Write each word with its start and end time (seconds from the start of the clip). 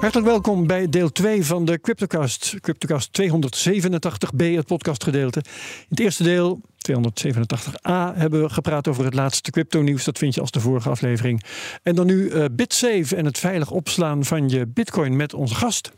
Hartelijk 0.00 0.28
welkom 0.28 0.66
bij 0.66 0.88
deel 0.88 1.12
2 1.12 1.44
van 1.44 1.64
de 1.64 1.80
Cryptocast. 1.80 2.56
Cryptocast 2.60 3.22
287b, 3.22 4.36
het 4.36 4.66
podcastgedeelte. 4.66 5.42
In 5.44 5.86
het 5.88 6.00
eerste 6.00 6.22
deel, 6.22 6.60
287a, 6.90 8.14
hebben 8.14 8.42
we 8.42 8.48
gepraat 8.48 8.88
over 8.88 9.04
het 9.04 9.14
laatste 9.14 9.50
crypto-nieuws. 9.50 10.04
Dat 10.04 10.18
vind 10.18 10.34
je 10.34 10.40
als 10.40 10.50
de 10.50 10.60
vorige 10.60 10.88
aflevering. 10.88 11.42
En 11.82 11.94
dan 11.94 12.06
nu 12.06 12.30
uh, 12.30 12.44
BitSafe 12.52 13.16
en 13.16 13.24
het 13.24 13.38
veilig 13.38 13.70
opslaan 13.70 14.24
van 14.24 14.48
je 14.48 14.66
Bitcoin 14.66 15.16
met 15.16 15.34
onze 15.34 15.54
gast. 15.54 15.92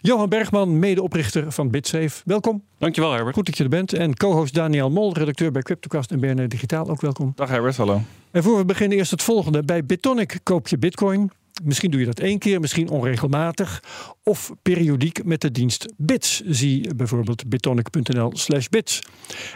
Johan 0.00 0.28
Bergman, 0.28 0.78
medeoprichter 0.78 1.52
van 1.52 1.70
BitSafe. 1.70 2.22
Welkom. 2.24 2.62
Dankjewel 2.78 3.12
Herbert. 3.12 3.34
Goed 3.34 3.46
dat 3.46 3.56
je 3.56 3.62
er 3.62 3.70
bent. 3.70 3.92
En 3.92 4.16
co-host 4.16 4.54
Daniel 4.54 4.90
Mol, 4.90 5.14
redacteur 5.14 5.52
bij 5.52 5.62
Cryptocast 5.62 6.10
en 6.10 6.20
BNR 6.20 6.48
Digitaal. 6.48 6.88
Ook 6.88 7.00
welkom. 7.00 7.32
Dag 7.34 7.48
Herbert, 7.48 7.76
hallo. 7.76 8.00
En 8.30 8.42
voor 8.42 8.56
we 8.56 8.64
beginnen 8.64 8.98
eerst 8.98 9.10
het 9.10 9.22
volgende. 9.22 9.62
Bij 9.62 9.84
Bitonic 9.84 10.38
koop 10.42 10.68
je 10.68 10.78
bitcoin. 10.78 11.30
Misschien 11.64 11.90
doe 11.90 12.00
je 12.00 12.06
dat 12.06 12.20
één 12.20 12.38
keer, 12.38 12.60
misschien 12.60 12.88
onregelmatig 12.88 13.82
of 14.22 14.52
periodiek 14.62 15.24
met 15.24 15.40
de 15.40 15.50
dienst 15.50 15.92
Bits. 15.96 16.42
Zie 16.46 16.94
bijvoorbeeld 16.94 17.48
bitonic.nl 17.48 18.30
slash 18.34 18.66
bits. 18.66 19.02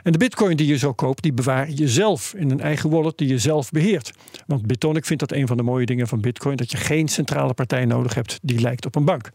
En 0.02 0.12
de 0.12 0.18
bitcoin 0.18 0.56
die 0.56 0.66
je 0.66 0.78
zo 0.78 0.92
koopt, 0.92 1.22
die 1.22 1.32
bewaar 1.32 1.70
je 1.70 1.88
zelf 1.88 2.34
in 2.36 2.50
een 2.50 2.60
eigen 2.60 2.90
wallet 2.90 3.18
die 3.18 3.28
je 3.28 3.38
zelf 3.38 3.70
beheert. 3.70 4.12
Want 4.46 4.66
Bitonic 4.66 5.04
vindt 5.04 5.28
dat 5.28 5.38
een 5.38 5.46
van 5.46 5.56
de 5.56 5.62
mooie 5.62 5.86
dingen 5.86 6.08
van 6.08 6.20
bitcoin, 6.20 6.56
dat 6.56 6.70
je 6.70 6.76
geen 6.76 7.08
centrale 7.08 7.54
partij 7.54 7.84
nodig 7.84 8.14
hebt 8.14 8.38
die 8.42 8.60
lijkt 8.60 8.86
op 8.86 8.94
een 8.94 9.04
bank. 9.04 9.30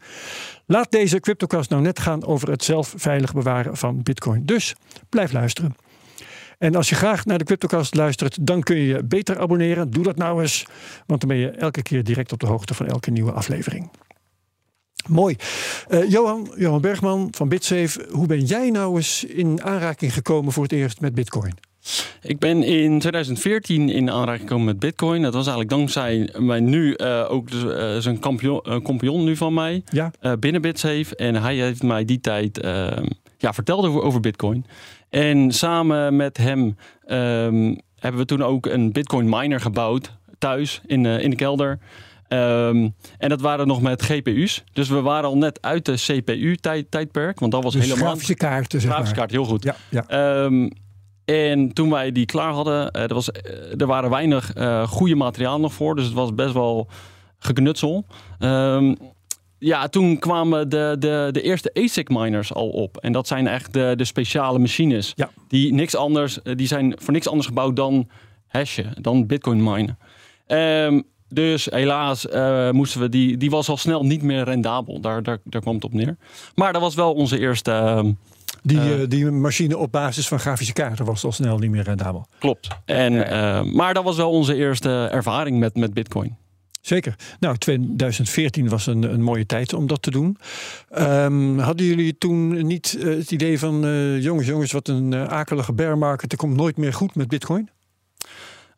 Laat 0.66 0.90
deze 0.90 1.20
CryptoCast 1.20 1.70
nou 1.70 1.82
net 1.82 1.98
gaan 1.98 2.24
over 2.24 2.50
het 2.50 2.64
zelf 2.64 2.94
veilig 2.96 3.32
bewaren 3.32 3.76
van 3.76 4.02
bitcoin. 4.02 4.46
Dus 4.46 4.74
blijf 5.08 5.32
luisteren. 5.32 5.74
En 6.58 6.74
als 6.74 6.88
je 6.88 6.94
graag 6.94 7.24
naar 7.24 7.38
de 7.38 7.44
Cryptocast 7.44 7.94
luistert, 7.94 8.46
dan 8.46 8.62
kun 8.62 8.76
je 8.76 8.86
je 8.86 9.04
beter 9.04 9.38
abonneren. 9.38 9.90
Doe 9.90 10.04
dat 10.04 10.16
nou 10.16 10.40
eens, 10.40 10.66
want 11.06 11.20
dan 11.20 11.28
ben 11.28 11.38
je 11.38 11.50
elke 11.50 11.82
keer 11.82 12.04
direct 12.04 12.32
op 12.32 12.40
de 12.40 12.46
hoogte 12.46 12.74
van 12.74 12.86
elke 12.86 13.10
nieuwe 13.10 13.32
aflevering. 13.32 13.90
Mooi. 15.06 15.36
Uh, 15.88 16.10
Johan, 16.10 16.52
Johan 16.56 16.80
Bergman 16.80 17.28
van 17.30 17.48
BitSafe, 17.48 18.06
hoe 18.10 18.26
ben 18.26 18.44
jij 18.44 18.70
nou 18.70 18.96
eens 18.96 19.24
in 19.24 19.62
aanraking 19.62 20.12
gekomen 20.12 20.52
voor 20.52 20.62
het 20.62 20.72
eerst 20.72 21.00
met 21.00 21.14
Bitcoin? 21.14 21.54
Ik 22.22 22.38
ben 22.38 22.62
in 22.62 22.98
2014 22.98 23.88
in 23.88 24.10
aanraking 24.10 24.48
gekomen 24.48 24.66
met 24.66 24.78
Bitcoin. 24.78 25.22
Dat 25.22 25.34
was 25.34 25.46
eigenlijk 25.46 25.76
dankzij 25.76 26.34
mij 26.38 26.60
nu 26.60 26.94
uh, 26.96 27.26
ook 27.28 27.50
uh, 27.50 27.96
zijn 27.96 28.20
compagnon 28.82 29.24
nu 29.24 29.36
van 29.36 29.54
mij 29.54 29.82
ja. 29.90 30.12
binnen 30.38 30.62
BitSafe. 30.62 31.16
En 31.16 31.34
hij 31.34 31.56
heeft 31.56 31.82
mij 31.82 32.04
die 32.04 32.20
tijd 32.20 32.60
ja, 33.38 33.52
verteld 33.52 33.86
over, 33.86 34.02
over 34.02 34.20
Bitcoin. 34.20 34.66
En 35.10 35.52
samen 35.52 36.16
met 36.16 36.36
hem 36.36 36.76
ehm, 37.04 37.74
hebben 37.98 38.20
we 38.20 38.26
toen 38.26 38.42
ook 38.42 38.66
een 38.66 38.92
Bitcoin 38.92 39.28
miner 39.28 39.60
gebouwd 39.60 40.16
thuis 40.38 40.80
in, 40.86 41.04
uh, 41.04 41.22
in 41.22 41.30
de 41.30 41.36
kelder. 41.36 41.78
Um, 42.28 42.94
en 43.18 43.28
dat 43.28 43.40
waren 43.40 43.66
nog 43.66 43.82
met 43.82 44.02
GPU's. 44.02 44.64
Dus 44.72 44.88
we 44.88 45.00
waren 45.00 45.28
al 45.28 45.36
net 45.36 45.62
uit 45.62 45.84
de 45.84 45.94
CPU-tijdperk. 45.94 47.40
want 47.40 47.52
dat 47.52 47.62
was 47.62 47.72
dus 47.72 47.82
helemaal. 47.82 48.06
Grafische 48.06 48.34
kaarten, 48.34 48.80
zeg 48.80 48.90
grafische 48.90 49.14
kaart, 49.14 49.30
heel 49.30 49.44
goed. 49.44 49.62
Ja, 49.62 49.76
ja. 49.88 50.44
Um, 50.44 50.70
en 51.24 51.72
toen 51.72 51.90
wij 51.90 52.12
die 52.12 52.26
klaar 52.26 52.52
hadden, 52.52 52.96
uh, 52.96 53.02
er, 53.02 53.14
was, 53.14 53.28
uh, 53.28 53.80
er 53.80 53.86
waren 53.86 54.10
weinig 54.10 54.52
goede 54.88 55.14
materiaal 55.14 55.60
nog 55.60 55.72
voor. 55.72 55.94
Dus 55.96 56.04
het 56.04 56.14
was 56.14 56.34
best 56.34 56.52
wel 56.52 56.88
geknutsel. 57.38 58.06
Um, 58.38 58.96
ja, 59.58 59.88
toen 59.88 60.18
kwamen 60.18 60.68
de, 60.68 60.96
de, 60.98 61.28
de 61.32 61.42
eerste 61.42 61.70
ASIC 61.74 62.08
miners 62.08 62.54
al 62.54 62.68
op. 62.68 62.96
En 62.96 63.12
dat 63.12 63.26
zijn 63.26 63.46
echt 63.46 63.72
de, 63.72 63.92
de 63.96 64.04
speciale 64.04 64.58
machines. 64.58 65.12
Ja. 65.14 65.30
Die, 65.48 65.72
niks 65.72 65.96
anders, 65.96 66.38
die 66.42 66.66
zijn 66.66 66.94
voor 66.96 67.12
niks 67.12 67.28
anders 67.28 67.46
gebouwd 67.46 67.76
dan 67.76 68.08
hashen, 68.46 68.92
dan 69.00 69.26
bitcoin 69.26 69.62
minen. 69.62 69.98
Um, 70.46 71.02
dus 71.28 71.64
helaas 71.64 72.26
uh, 72.26 72.70
moesten 72.70 73.00
we 73.00 73.08
die, 73.08 73.36
die 73.36 73.50
was 73.50 73.68
al 73.68 73.76
snel 73.76 74.04
niet 74.04 74.22
meer 74.22 74.44
rendabel. 74.44 75.00
Daar, 75.00 75.22
daar, 75.22 75.38
daar 75.44 75.60
kwam 75.60 75.74
het 75.74 75.84
op 75.84 75.92
neer. 75.92 76.16
Maar 76.54 76.72
dat 76.72 76.82
was 76.82 76.94
wel 76.94 77.14
onze 77.14 77.38
eerste. 77.38 77.70
Uh, 77.70 78.04
die, 78.62 78.98
uh, 78.98 79.08
die 79.08 79.30
machine 79.30 79.78
op 79.78 79.92
basis 79.92 80.28
van 80.28 80.38
grafische 80.38 80.72
kaarten 80.72 81.04
was 81.04 81.24
al 81.24 81.32
snel 81.32 81.58
niet 81.58 81.70
meer 81.70 81.82
rendabel. 81.82 82.26
Klopt. 82.38 82.68
En, 82.84 83.12
maar 83.76 83.94
dat 83.94 84.04
was 84.04 84.16
wel 84.16 84.30
onze 84.30 84.54
eerste 84.54 85.08
ervaring 85.10 85.58
met, 85.58 85.76
met 85.76 85.94
Bitcoin. 85.94 86.36
Zeker. 86.80 87.14
Nou, 87.40 87.56
2014 87.56 88.68
was 88.68 88.86
een, 88.86 89.02
een 89.02 89.22
mooie 89.22 89.46
tijd 89.46 89.72
om 89.72 89.86
dat 89.86 90.02
te 90.02 90.10
doen. 90.10 90.36
Um, 90.98 91.58
hadden 91.58 91.86
jullie 91.86 92.18
toen 92.18 92.66
niet 92.66 92.96
uh, 92.98 93.16
het 93.16 93.30
idee 93.30 93.58
van... 93.58 93.84
Uh, 93.84 94.22
jongens, 94.22 94.46
jongens, 94.46 94.72
wat 94.72 94.88
een 94.88 95.12
uh, 95.12 95.24
akelige 95.24 95.72
bear 95.72 95.98
market. 95.98 96.32
Er 96.32 96.38
komt 96.38 96.56
nooit 96.56 96.76
meer 96.76 96.92
goed 96.92 97.14
met 97.14 97.28
bitcoin? 97.28 97.70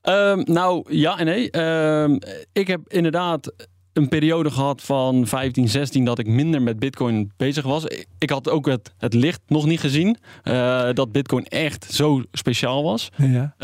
Um, 0.03 0.43
nou, 0.45 0.95
ja 0.95 1.19
en 1.19 1.25
nee. 1.25 1.61
Um, 2.03 2.19
ik 2.53 2.67
heb 2.67 2.81
inderdaad 2.89 3.53
een 3.93 4.09
periode 4.09 4.51
gehad 4.51 4.83
van 4.83 5.27
15, 5.27 5.69
16 5.69 6.05
dat 6.05 6.19
ik 6.19 6.27
minder 6.27 6.63
met 6.63 6.79
bitcoin 6.79 7.33
bezig 7.37 7.65
was. 7.65 7.85
Ik 8.19 8.31
had 8.31 8.49
ook 8.49 8.67
het, 8.67 8.93
het 8.99 9.15
licht 9.15 9.41
nog 9.47 9.67
niet 9.67 9.81
gezien. 9.81 10.17
dat 10.95 11.13
bitcoin 11.13 11.45
echt 11.45 11.93
zo 11.93 12.23
speciaal 12.33 12.83
was. 12.83 13.09
Ja. 13.17 13.55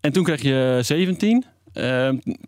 en 0.00 0.12
toen 0.12 0.24
kreeg 0.24 0.42
je 0.42 0.78
17. 0.82 1.44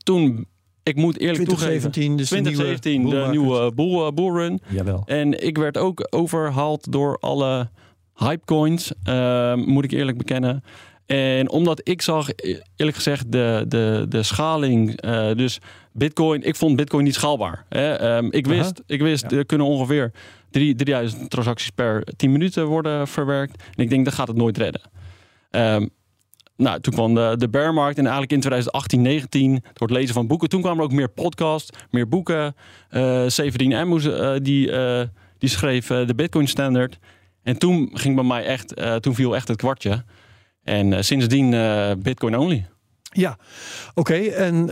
toen 0.02 0.46
ik 0.88 0.96
moet 0.96 1.18
eerlijk 1.18 1.44
2017, 1.44 1.90
toegeven, 1.92 2.16
dus 2.16 2.28
2017, 2.28 3.02
de 3.02 3.08
nieuwe, 3.08 3.24
de 3.24 3.30
nieuwe 3.30 3.72
bull, 3.74 4.12
bullrun. 4.12 4.60
Jawel. 4.68 5.02
En 5.06 5.44
ik 5.46 5.58
werd 5.58 5.76
ook 5.76 6.06
overhaald 6.10 6.92
door 6.92 7.18
alle 7.20 7.70
hypecoins, 8.14 8.92
uh, 9.08 9.54
moet 9.54 9.84
ik 9.84 9.90
eerlijk 9.90 10.18
bekennen. 10.18 10.62
En 11.06 11.50
omdat 11.50 11.80
ik 11.88 12.02
zag, 12.02 12.28
eerlijk 12.76 12.96
gezegd, 12.96 13.32
de, 13.32 13.64
de, 13.68 14.06
de 14.08 14.22
schaling, 14.22 15.04
uh, 15.04 15.34
dus 15.34 15.58
Bitcoin, 15.92 16.42
ik 16.42 16.56
vond 16.56 16.76
Bitcoin 16.76 17.04
niet 17.04 17.14
schaalbaar. 17.14 17.64
Hè? 17.68 18.16
Um, 18.16 18.32
ik 18.32 18.46
wist, 18.46 18.72
Aha. 18.72 18.82
ik 18.86 19.00
wist 19.00 19.30
ja. 19.30 19.36
er 19.36 19.46
kunnen 19.46 19.66
ongeveer 19.66 20.12
3000 20.50 21.30
transacties 21.30 21.70
per 21.70 22.04
10 22.16 22.32
minuten 22.32 22.66
worden 22.66 23.08
verwerkt. 23.08 23.62
En 23.76 23.82
ik 23.82 23.90
denk, 23.90 24.04
dat 24.04 24.14
gaat 24.14 24.28
het 24.28 24.36
nooit 24.36 24.58
redden. 24.58 24.80
Um, 25.50 25.90
nou, 26.58 26.80
toen 26.80 26.92
kwam 26.92 27.14
de, 27.14 27.34
de 27.38 27.48
bearmarkt 27.48 27.98
en 27.98 28.02
eigenlijk 28.02 28.32
in 28.32 28.40
2018, 28.40 29.02
19 29.02 29.50
door 29.50 29.88
het 29.88 29.96
lezen 29.96 30.14
van 30.14 30.26
boeken. 30.26 30.48
Toen 30.48 30.60
kwamen 30.60 30.78
er 30.78 30.84
ook 30.84 30.92
meer 30.92 31.08
podcasts, 31.08 31.70
meer 31.90 32.08
boeken. 32.08 32.54
Uh, 32.90 33.22
Severin 33.26 33.74
Amos, 33.74 34.04
uh, 34.04 34.34
die, 34.42 34.70
uh, 34.70 35.02
die 35.38 35.48
schreef 35.48 35.86
de 35.86 36.14
Bitcoin 36.16 36.46
Standard. 36.46 36.98
En 37.42 37.58
toen 37.58 37.90
ging 37.92 38.14
bij 38.14 38.24
mij 38.24 38.44
echt, 38.44 38.74
toen 39.00 39.14
viel 39.14 39.34
echt 39.34 39.48
het 39.48 39.56
kwartje. 39.56 40.04
En 40.62 41.04
sindsdien 41.04 41.50
Bitcoin 42.02 42.36
only. 42.36 42.66
Ja, 43.18 43.36
oké. 43.94 44.00
Okay. 44.00 44.28
En 44.28 44.62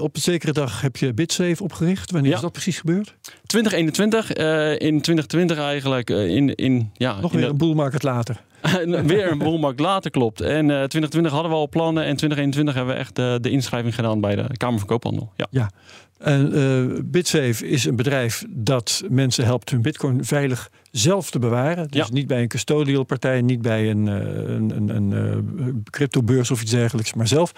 op 0.00 0.16
een 0.16 0.22
zekere 0.22 0.52
dag 0.52 0.80
heb 0.80 0.96
je 0.96 1.14
BitSafe 1.14 1.62
opgericht. 1.62 2.10
Wanneer 2.10 2.30
ja. 2.30 2.36
is 2.36 2.42
dat 2.42 2.52
precies 2.52 2.78
gebeurd? 2.78 3.14
2021. 3.46 4.32
in 4.78 5.00
2020 5.00 5.58
eigenlijk. 5.58 6.10
in, 6.10 6.54
in, 6.54 6.90
ja, 6.94 7.20
Nog 7.20 7.32
weer 7.32 7.48
een 7.48 7.56
boelmarkt 7.56 8.02
later. 8.02 8.40
weer 9.06 9.30
een 9.30 9.38
boelmarkt 9.38 9.80
later, 9.80 10.10
klopt. 10.10 10.40
En 10.40 10.62
uh, 10.62 10.76
2020 10.76 11.32
hadden 11.32 11.50
we 11.50 11.56
al 11.56 11.68
plannen. 11.68 12.04
En 12.04 12.16
2021 12.16 12.74
hebben 12.74 12.94
we 12.94 13.00
echt 13.00 13.18
uh, 13.18 13.34
de 13.40 13.50
inschrijving 13.50 13.94
gedaan 13.94 14.20
bij 14.20 14.36
de 14.36 14.56
Kamer 14.56 14.78
van 14.78 14.88
Koophandel. 14.88 15.32
Ja. 15.36 15.46
ja. 15.50 15.70
En 16.18 16.58
uh, 16.58 17.00
BitSafe 17.04 17.68
is 17.68 17.84
een 17.84 17.96
bedrijf 17.96 18.44
dat 18.48 19.02
mensen 19.08 19.44
helpt 19.44 19.70
hun 19.70 19.82
bitcoin 19.82 20.24
veilig 20.24 20.70
zelf 20.90 21.30
te 21.30 21.38
bewaren. 21.38 21.88
Dus 21.88 22.06
ja. 22.06 22.12
niet 22.12 22.26
bij 22.26 22.42
een 22.42 22.48
custodial 22.48 23.04
partij, 23.04 23.42
niet 23.42 23.62
bij 23.62 23.90
een, 23.90 24.06
een, 24.06 24.88
een, 24.88 25.10
een 25.10 25.82
cryptobeurs 25.90 26.50
of 26.50 26.62
iets 26.62 26.70
dergelijks, 26.70 27.14
maar 27.14 27.28
zelf. 27.28 27.52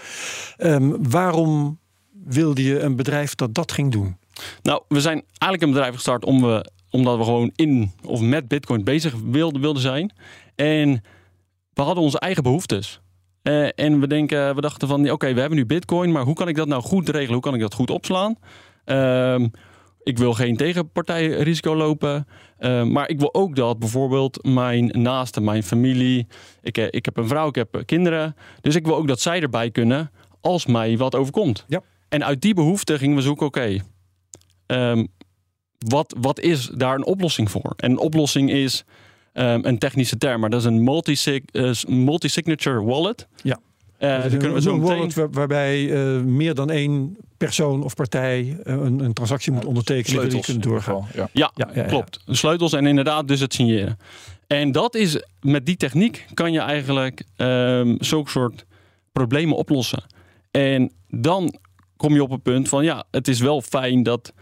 Um, 0.58 1.10
waarom 1.10 1.78
wilde 2.24 2.62
je 2.62 2.80
een 2.80 2.96
bedrijf 2.96 3.34
dat 3.34 3.54
dat 3.54 3.72
ging 3.72 3.92
doen? 3.92 4.16
Nou, 4.62 4.82
we 4.88 5.00
zijn 5.00 5.22
eigenlijk 5.28 5.62
een 5.62 5.70
bedrijf 5.70 5.94
gestart 5.94 6.24
om 6.24 6.42
we, 6.42 6.70
omdat 6.90 7.18
we 7.18 7.24
gewoon 7.24 7.52
in 7.54 7.92
of 8.04 8.20
met 8.20 8.48
bitcoin 8.48 8.84
bezig 8.84 9.14
wilden, 9.30 9.60
wilden 9.60 9.82
zijn. 9.82 10.12
En 10.54 11.02
we 11.72 11.82
hadden 11.82 12.04
onze 12.04 12.18
eigen 12.18 12.42
behoeftes. 12.42 13.00
Uh, 13.48 13.68
en 13.74 14.00
we, 14.00 14.06
denken, 14.06 14.54
we 14.54 14.60
dachten 14.60 14.88
van, 14.88 15.00
oké, 15.00 15.12
okay, 15.12 15.34
we 15.34 15.40
hebben 15.40 15.58
nu 15.58 15.66
bitcoin, 15.66 16.12
maar 16.12 16.22
hoe 16.22 16.34
kan 16.34 16.48
ik 16.48 16.56
dat 16.56 16.68
nou 16.68 16.82
goed 16.82 17.08
regelen? 17.08 17.32
Hoe 17.32 17.42
kan 17.42 17.54
ik 17.54 17.60
dat 17.60 17.74
goed 17.74 17.90
opslaan? 17.90 18.36
Uh, 18.86 19.46
ik 20.02 20.18
wil 20.18 20.32
geen 20.32 20.56
tegenpartijrisico 20.56 21.76
lopen. 21.76 22.26
Uh, 22.58 22.82
maar 22.82 23.08
ik 23.08 23.18
wil 23.18 23.34
ook 23.34 23.56
dat 23.56 23.78
bijvoorbeeld 23.78 24.44
mijn 24.44 24.86
naasten, 24.86 25.44
mijn 25.44 25.62
familie... 25.62 26.26
Ik, 26.62 26.76
ik 26.76 27.04
heb 27.04 27.16
een 27.16 27.28
vrouw, 27.28 27.48
ik 27.48 27.54
heb 27.54 27.82
kinderen. 27.84 28.36
Dus 28.60 28.74
ik 28.74 28.86
wil 28.86 28.96
ook 28.96 29.08
dat 29.08 29.20
zij 29.20 29.40
erbij 29.40 29.70
kunnen 29.70 30.10
als 30.40 30.66
mij 30.66 30.96
wat 30.96 31.14
overkomt. 31.14 31.64
Ja. 31.68 31.82
En 32.08 32.24
uit 32.24 32.40
die 32.40 32.54
behoefte 32.54 32.98
gingen 32.98 33.16
we 33.16 33.22
zoeken, 33.22 33.46
oké... 33.46 33.82
Okay, 34.66 34.90
um, 34.90 35.08
wat, 35.78 36.14
wat 36.20 36.40
is 36.40 36.66
daar 36.66 36.94
een 36.94 37.06
oplossing 37.06 37.50
voor? 37.50 37.72
En 37.76 37.90
een 37.90 37.98
oplossing 37.98 38.50
is... 38.50 38.84
Um, 39.32 39.64
een 39.64 39.78
technische 39.78 40.18
term, 40.18 40.40
maar 40.40 40.50
dat 40.50 40.60
is 40.60 40.66
een 40.66 40.84
multi-signature 41.86 42.82
wallet. 42.82 43.26
Ja. 43.42 43.58
Uh, 44.00 44.24
kunnen 44.26 44.54
we 44.54 44.60
zo 44.60 44.74
een 44.74 44.80
wallet 44.80 45.14
waar, 45.14 45.30
waarbij 45.30 45.80
uh, 45.80 46.20
meer 46.20 46.54
dan 46.54 46.70
één 46.70 47.16
persoon 47.36 47.82
of 47.82 47.94
partij 47.94 48.42
uh, 48.42 48.54
een, 48.64 49.00
een, 49.00 49.12
transactie 49.12 49.52
moet 49.52 49.64
ondertekenen. 49.64 50.20
Sleutels 50.20 50.44
kunnen 50.44 50.62
doorgaan. 50.62 51.06
Ja. 51.14 51.28
Ja, 51.32 51.52
ja, 51.54 51.68
ja, 51.74 51.82
klopt. 51.82 52.20
Sleutels 52.26 52.72
en 52.72 52.86
inderdaad 52.86 53.28
dus 53.28 53.40
het 53.40 53.54
signeren. 53.54 53.98
En 54.46 54.72
dat 54.72 54.94
is, 54.94 55.22
met 55.40 55.66
die 55.66 55.76
techniek 55.76 56.26
kan 56.34 56.52
je 56.52 56.60
eigenlijk 56.60 57.24
um, 57.36 57.96
zulke 58.00 58.30
soort 58.30 58.64
problemen 59.12 59.56
oplossen. 59.56 60.02
En 60.50 60.92
dan 61.08 61.54
kom 61.96 62.14
je 62.14 62.22
op 62.22 62.30
het 62.30 62.42
punt 62.42 62.68
van 62.68 62.84
ja, 62.84 63.04
het 63.10 63.28
is 63.28 63.40
wel 63.40 63.60
fijn 63.60 64.02
dat 64.02 64.32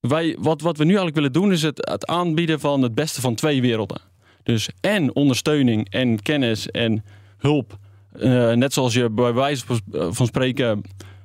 wij, 0.00 0.36
wat, 0.38 0.60
wat 0.60 0.76
we 0.76 0.84
nu 0.84 0.88
eigenlijk 0.88 1.16
willen 1.16 1.32
doen, 1.32 1.52
is 1.52 1.62
het, 1.62 1.88
het 1.90 2.06
aanbieden 2.06 2.60
van 2.60 2.82
het 2.82 2.94
beste 2.94 3.20
van 3.20 3.34
twee 3.34 3.60
werelden. 3.60 4.00
Dus 4.42 4.68
en 4.80 5.14
ondersteuning 5.14 5.90
en 5.90 6.22
kennis 6.22 6.70
en 6.70 7.04
hulp. 7.38 7.78
Uh, 8.16 8.52
net 8.52 8.72
zoals 8.72 8.94
je 8.94 9.10
bij 9.10 9.32
wijze 9.32 9.64
van 9.90 10.26
spreken 10.26 10.82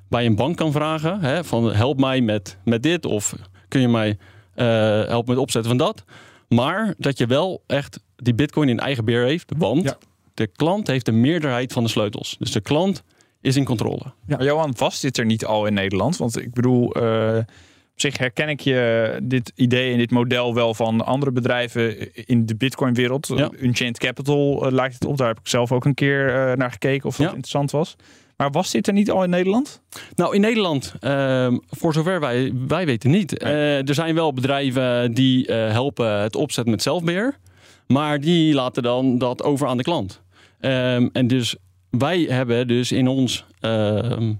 bij 0.07 0.25
een 0.25 0.35
bank 0.35 0.57
kan 0.57 0.71
vragen. 0.71 1.19
Hè, 1.19 1.43
van 1.43 1.73
help 1.73 1.99
mij 1.99 2.21
met, 2.21 2.57
met 2.63 2.83
dit 2.83 3.05
of 3.05 3.35
kun 3.67 3.81
je 3.81 3.87
mij 3.87 4.09
uh, 4.55 4.65
helpen 5.07 5.33
met 5.33 5.43
opzetten 5.43 5.69
van 5.69 5.85
dat. 5.85 6.03
Maar 6.47 6.93
dat 6.97 7.17
je 7.17 7.25
wel 7.25 7.63
echt 7.67 7.99
die 8.15 8.33
bitcoin 8.33 8.69
in 8.69 8.79
eigen 8.79 9.05
beheer 9.05 9.25
heeft. 9.25 9.51
Want 9.57 9.83
ja. 9.83 9.97
de 10.33 10.47
klant 10.47 10.87
heeft 10.87 11.05
de 11.05 11.11
meerderheid 11.11 11.73
van 11.73 11.83
de 11.83 11.89
sleutels. 11.89 12.35
Dus 12.39 12.51
de 12.51 12.61
klant 12.61 13.03
is 13.41 13.55
in 13.55 13.65
controle. 13.65 14.03
Ja. 14.03 14.37
Maar 14.37 14.43
Johan, 14.43 14.75
vast 14.75 15.01
dit 15.01 15.17
er 15.17 15.25
niet 15.25 15.45
al 15.45 15.65
in 15.65 15.73
Nederland? 15.73 16.17
Want 16.17 16.39
ik 16.39 16.53
bedoel, 16.53 16.97
uh, 16.97 17.37
op 17.93 17.99
zich 17.99 18.17
herken 18.17 18.49
ik 18.49 18.59
je 18.59 19.19
dit 19.23 19.51
idee 19.55 19.91
en 19.91 19.97
dit 19.97 20.11
model 20.11 20.53
wel 20.53 20.73
van 20.73 21.05
andere 21.05 21.31
bedrijven 21.31 22.13
in 22.27 22.45
de 22.45 22.55
Bitcoin-wereld. 22.55 23.27
Ja. 23.35 23.51
Unchained 23.61 23.97
Capital 23.97 24.65
uh, 24.65 24.71
lijkt 24.71 24.93
het 24.93 25.05
op. 25.05 25.17
Daar 25.17 25.27
heb 25.27 25.39
ik 25.39 25.47
zelf 25.47 25.71
ook 25.71 25.85
een 25.85 25.93
keer 25.93 26.27
uh, 26.27 26.53
naar 26.53 26.71
gekeken 26.71 27.07
of 27.07 27.15
dat 27.15 27.25
ja. 27.25 27.31
interessant 27.31 27.71
was. 27.71 27.95
Maar 28.37 28.51
was 28.51 28.71
dit 28.71 28.87
er 28.87 28.93
niet 28.93 29.11
al 29.11 29.23
in 29.23 29.29
Nederland? 29.29 29.81
Nou, 30.15 30.35
in 30.35 30.41
Nederland, 30.41 30.93
uh, 31.01 31.53
voor 31.69 31.93
zover 31.93 32.19
wij, 32.19 32.53
wij 32.67 32.85
weten 32.85 33.11
niet. 33.11 33.41
Nee. 33.41 33.53
Uh, 33.53 33.87
er 33.87 33.93
zijn 33.93 34.15
wel 34.15 34.33
bedrijven 34.33 35.13
die 35.13 35.47
uh, 35.47 35.71
helpen 35.71 36.21
het 36.21 36.35
opzetten 36.35 36.73
met 36.73 36.81
zelfbeheer. 36.81 37.37
Maar 37.87 38.19
die 38.19 38.53
laten 38.53 38.83
dan 38.83 39.17
dat 39.17 39.43
over 39.43 39.67
aan 39.67 39.77
de 39.77 39.83
klant. 39.83 40.21
Um, 40.59 41.09
en 41.13 41.27
dus 41.27 41.55
wij 41.89 42.19
hebben 42.19 42.67
dus 42.67 42.91
in 42.91 43.07
ons 43.07 43.45
ehm, 43.59 44.33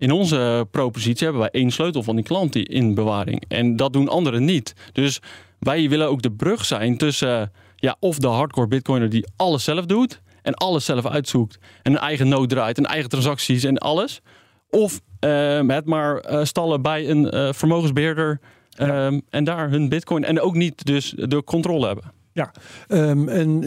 in 0.00 0.10
onze 0.10 0.66
propositie 0.70 1.24
hebben 1.24 1.40
wij 1.40 1.60
één 1.60 1.70
sleutel 1.70 2.02
van 2.02 2.16
die 2.16 2.24
klant 2.24 2.52
die 2.52 2.64
in 2.64 2.94
bewaring. 2.94 3.42
En 3.48 3.76
dat 3.76 3.92
doen 3.92 4.08
anderen 4.08 4.44
niet. 4.44 4.74
Dus 4.92 5.20
wij 5.58 5.88
willen 5.88 6.08
ook 6.08 6.22
de 6.22 6.30
brug 6.32 6.64
zijn 6.64 6.96
tussen 6.96 7.52
ja, 7.76 7.96
of 7.98 8.18
de 8.18 8.26
hardcore 8.26 8.66
bitcoiner 8.66 9.08
die 9.08 9.26
alles 9.36 9.64
zelf 9.64 9.86
doet 9.86 10.20
en 10.42 10.54
alles 10.54 10.84
zelf 10.84 11.06
uitzoekt 11.06 11.58
en 11.82 11.92
een 11.92 11.98
eigen 11.98 12.28
node 12.28 12.46
draait 12.46 12.78
en 12.78 12.84
eigen 12.84 13.10
transacties 13.10 13.64
en 13.64 13.78
alles. 13.78 14.20
Of 14.70 15.00
uh, 15.24 15.60
het 15.66 15.84
maar 15.84 16.30
uh, 16.30 16.44
stallen 16.44 16.82
bij 16.82 17.08
een 17.10 17.34
uh, 17.34 17.52
vermogensbeheerder 17.52 18.40
ja. 18.68 19.12
en 19.28 19.44
daar 19.44 19.70
hun 19.70 19.88
bitcoin 19.88 20.24
en 20.24 20.40
ook 20.40 20.54
niet 20.54 20.86
dus 20.86 21.14
de 21.16 21.44
controle 21.44 21.86
hebben. 21.86 22.12
Ja, 22.32 22.52
um, 22.88 23.28
en 23.28 23.58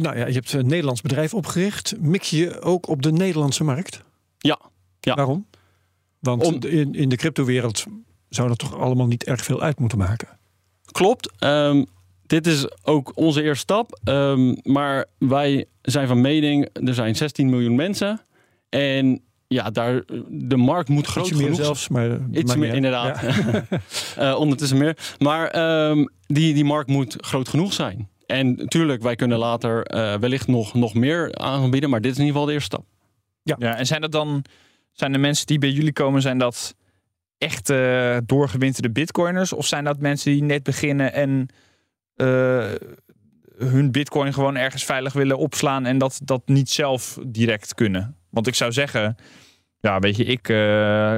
nou 0.00 0.18
ja, 0.18 0.26
je 0.26 0.32
hebt 0.32 0.52
een 0.52 0.66
Nederlands 0.66 1.00
bedrijf 1.00 1.34
opgericht. 1.34 1.94
Mik 2.00 2.22
je 2.22 2.60
ook 2.60 2.88
op 2.88 3.02
de 3.02 3.12
Nederlandse 3.12 3.64
markt? 3.64 4.02
Ja. 4.38 4.60
ja. 5.00 5.14
Waarom? 5.14 5.46
Want 6.22 6.44
Om, 6.44 6.70
in, 6.70 6.94
in 6.94 7.08
de 7.08 7.16
cryptowereld 7.16 7.86
zou 8.28 8.48
dat 8.48 8.58
toch 8.58 8.78
allemaal 8.78 9.06
niet 9.06 9.24
erg 9.24 9.44
veel 9.44 9.60
uit 9.60 9.78
moeten 9.78 9.98
maken? 9.98 10.28
Klopt. 10.92 11.44
Um, 11.44 11.86
dit 12.22 12.46
is 12.46 12.84
ook 12.84 13.12
onze 13.14 13.42
eerste 13.42 13.62
stap. 13.62 14.00
Um, 14.04 14.56
maar 14.62 15.06
wij 15.18 15.66
zijn 15.82 16.06
van 16.06 16.20
mening, 16.20 16.68
er 16.72 16.94
zijn 16.94 17.16
16 17.16 17.50
miljoen 17.50 17.74
mensen. 17.74 18.20
En 18.68 19.22
ja, 19.48 19.70
daar, 19.70 20.02
de 20.28 20.56
markt 20.56 20.88
moet 20.88 21.06
groot 21.06 21.24
Ietsje 21.24 21.38
genoeg 21.38 21.56
meer 21.56 21.64
zelfs, 21.64 21.88
maar, 21.88 22.18
Iets 22.32 22.56
meer, 22.56 22.74
inderdaad. 22.74 23.20
Ja. 23.20 23.64
uh, 24.32 24.38
ondertussen 24.44 24.78
meer. 24.78 24.96
Maar 25.18 25.88
um, 25.90 26.10
die, 26.26 26.54
die 26.54 26.64
markt 26.64 26.88
moet 26.88 27.16
groot 27.20 27.48
genoeg 27.48 27.72
zijn. 27.72 28.08
En 28.26 28.54
natuurlijk, 28.54 29.02
wij 29.02 29.16
kunnen 29.16 29.38
later 29.38 29.94
uh, 29.94 30.14
wellicht 30.14 30.46
nog, 30.46 30.74
nog 30.74 30.94
meer 30.94 31.34
aanbieden. 31.34 31.90
Maar 31.90 32.00
dit 32.00 32.10
is 32.10 32.18
in 32.18 32.24
ieder 32.24 32.40
geval 32.40 32.48
de 32.48 32.52
eerste 32.52 32.76
stap. 32.76 32.86
Ja, 33.42 33.56
ja 33.58 33.76
en 33.76 33.86
zijn 33.86 34.00
dat 34.00 34.12
dan 34.12 34.44
zijn 34.92 35.12
de 35.12 35.18
mensen 35.18 35.46
die 35.46 35.58
bij 35.58 35.70
jullie 35.70 35.92
komen, 35.92 36.22
zijn 36.22 36.38
dat 36.38 36.74
echt 37.38 37.70
uh, 37.70 38.16
doorgewinterde 38.26 38.90
bitcoiners? 38.90 39.52
Of 39.52 39.66
zijn 39.66 39.84
dat 39.84 39.98
mensen 39.98 40.32
die 40.32 40.42
net 40.42 40.62
beginnen 40.62 41.12
en 41.12 41.48
uh, 42.16 42.70
hun 43.56 43.90
bitcoin 43.90 44.32
gewoon 44.32 44.56
ergens 44.56 44.84
veilig 44.84 45.12
willen 45.12 45.38
opslaan 45.38 45.86
en 45.86 45.98
dat, 45.98 46.20
dat 46.24 46.42
niet 46.46 46.70
zelf 46.70 47.18
direct 47.26 47.74
kunnen? 47.74 48.16
Want 48.30 48.46
ik 48.46 48.54
zou 48.54 48.72
zeggen, 48.72 49.16
ja, 49.80 49.98
weet 49.98 50.16
je, 50.16 50.24
ik, 50.24 50.48
uh, 50.48 51.12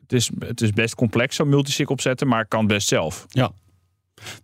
het, 0.00 0.12
is, 0.12 0.30
het 0.38 0.60
is 0.60 0.72
best 0.72 0.94
complex 0.94 1.36
zo'n 1.36 1.48
multisig 1.48 1.88
opzetten, 1.88 2.28
maar 2.28 2.46
kan 2.46 2.66
best 2.66 2.88
zelf. 2.88 3.26
Ja. 3.28 3.50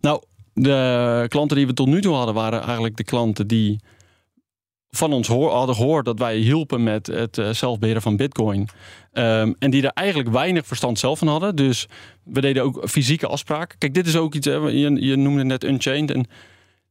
Nou, 0.01 0.23
de 0.53 1.25
klanten 1.27 1.57
die 1.57 1.67
we 1.67 1.73
tot 1.73 1.87
nu 1.87 2.01
toe 2.01 2.15
hadden, 2.15 2.35
waren 2.35 2.61
eigenlijk 2.61 2.97
de 2.97 3.03
klanten 3.03 3.47
die 3.47 3.79
van 4.95 5.13
ons 5.13 5.27
hoor, 5.27 5.51
hadden 5.51 5.75
gehoord 5.75 6.05
dat 6.05 6.19
wij 6.19 6.37
hielpen 6.37 6.83
met 6.83 7.07
het 7.07 7.37
uh, 7.37 7.49
zelfbeheren 7.49 8.01
van 8.01 8.17
Bitcoin. 8.17 8.59
Um, 9.13 9.55
en 9.59 9.71
die 9.71 9.83
er 9.83 9.91
eigenlijk 9.93 10.29
weinig 10.29 10.65
verstand 10.65 10.99
zelf 10.99 11.19
van 11.19 11.27
hadden. 11.27 11.55
Dus 11.55 11.87
we 12.23 12.41
deden 12.41 12.63
ook 12.63 12.89
fysieke 12.89 13.27
afspraken. 13.27 13.77
Kijk, 13.77 13.93
dit 13.93 14.07
is 14.07 14.15
ook 14.15 14.35
iets, 14.35 14.47
hè, 14.47 14.55
je, 14.55 15.05
je 15.05 15.15
noemde 15.15 15.43
net 15.43 15.63
Unchained. 15.63 16.11
En 16.11 16.25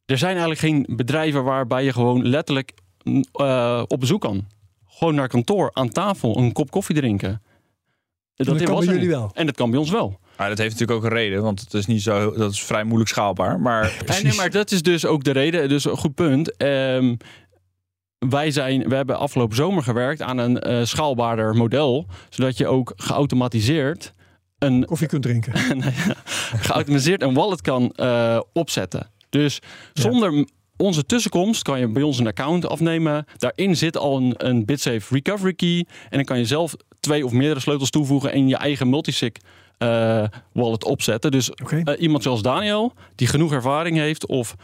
er 0.07 0.19
zijn 0.19 0.31
eigenlijk 0.31 0.61
geen 0.61 0.87
bedrijven 0.97 1.45
waarbij 1.45 1.85
je 1.85 1.93
gewoon 1.93 2.29
letterlijk 2.29 2.73
uh, 3.05 3.83
op 3.87 4.01
bezoek 4.01 4.21
kan. 4.21 4.47
Gewoon 4.87 5.15
naar 5.15 5.29
kantoor, 5.29 5.71
aan 5.73 5.89
tafel, 5.89 6.39
een 6.39 6.53
kop 6.53 6.71
koffie 6.71 6.97
drinken. 6.97 7.43
Dat, 8.35 8.47
dat 8.47 8.63
kan 8.63 8.85
bij 8.85 8.95
jullie 8.95 9.09
wel. 9.09 9.31
En 9.35 9.47
dat 9.47 9.57
kan 9.57 9.71
bij 9.71 9.79
ons 9.79 9.91
wel. 9.91 10.19
Maar 10.37 10.49
dat 10.49 10.59
heeft 10.59 10.71
natuurlijk 10.71 10.99
ook 10.99 11.11
een 11.11 11.17
reden, 11.17 11.43
want 11.43 11.61
het 11.61 11.75
is 11.75 11.87
niet 11.87 12.03
zo, 12.03 12.33
dat 12.37 12.53
is 12.53 12.63
vrij 12.63 12.85
moeilijk 12.85 13.11
schaalbaar. 13.11 13.61
Maar, 13.61 14.05
nee, 14.23 14.35
maar 14.35 14.51
dat 14.51 14.71
is 14.71 14.83
dus 14.83 15.07
ook 15.07 15.25
de 15.25 15.31
reden. 15.31 15.69
Dus 15.69 15.85
een 15.85 15.97
goed 15.97 16.15
punt. 16.15 16.63
Um, 16.63 17.17
wij, 18.29 18.51
zijn, 18.51 18.89
we 18.89 18.95
hebben 18.95 19.19
afgelopen 19.19 19.57
zomer 19.57 19.83
gewerkt 19.83 20.23
aan 20.23 20.39
een 20.39 20.71
uh, 20.71 20.85
schaalbaarder 20.85 21.55
model. 21.55 22.07
Zodat 22.29 22.59
je 22.59 22.67
ook 22.67 22.93
geautomatiseerd 22.97 24.13
een. 24.59 24.85
Koffie 24.85 25.09
kunt 25.09 25.23
drinken. 25.23 25.53
geautomatiseerd 26.69 27.23
een 27.23 27.35
wallet 27.35 27.61
kan 27.61 27.93
uh, 27.97 28.41
opzetten. 28.53 29.11
Dus 29.29 29.59
zonder 29.93 30.33
ja. 30.33 30.45
onze 30.77 31.05
tussenkomst 31.05 31.63
kan 31.63 31.79
je 31.79 31.89
bij 31.89 32.03
ons 32.03 32.19
een 32.19 32.27
account 32.27 32.69
afnemen. 32.69 33.25
Daarin 33.37 33.77
zit 33.77 33.97
al 33.97 34.17
een, 34.17 34.35
een 34.37 34.65
BitSafe 34.65 35.15
recovery 35.15 35.55
key. 35.55 35.87
En 36.09 36.17
dan 36.17 36.25
kan 36.25 36.39
je 36.39 36.45
zelf 36.45 36.77
twee 37.01 37.25
of 37.25 37.33
meerdere 37.33 37.61
sleutels 37.61 37.91
toevoegen 37.91 38.33
en 38.33 38.49
je 38.49 38.57
eigen 38.57 38.91
multisig 38.91 39.33
uh, 39.79 40.25
wallet 40.53 40.85
opzetten. 40.85 41.31
Dus 41.31 41.51
okay. 41.51 41.83
uh, 41.85 42.01
iemand 42.01 42.23
zoals 42.23 42.43
Daniel, 42.43 42.93
die 43.15 43.27
genoeg 43.27 43.53
ervaring 43.53 43.97
heeft 43.97 44.27
of 44.27 44.55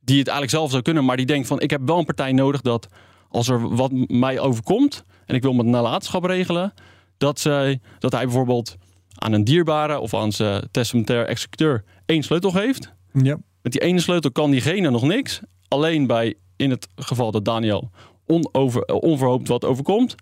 die 0.00 0.18
het 0.18 0.28
eigenlijk 0.28 0.56
zelf 0.56 0.70
zou 0.70 0.82
kunnen, 0.82 1.04
maar 1.04 1.16
die 1.16 1.26
denkt 1.26 1.46
van 1.46 1.60
ik 1.60 1.70
heb 1.70 1.80
wel 1.84 1.98
een 1.98 2.04
partij 2.04 2.32
nodig 2.32 2.60
dat 2.60 2.88
als 3.32 3.48
er 3.48 3.74
wat 3.76 3.90
mij 4.08 4.40
overkomt 4.40 5.04
en 5.26 5.34
ik 5.34 5.42
wil 5.42 5.52
mijn 5.52 5.70
nalatenschap 5.70 6.24
regelen, 6.24 6.72
dat, 7.18 7.40
zij, 7.40 7.80
dat 7.98 8.12
hij 8.12 8.24
bijvoorbeeld 8.24 8.76
aan 9.14 9.32
een 9.32 9.44
dierbare 9.44 9.98
of 9.98 10.14
aan 10.14 10.32
zijn 10.32 10.68
testamentair 10.70 11.26
executeur 11.26 11.84
één 12.06 12.22
sleutel 12.22 12.50
geeft. 12.50 12.92
Ja. 13.12 13.38
Met 13.62 13.72
die 13.72 13.80
ene 13.80 14.00
sleutel 14.00 14.30
kan 14.32 14.50
diegene 14.50 14.90
nog 14.90 15.02
niks. 15.02 15.40
Alleen 15.68 16.06
bij, 16.06 16.34
in 16.56 16.70
het 16.70 16.88
geval 16.96 17.30
dat 17.30 17.44
Daniel 17.44 17.90
onover, 18.26 18.84
onverhoopt 18.84 19.48
wat 19.48 19.64
overkomt, 19.64 20.14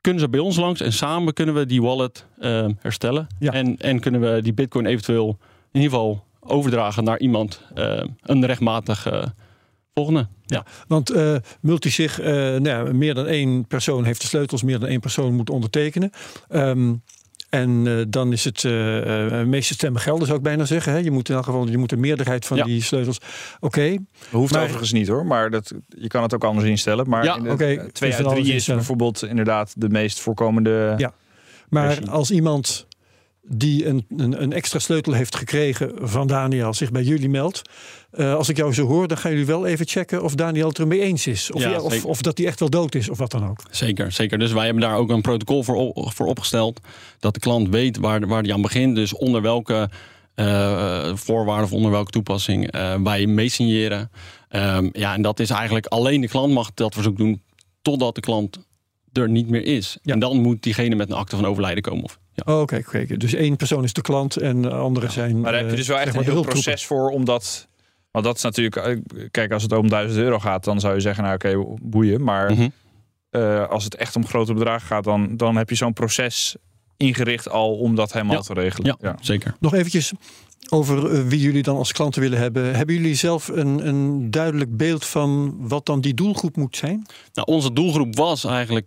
kunnen 0.00 0.20
ze 0.20 0.28
bij 0.28 0.40
ons 0.40 0.56
langs 0.56 0.80
en 0.80 0.92
samen 0.92 1.32
kunnen 1.32 1.54
we 1.54 1.66
die 1.66 1.82
wallet 1.82 2.26
uh, 2.38 2.66
herstellen. 2.78 3.26
Ja. 3.38 3.52
En, 3.52 3.76
en 3.76 4.00
kunnen 4.00 4.20
we 4.20 4.42
die 4.42 4.54
bitcoin 4.54 4.86
eventueel 4.86 5.38
in 5.72 5.80
ieder 5.80 5.90
geval 5.90 6.24
overdragen 6.40 7.04
naar 7.04 7.18
iemand, 7.18 7.62
uh, 7.74 8.02
een 8.20 8.46
rechtmatig 8.46 9.06
volgende. 9.98 10.28
Ja, 10.46 10.64
want 10.88 11.14
uh, 11.14 11.36
multisig, 11.60 12.22
nou 12.22 12.68
ja, 12.68 12.82
meer 12.82 13.14
dan 13.14 13.26
één 13.26 13.66
persoon 13.66 14.04
heeft 14.04 14.20
de 14.20 14.26
sleutels, 14.26 14.62
meer 14.62 14.78
dan 14.78 14.88
één 14.88 15.00
persoon 15.00 15.34
moet 15.34 15.50
ondertekenen. 15.50 16.10
Um, 16.50 17.02
en 17.50 17.86
uh, 17.86 18.04
dan 18.08 18.32
is 18.32 18.44
het 18.44 18.62
uh, 18.62 19.26
uh, 19.26 19.42
meeste 19.42 19.74
stemmen 19.74 20.00
gelden, 20.00 20.26
zou 20.26 20.38
ik 20.38 20.44
bijna 20.44 20.64
zeggen. 20.64 20.92
Hè? 20.92 20.98
Je 20.98 21.10
moet 21.10 21.28
in 21.28 21.34
elk 21.34 21.44
geval 21.44 21.68
je 21.68 21.78
moet 21.78 21.90
de 21.90 21.96
meerderheid 21.96 22.46
van 22.46 22.56
ja. 22.56 22.64
die 22.64 22.82
sleutels. 22.82 23.18
Oké. 23.60 23.66
Okay. 23.66 24.00
Hoeft 24.30 24.52
maar, 24.52 24.62
overigens 24.62 24.92
niet 24.92 25.08
hoor, 25.08 25.26
maar 25.26 25.50
dat, 25.50 25.72
je 25.88 26.08
kan 26.08 26.22
het 26.22 26.34
ook 26.34 26.44
anders 26.44 26.66
instellen. 26.66 27.08
Maar 27.08 27.24
ja, 27.24 27.36
in 27.36 27.50
okay. 27.50 27.90
2 27.92 28.14
uit 28.14 28.28
3 28.28 28.54
is 28.54 28.66
bijvoorbeeld 28.66 29.22
inderdaad 29.22 29.74
de 29.76 29.88
meest 29.88 30.20
voorkomende. 30.20 30.94
Ja, 30.96 31.12
maar 31.68 31.92
versie. 31.92 32.10
als 32.10 32.30
iemand 32.30 32.86
die 33.48 33.86
een, 33.86 34.04
een, 34.16 34.42
een, 34.42 34.52
extra 34.52 34.78
sleutel 34.78 35.12
heeft 35.12 35.36
gekregen 35.36 35.92
van 36.00 36.26
Daniel 36.26 36.74
zich 36.74 36.90
bij 36.90 37.02
jullie 37.02 37.28
meldt. 37.28 37.62
Uh, 38.12 38.34
als 38.34 38.48
ik 38.48 38.56
jou 38.56 38.74
zo 38.74 38.86
hoor, 38.86 39.08
dan 39.08 39.18
gaan 39.18 39.30
jullie 39.30 39.46
wel 39.46 39.66
even 39.66 39.86
checken 39.86 40.22
of 40.22 40.34
Daniel 40.34 40.68
het 40.68 40.78
ermee 40.78 41.00
eens 41.00 41.26
is. 41.26 41.50
Of, 41.50 41.62
ja, 41.62 41.70
ja, 41.70 41.80
of, 41.80 42.04
of, 42.04 42.22
dat 42.22 42.38
hij 42.38 42.46
echt 42.46 42.60
wel 42.60 42.70
dood 42.70 42.94
is, 42.94 43.08
of 43.08 43.18
wat 43.18 43.30
dan 43.30 43.48
ook. 43.48 43.60
Zeker, 43.70 44.12
zeker. 44.12 44.38
Dus 44.38 44.52
wij 44.52 44.64
hebben 44.64 44.82
daar 44.82 44.96
ook 44.96 45.10
een 45.10 45.20
protocol 45.20 45.62
voor, 45.62 45.92
voor 45.94 46.26
opgesteld. 46.26 46.80
Dat 47.18 47.34
de 47.34 47.40
klant 47.40 47.68
weet 47.68 47.96
waar, 47.96 48.26
waar 48.26 48.42
hij 48.42 48.52
aan 48.52 48.62
begint. 48.62 48.94
Dus 48.94 49.14
onder 49.14 49.42
welke 49.42 49.90
uh, 50.34 51.14
voorwaarden 51.14 51.64
of 51.64 51.72
onder 51.72 51.90
welke 51.90 52.10
toepassing 52.10 52.74
uh, 52.74 52.94
wij 53.02 53.26
meesigneren. 53.26 54.10
Um, 54.50 54.90
ja, 54.92 55.14
en 55.14 55.22
dat 55.22 55.40
is 55.40 55.50
eigenlijk 55.50 55.86
alleen 55.86 56.20
de 56.20 56.28
klant 56.28 56.52
mag 56.52 56.70
dat 56.74 56.94
verzoek 56.94 57.16
doen 57.16 57.42
totdat 57.82 58.14
de 58.14 58.20
klant 58.20 58.58
er 59.12 59.28
niet 59.28 59.48
meer 59.48 59.64
is. 59.64 59.98
Ja. 60.02 60.12
En 60.12 60.18
dan 60.18 60.40
moet 60.40 60.62
diegene 60.62 60.94
met 60.94 61.10
een 61.10 61.16
akte 61.16 61.36
van 61.36 61.46
overlijden 61.46 61.82
komen. 61.82 62.04
Of, 62.04 62.18
ja. 62.44 62.54
Oh, 62.54 62.60
Oké, 62.60 62.76
oké. 62.86 63.16
dus 63.16 63.34
één 63.34 63.56
persoon 63.56 63.84
is 63.84 63.92
de 63.92 64.00
klant 64.00 64.36
en 64.36 64.62
de 64.62 64.70
andere 64.70 65.10
zijn. 65.10 65.40
Maar 65.40 65.52
daar 65.52 65.60
heb 65.60 65.64
je 65.64 65.70
eh, 65.70 65.76
dus 65.78 65.88
wel 65.88 65.98
echt 65.98 66.12
zeg 66.12 66.26
een 66.26 66.32
heel 66.32 66.42
proces 66.42 66.84
voor, 66.86 67.10
omdat... 67.10 67.68
Want 68.10 68.24
dat 68.24 68.36
is 68.36 68.42
natuurlijk... 68.42 68.76
eh, 68.76 69.26
Kijk, 69.30 69.52
als 69.52 69.62
het 69.62 69.72
om 69.72 69.88
1000 69.88 70.20
euro 70.20 70.38
gaat, 70.38 70.64
dan 70.64 70.80
zou 70.80 70.94
je 70.94 71.00
zeggen, 71.00 71.24
nou 71.24 71.34
oké, 71.34 71.64
boeien. 71.82 72.22
Maar 72.22 72.52
Mhm. 72.52 72.68
eh, 73.30 73.68
als 73.68 73.84
het 73.84 73.94
echt 73.94 74.16
om 74.16 74.26
grote 74.26 74.54
bedragen 74.54 74.86
gaat, 74.86 75.04
dan, 75.04 75.36
dan 75.36 75.56
heb 75.56 75.68
je 75.68 75.74
zo'n 75.74 75.92
proces 75.92 76.56
ingericht 76.96 77.48
al 77.48 77.76
om 77.76 77.94
dat 77.94 78.12
helemaal 78.12 78.36
Ja. 78.36 78.40
te 78.42 78.52
regelen. 78.52 78.96
ja, 79.00 79.16
zeker. 79.20 79.54
Nog 79.60 79.74
eventjes 79.74 80.12
over 80.68 81.12
eh, 81.14 81.22
wie 81.26 81.40
jullie 81.40 81.62
dan 81.62 81.76
als 81.76 81.92
klanten 81.92 82.20
willen 82.22 82.38
hebben. 82.38 82.74
Hebben 82.76 82.94
jullie 82.94 83.14
zelf 83.14 83.48
een, 83.48 83.86
een 83.88 84.30
duidelijk 84.30 84.76
beeld 84.76 85.04
van 85.06 85.56
wat 85.58 85.86
dan 85.86 86.00
die 86.00 86.14
doelgroep 86.14 86.56
moet 86.56 86.76
zijn? 86.76 87.06
Nou, 87.32 87.46
onze 87.50 87.72
doelgroep 87.72 88.16
was 88.16 88.44
eigenlijk 88.44 88.86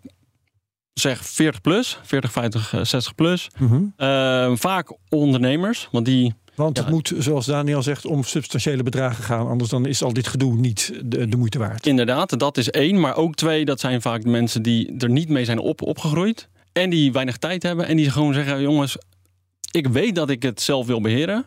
zeg 1.00 1.26
40 1.26 1.62
plus, 1.62 2.00
40, 2.04 2.32
50, 2.32 2.74
eh, 2.74 2.84
60 2.84 3.16
plus. 3.16 3.48
Eh, 3.98 4.52
vaak 4.56 4.94
ondernemers, 5.10 5.88
want 5.92 6.06
die 6.06 6.34
Want 6.56 6.78
het 6.78 6.86
Ja. 6.88 6.92
moet, 6.94 7.14
zoals 7.18 7.46
Daniel 7.46 7.84
zegt, 7.84 8.06
om 8.06 8.24
substantiële 8.24 8.84
bedragen 8.84 9.24
gaan. 9.24 9.48
Anders 9.48 9.70
dan 9.70 9.86
is 9.86 10.04
al 10.04 10.14
dit 10.14 10.28
gedoe 10.28 10.54
niet 10.56 10.92
de, 11.06 11.28
de 11.28 11.38
moeite 11.38 11.58
waard. 11.60 11.88
Inderdaad, 11.88 12.40
dat 12.40 12.58
is 12.58 12.70
één. 12.70 13.00
Maar 13.00 13.16
ook 13.16 13.36
twee, 13.36 13.66
dat 13.66 13.80
zijn 13.80 14.02
vaak 14.02 14.24
de 14.24 14.30
mensen 14.30 14.62
die 14.62 14.96
er 14.98 15.10
niet 15.10 15.30
mee 15.30 15.46
zijn 15.46 15.60
op, 15.60 15.82
opgegroeid. 15.82 16.48
En 16.72 16.90
die 16.90 17.12
weinig 17.12 17.38
tijd 17.38 17.64
hebben. 17.64 17.88
En 17.88 17.98
die 17.98 18.10
gewoon 18.12 18.34
zeggen, 18.34 18.62
jongens, 18.62 18.98
ik 19.72 19.88
weet 19.88 20.16
dat 20.16 20.30
ik 20.30 20.44
het 20.44 20.62
zelf 20.62 20.86
wil 20.86 21.02
beheren. 21.02 21.46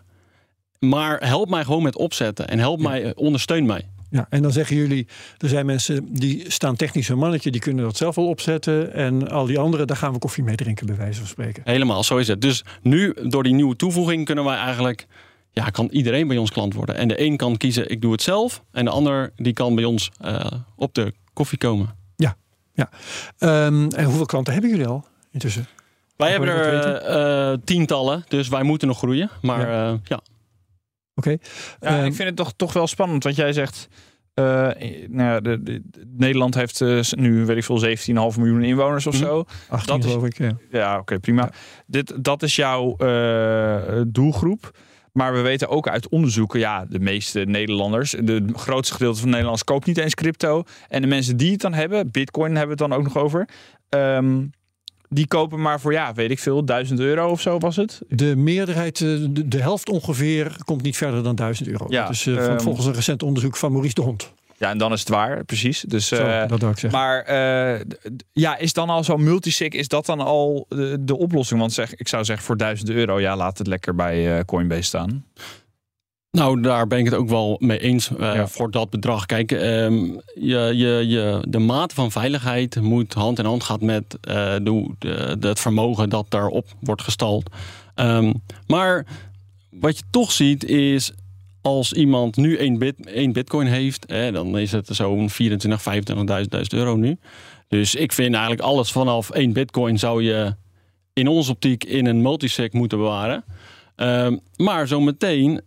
Maar 0.78 1.26
help 1.26 1.49
mij 1.49 1.64
gewoon 1.64 1.82
met 1.82 1.97
opzetten. 1.97 2.49
En 2.49 2.59
help 2.59 2.80
Ja. 2.80 2.88
mij, 2.88 3.02
eh, 3.04 3.11
ondersteun 3.14 3.66
mij. 3.66 3.88
Ja, 4.12 4.26
en 4.28 4.42
dan 4.42 4.52
zeggen 4.52 4.76
jullie, 4.76 5.07
er 5.38 5.49
zijn 5.49 5.66
mensen 5.66 6.14
die 6.14 6.50
staan 6.50 6.76
technisch 6.76 7.09
een 7.09 7.19
mannetje, 7.19 7.50
die 7.50 7.61
kunnen 7.61 7.85
dat 7.85 7.97
zelf 7.97 8.14
wel 8.14 8.28
opzetten. 8.28 8.92
En 8.92 9.31
al 9.31 9.47
die 9.47 9.59
anderen, 9.59 9.87
daar 9.87 9.97
gaan 9.97 10.12
we 10.12 10.19
koffie 10.19 10.45
mee 10.45 10.57
drinken, 10.57 10.87
bij 10.87 10.97
wijze 10.97 11.19
van 11.19 11.28
spreken. 11.28 11.62
Helemaal, 11.64 12.04
zo 12.04 12.16
is 12.16 12.28
het. 12.28 12.40
Dus 12.40 12.64
nu, 12.83 13.14
door 13.23 13.42
die 13.42 13.54
nieuwe 13.54 13.76
toevoeging, 13.76 14.25
kunnen 14.25 14.45
wij 14.45 14.57
eigenlijk... 14.57 15.07
Ja, 15.50 15.71
kan 15.71 15.88
iedereen 15.90 16.28
bij 16.28 16.37
ons 16.37 16.50
klant 16.50 16.75
worden. 16.75 16.97
En 16.97 17.09
de 17.09 17.21
een 17.21 17.37
kan 17.37 17.57
kiezen, 17.57 17.90
ik 17.90 18.00
doe 18.00 18.12
het 18.12 18.23
zelf. 18.23 18.62
En 18.73 18.85
de 18.85 18.90
ander, 18.90 19.33
die 19.37 19.52
kan 19.52 19.75
bij 19.75 19.85
ons 19.85 20.11
eh, 20.21 20.45
op 20.76 20.95
de 20.95 21.14
koffie 21.33 21.59
komen. 21.59 22.00
Ehm, 23.38 23.88
en 23.88 24.04
hoeveel 24.04 24.26
klanten 24.26 24.52
hebben 24.52 24.71
jullie 24.71 24.87
al 24.87 25.04
intussen? 25.31 25.66
Wij 26.16 26.31
hebben 26.31 26.49
er 26.49 27.00
eh, 27.00 27.52
eh, 27.52 27.59
tientallen, 27.64 28.25
dus 28.28 28.49
wij 28.49 28.62
moeten 28.62 28.88
nog 28.88 28.99
groeien. 28.99 29.31
Maar 29.42 29.69
Ja. 29.69 29.87
ja, 29.87 29.99
ja 30.04 30.21
Oké. 31.14 31.31
Ja, 31.31 31.38
Ehm, 31.81 32.04
ik 32.04 32.14
vind 32.14 32.28
het 32.28 32.37
toch, 32.37 32.52
toch 32.57 32.73
wel 32.73 32.87
spannend, 32.87 33.23
want 33.25 33.37
jij 33.37 33.52
zegt... 33.52 33.88
eh, 34.35 34.45
nou 35.09 35.23
ja, 35.31 35.40
de, 35.40 35.62
de- 35.62 35.83
Nederland 36.16 36.54
heeft 36.54 36.81
eh, 36.81 37.00
nu, 37.11 37.45
weet 37.47 37.57
ik 37.57 37.64
veel, 37.64 37.78
17,5 38.33 38.38
miljoen 38.38 38.62
inwoners 38.62 39.07
of 39.07 39.14
Mhm. 39.14 39.23
zo. 39.25 39.45
18 39.69 39.95
dat 39.95 40.04
is- 40.04 40.11
geloof 40.11 40.26
ik. 40.26 40.38
Ja. 40.38 40.57
Ja, 40.71 40.99
oké, 40.99 41.19
prima. 41.19 41.50
Dit, 41.87 42.25
dat 42.25 42.42
is 42.42 42.57
jouw 42.57 42.97
eh, 42.97 44.00
doelgroep. 44.07 44.71
Maar 45.12 45.33
we 45.33 45.40
weten 45.40 45.69
ook 45.69 45.88
uit 45.88 46.09
onderzoeken, 46.09 46.59
ja, 46.61 46.85
de 46.88 46.99
meeste 47.00 47.40
Nederlanders, 47.40 48.11
de 48.11 48.45
grootste 48.52 48.95
gedeelte 48.95 49.19
van 49.19 49.28
Nederlanders 49.28 49.64
koopt 49.64 49.87
niet 49.87 49.99
eens 49.99 50.14
crypto. 50.14 50.62
En 50.88 51.00
de 51.00 51.07
mensen 51.09 51.37
die 51.37 51.50
het 51.52 51.61
dan 51.61 51.73
hebben, 51.75 52.11
Bitcoin 52.11 52.57
hebben 52.57 52.76
we 52.76 52.83
het 52.83 52.90
dan 52.90 52.99
ook 52.99 53.04
nog 53.04 53.16
over, 53.16 53.49
ehm, 53.88 54.45
die 55.12 55.26
kopen 55.26 55.61
maar 55.61 55.81
voor, 55.81 55.92
ja, 55.92 56.12
weet 56.12 56.31
ik 56.31 56.38
veel, 56.38 56.64
1000 56.64 57.00
euro 57.00 57.31
of 57.31 57.40
zo 57.40 57.59
was 57.59 57.76
het. 57.76 58.00
De 58.09 58.37
meerderheid, 58.37 59.00
eh, 59.00 59.09
de, 59.31 59.49
de 59.49 59.61
helft 59.61 59.88
ongeveer, 59.88 60.57
komt 60.64 60.83
niet 60.83 60.97
verder 60.97 61.23
dan 61.23 61.35
1000 61.35 61.69
euro. 61.69 61.87
Ja, 61.88 62.09
dus 62.09 62.28
volgens 62.57 62.87
een 62.87 62.95
recent 62.95 63.23
onderzoek 63.23 63.57
van 63.57 63.73
Maurice 63.73 63.95
de 63.95 64.00
Hond. 64.00 64.33
Ja, 64.57 64.71
en 64.71 64.78
dan 64.78 64.92
is 64.92 65.00
het 65.00 65.09
waar, 65.09 65.45
precies. 65.45 65.81
Dus, 65.81 66.07
Zo, 66.09 66.16
eh, 66.16 66.49
dat 66.49 66.62
ik 66.62 66.78
zeggen. 66.78 66.90
maar 66.90 67.33
ja, 68.33 68.57
is 68.57 68.73
dan 68.73 68.88
al 68.88 69.04
zo'n 69.04 69.23
multisig, 69.25 69.69
is 69.69 69.88
dat 69.88 70.07
dan 70.07 70.21
al 70.21 70.66
de, 70.69 70.97
de 71.00 71.16
oplossing? 71.16 71.61
Want 71.61 71.73
zeg, 71.73 71.95
ik 71.95 72.09
zou 72.09 72.25
zeggen 72.25 72.47
voor 72.47 72.57
1000 72.57 72.90
euro, 72.90 73.21
ja, 73.21 73.37
laat 73.37 73.59
het 73.59 73.66
lekker 73.66 73.95
bij 73.95 74.45
Coinbase 74.45 74.83
staan. 74.83 75.25
Nou, 76.32 76.60
daar 76.60 76.86
ben 76.86 76.98
ik 76.98 77.04
het 77.04 77.14
ook 77.14 77.28
wel 77.28 77.56
mee 77.60 77.78
eens 77.78 78.10
eh, 78.10 78.18
Ja. 78.34 78.46
voor 78.48 78.70
dat 78.70 78.90
bedrag. 78.90 79.26
Kijk, 79.26 79.52
ehm, 79.52 79.94
je, 80.34 80.72
je, 80.74 81.04
je, 81.06 81.44
de 81.48 81.58
mate 81.58 81.94
van 81.94 82.10
veiligheid 82.10 82.80
moet 82.80 83.14
hand 83.14 83.38
in 83.38 83.44
hand 83.44 83.62
gaan 83.62 83.78
met 83.80 84.16
eh, 84.20 84.34
de, 84.34 84.90
de, 84.98 85.36
de- 85.38 85.48
het 85.48 85.60
vermogen 85.60 86.08
dat 86.08 86.26
daarop 86.28 86.66
wordt 86.80 87.02
gestald. 87.02 87.50
Ehm, 87.94 88.32
maar 88.66 89.06
wat 89.70 89.96
je 89.98 90.04
toch 90.10 90.32
ziet 90.32 90.64
is, 90.64 91.12
als 91.60 91.92
iemand 91.92 92.36
nu 92.36 92.56
één, 92.56 92.78
bit, 92.78 93.06
één 93.06 93.32
bitcoin 93.32 93.66
heeft, 93.66 94.08
dan 94.08 94.58
is 94.58 94.72
het 94.72 94.88
zo'n 94.92 95.30
24, 95.30 95.82
25.000 95.82 96.72
euro 96.74 96.96
nu. 96.96 97.18
Dus 97.68 97.94
ik 97.94 98.12
vind 98.12 98.32
eigenlijk 98.32 98.62
alles 98.62 98.92
vanaf 98.92 99.30
één 99.30 99.52
bitcoin 99.52 99.98
zou 99.98 100.22
je 100.22 100.54
in 101.12 101.28
onze 101.28 101.50
optiek 101.50 101.84
in 101.84 102.06
een 102.06 102.22
multisig 102.22 102.72
moeten 102.72 102.98
bewaren. 102.98 103.44
Ehm, 103.96 104.36
maar 104.56 104.86
zometeen 104.88 105.60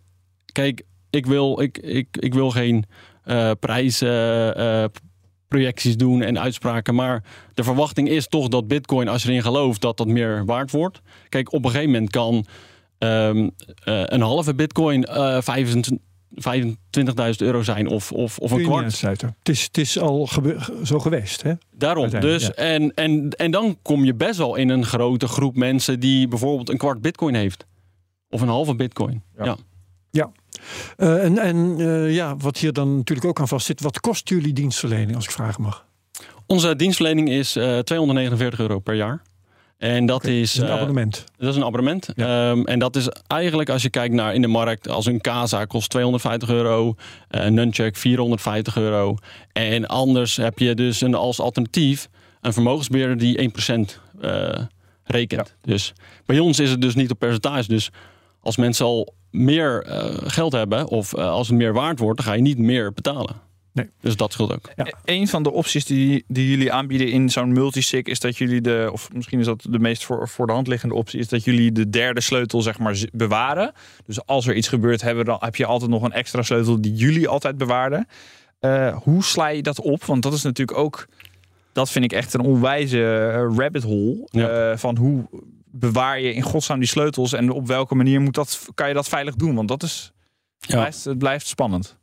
kijk, 0.56 0.82
ik 1.10 1.26
wil, 1.26 1.60
ik, 1.60 1.78
ik, 1.78 2.16
ik 2.16 2.34
wil 2.34 2.50
geen 2.50 2.84
eh 3.22 3.50
prijsprojecties 3.60 5.96
doen 5.96 6.22
en 6.22 6.38
uitspraken. 6.38 6.94
Maar 6.94 7.24
de 7.54 7.64
verwachting 7.64 8.08
is 8.08 8.28
toch 8.28 8.48
dat 8.48 8.68
Bitcoin, 8.68 9.08
als 9.08 9.22
je 9.22 9.28
erin 9.28 9.42
gelooft, 9.42 9.80
dat 9.80 9.96
dat 9.96 10.06
meer 10.06 10.44
waard 10.44 10.70
wordt. 10.70 11.00
Kijk, 11.28 11.52
op 11.52 11.64
een 11.64 11.70
gegeven 11.70 11.92
moment 11.92 12.10
kan 12.10 12.46
ehm, 12.98 13.48
eh, 13.84 14.02
een 14.04 14.20
halve 14.20 14.54
Bitcoin 14.54 15.04
eh 15.04 15.40
25 15.40 16.04
25.000 16.34 16.42
euro 17.36 17.62
zijn 17.62 17.88
of, 17.88 18.12
of, 18.12 18.38
of 18.38 18.50
een 18.50 18.62
kwart. 18.62 18.84
uitsluiten. 18.84 19.36
Het 19.38 19.48
is, 19.48 19.62
het 19.62 19.78
is 19.78 19.98
al 19.98 20.28
zo 20.84 20.98
geweest. 20.98 21.42
Hè? 21.42 21.52
Daarom. 21.70 22.10
Dus, 22.10 22.54
en, 22.54 22.94
en, 22.94 23.30
en 23.30 23.50
dan 23.50 23.78
kom 23.82 24.04
je 24.04 24.14
best 24.14 24.38
wel 24.38 24.54
in 24.54 24.68
een 24.68 24.84
grote 24.84 25.26
groep 25.26 25.56
mensen 25.56 26.00
die 26.00 26.28
bijvoorbeeld 26.28 26.70
een 26.70 26.76
kwart 26.76 27.00
Bitcoin 27.00 27.34
heeft. 27.34 27.66
Of 28.30 28.40
een 28.40 28.48
halve 28.48 28.74
Bitcoin. 28.74 29.22
Ja. 29.36 29.56
Ja. 30.10 30.32
Eh, 30.96 31.24
en 31.24 31.38
en 31.38 31.74
eh, 31.78 32.14
ja, 32.14 32.36
wat 32.36 32.58
hier 32.58 32.72
dan 32.72 32.96
natuurlijk 32.96 33.26
ook 33.26 33.40
aan 33.40 33.48
vast 33.48 33.66
zit. 33.66 33.80
Wat 33.80 34.00
kost 34.00 34.28
jullie 34.28 34.52
dienstverlening, 34.52 35.14
als 35.14 35.24
ik 35.24 35.30
vragen 35.30 35.62
mag? 35.62 35.84
Onze 36.46 36.76
dienstverlening 36.76 37.28
is 37.28 37.56
eh 37.56 37.78
249 37.78 38.60
euro 38.60 38.78
per 38.78 38.94
jaar. 38.94 39.22
En 39.78 40.06
dat 40.06 40.24
is, 40.24 40.56
een 40.56 40.68
abonnement. 40.68 41.24
dat 41.36 41.48
is 41.48 41.56
een 41.56 41.64
abonnement. 41.64 42.08
Ja. 42.14 42.50
Ehm, 42.50 42.64
en 42.64 42.78
dat 42.78 42.96
is 42.96 43.08
eigenlijk 43.26 43.68
als 43.68 43.82
je 43.82 43.90
kijkt 43.90 44.14
naar 44.14 44.34
in 44.34 44.40
de 44.40 44.48
markt, 44.48 44.88
als 44.88 45.06
een 45.06 45.20
Casa 45.20 45.64
kost 45.64 45.90
250 45.90 46.48
euro, 46.48 46.94
een 47.28 47.54
Nunchuck 47.54 47.96
450 47.96 48.76
euro. 48.76 49.16
En 49.52 49.86
anders 49.86 50.36
heb 50.36 50.58
je 50.58 50.74
dus 50.74 51.00
een, 51.00 51.14
als 51.14 51.40
alternatief 51.40 52.08
een 52.40 52.52
vermogensbeheerder 52.52 53.18
die 53.18 53.50
1% 53.50 54.00
eh 54.20 54.60
rekent. 55.06 55.54
Dus 55.62 55.92
bij 56.26 56.38
ons 56.38 56.58
is 56.58 56.70
het 56.70 56.80
dus 56.80 56.94
niet 56.94 57.10
op 57.10 57.18
percentage. 57.18 57.68
Dus 57.68 57.90
als 58.46 58.56
mensen 58.56 58.86
al 58.86 59.14
meer 59.30 59.82
eh, 59.82 60.14
geld 60.16 60.52
hebben 60.52 60.88
of 60.88 61.14
eh, 61.14 61.28
als 61.28 61.48
het 61.48 61.56
meer 61.56 61.72
waard 61.72 61.98
wordt, 61.98 62.16
dan 62.18 62.26
ga 62.26 62.32
je 62.34 62.42
niet 62.42 62.58
meer 62.58 62.92
betalen. 62.92 63.44
Nee. 63.72 63.90
Dus 64.00 64.16
dat 64.16 64.32
scheelt 64.32 64.52
ook. 64.52 64.70
Ja. 64.76 64.86
E- 64.86 64.90
Een 65.04 65.28
van 65.28 65.42
de 65.42 65.50
opties 65.52 65.84
die, 65.84 66.24
die 66.28 66.50
jullie 66.50 66.72
aanbieden 66.72 67.10
in 67.10 67.30
zo'n 67.30 67.52
multisig 67.52 68.02
is 68.02 68.20
dat 68.20 68.36
jullie 68.36 68.60
de, 68.60 68.88
of 68.92 69.12
misschien 69.12 69.38
is 69.40 69.46
dat 69.46 69.66
de 69.70 69.78
meest 69.78 70.04
voor, 70.04 70.28
voor 70.28 70.46
de 70.46 70.52
hand 70.52 70.66
liggende 70.66 70.94
optie, 70.94 71.20
is 71.20 71.28
dat 71.28 71.44
jullie 71.44 71.72
de 71.72 71.90
derde 71.90 72.20
sleutel 72.20 72.62
zeg 72.62 72.78
maar 72.78 73.04
bewaren. 73.12 73.72
Dus 74.06 74.26
als 74.26 74.46
er 74.46 74.54
iets 74.54 74.68
gebeurt, 74.68 75.02
hebben, 75.02 75.24
dan 75.24 75.36
heb 75.40 75.56
je 75.56 75.66
altijd 75.66 75.90
nog 75.90 76.02
een 76.02 76.12
extra 76.12 76.42
sleutel 76.42 76.80
die 76.80 76.94
jullie 76.94 77.28
altijd 77.28 77.58
bewaarden. 77.58 78.08
Eh, 78.58 78.96
hoe 78.96 79.24
sla 79.24 79.48
je 79.48 79.62
dat 79.62 79.80
op? 79.80 80.04
Want 80.04 80.22
dat 80.22 80.32
is 80.32 80.42
natuurlijk 80.42 80.78
ook, 80.78 81.06
dat 81.72 81.90
vind 81.90 82.04
ik 82.04 82.12
echt 82.12 82.34
een 82.34 82.40
onwijze 82.40 83.30
rabbit 83.56 83.82
hole. 83.82 84.28
Ja. 84.30 84.70
eh, 84.70 84.76
van 84.76 84.96
hoe 84.96 85.24
bewaar 85.78 86.20
je 86.20 86.32
in 86.34 86.42
godsnaam 86.42 86.78
die 86.78 86.88
sleutels 86.88 87.32
en 87.32 87.50
op 87.50 87.66
welke 87.66 87.94
manier 87.94 88.20
moet 88.20 88.34
dat, 88.34 88.68
kan 88.74 88.88
je 88.88 88.94
dat 88.94 89.08
veilig 89.08 89.34
doen? 89.34 89.54
Want 89.54 89.68
dat 89.68 89.82
is, 89.82 90.12
Ja. 90.58 90.76
blijft, 90.76 91.04
het 91.04 91.18
blijft 91.18 91.46
spannend. 91.46 91.96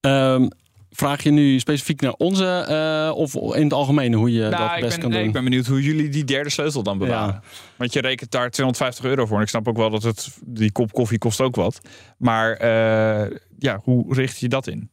Ehm, 0.00 0.48
vraag 0.90 1.22
je 1.22 1.30
nu 1.30 1.58
specifiek 1.58 2.00
naar 2.00 2.12
onze 2.12 2.46
eh, 2.46 3.16
of 3.16 3.34
in 3.34 3.62
het 3.62 3.72
algemeen 3.72 4.14
hoe 4.14 4.32
je 4.32 4.40
dat 4.40 4.50
Nou, 4.50 4.74
ik 4.74 4.80
best 4.80 4.90
ben, 4.92 5.00
kan 5.00 5.08
nee, 5.08 5.18
doen? 5.18 5.28
ik 5.28 5.34
ben 5.34 5.44
benieuwd 5.44 5.66
hoe 5.66 5.82
jullie 5.82 6.08
die 6.08 6.24
derde 6.24 6.50
sleutel 6.50 6.82
dan 6.82 6.98
bewaren. 6.98 7.42
Want 7.76 7.92
je 7.92 8.00
rekent 8.00 8.30
daar 8.30 8.50
250 8.50 9.04
euro 9.04 9.26
voor. 9.26 9.36
En 9.36 9.42
ik 9.42 9.48
snap 9.48 9.68
ook 9.68 9.76
wel 9.76 9.90
dat 9.90 10.02
het, 10.02 10.28
die 10.44 10.72
kop 10.72 10.92
koffie 10.92 11.18
kost 11.18 11.40
ook 11.40 11.56
wat. 11.56 11.80
Maar 12.18 12.52
eh, 12.52 13.36
ja, 13.58 13.80
hoe 13.82 14.14
richt 14.14 14.38
je 14.38 14.48
dat 14.48 14.66
in? 14.66 14.90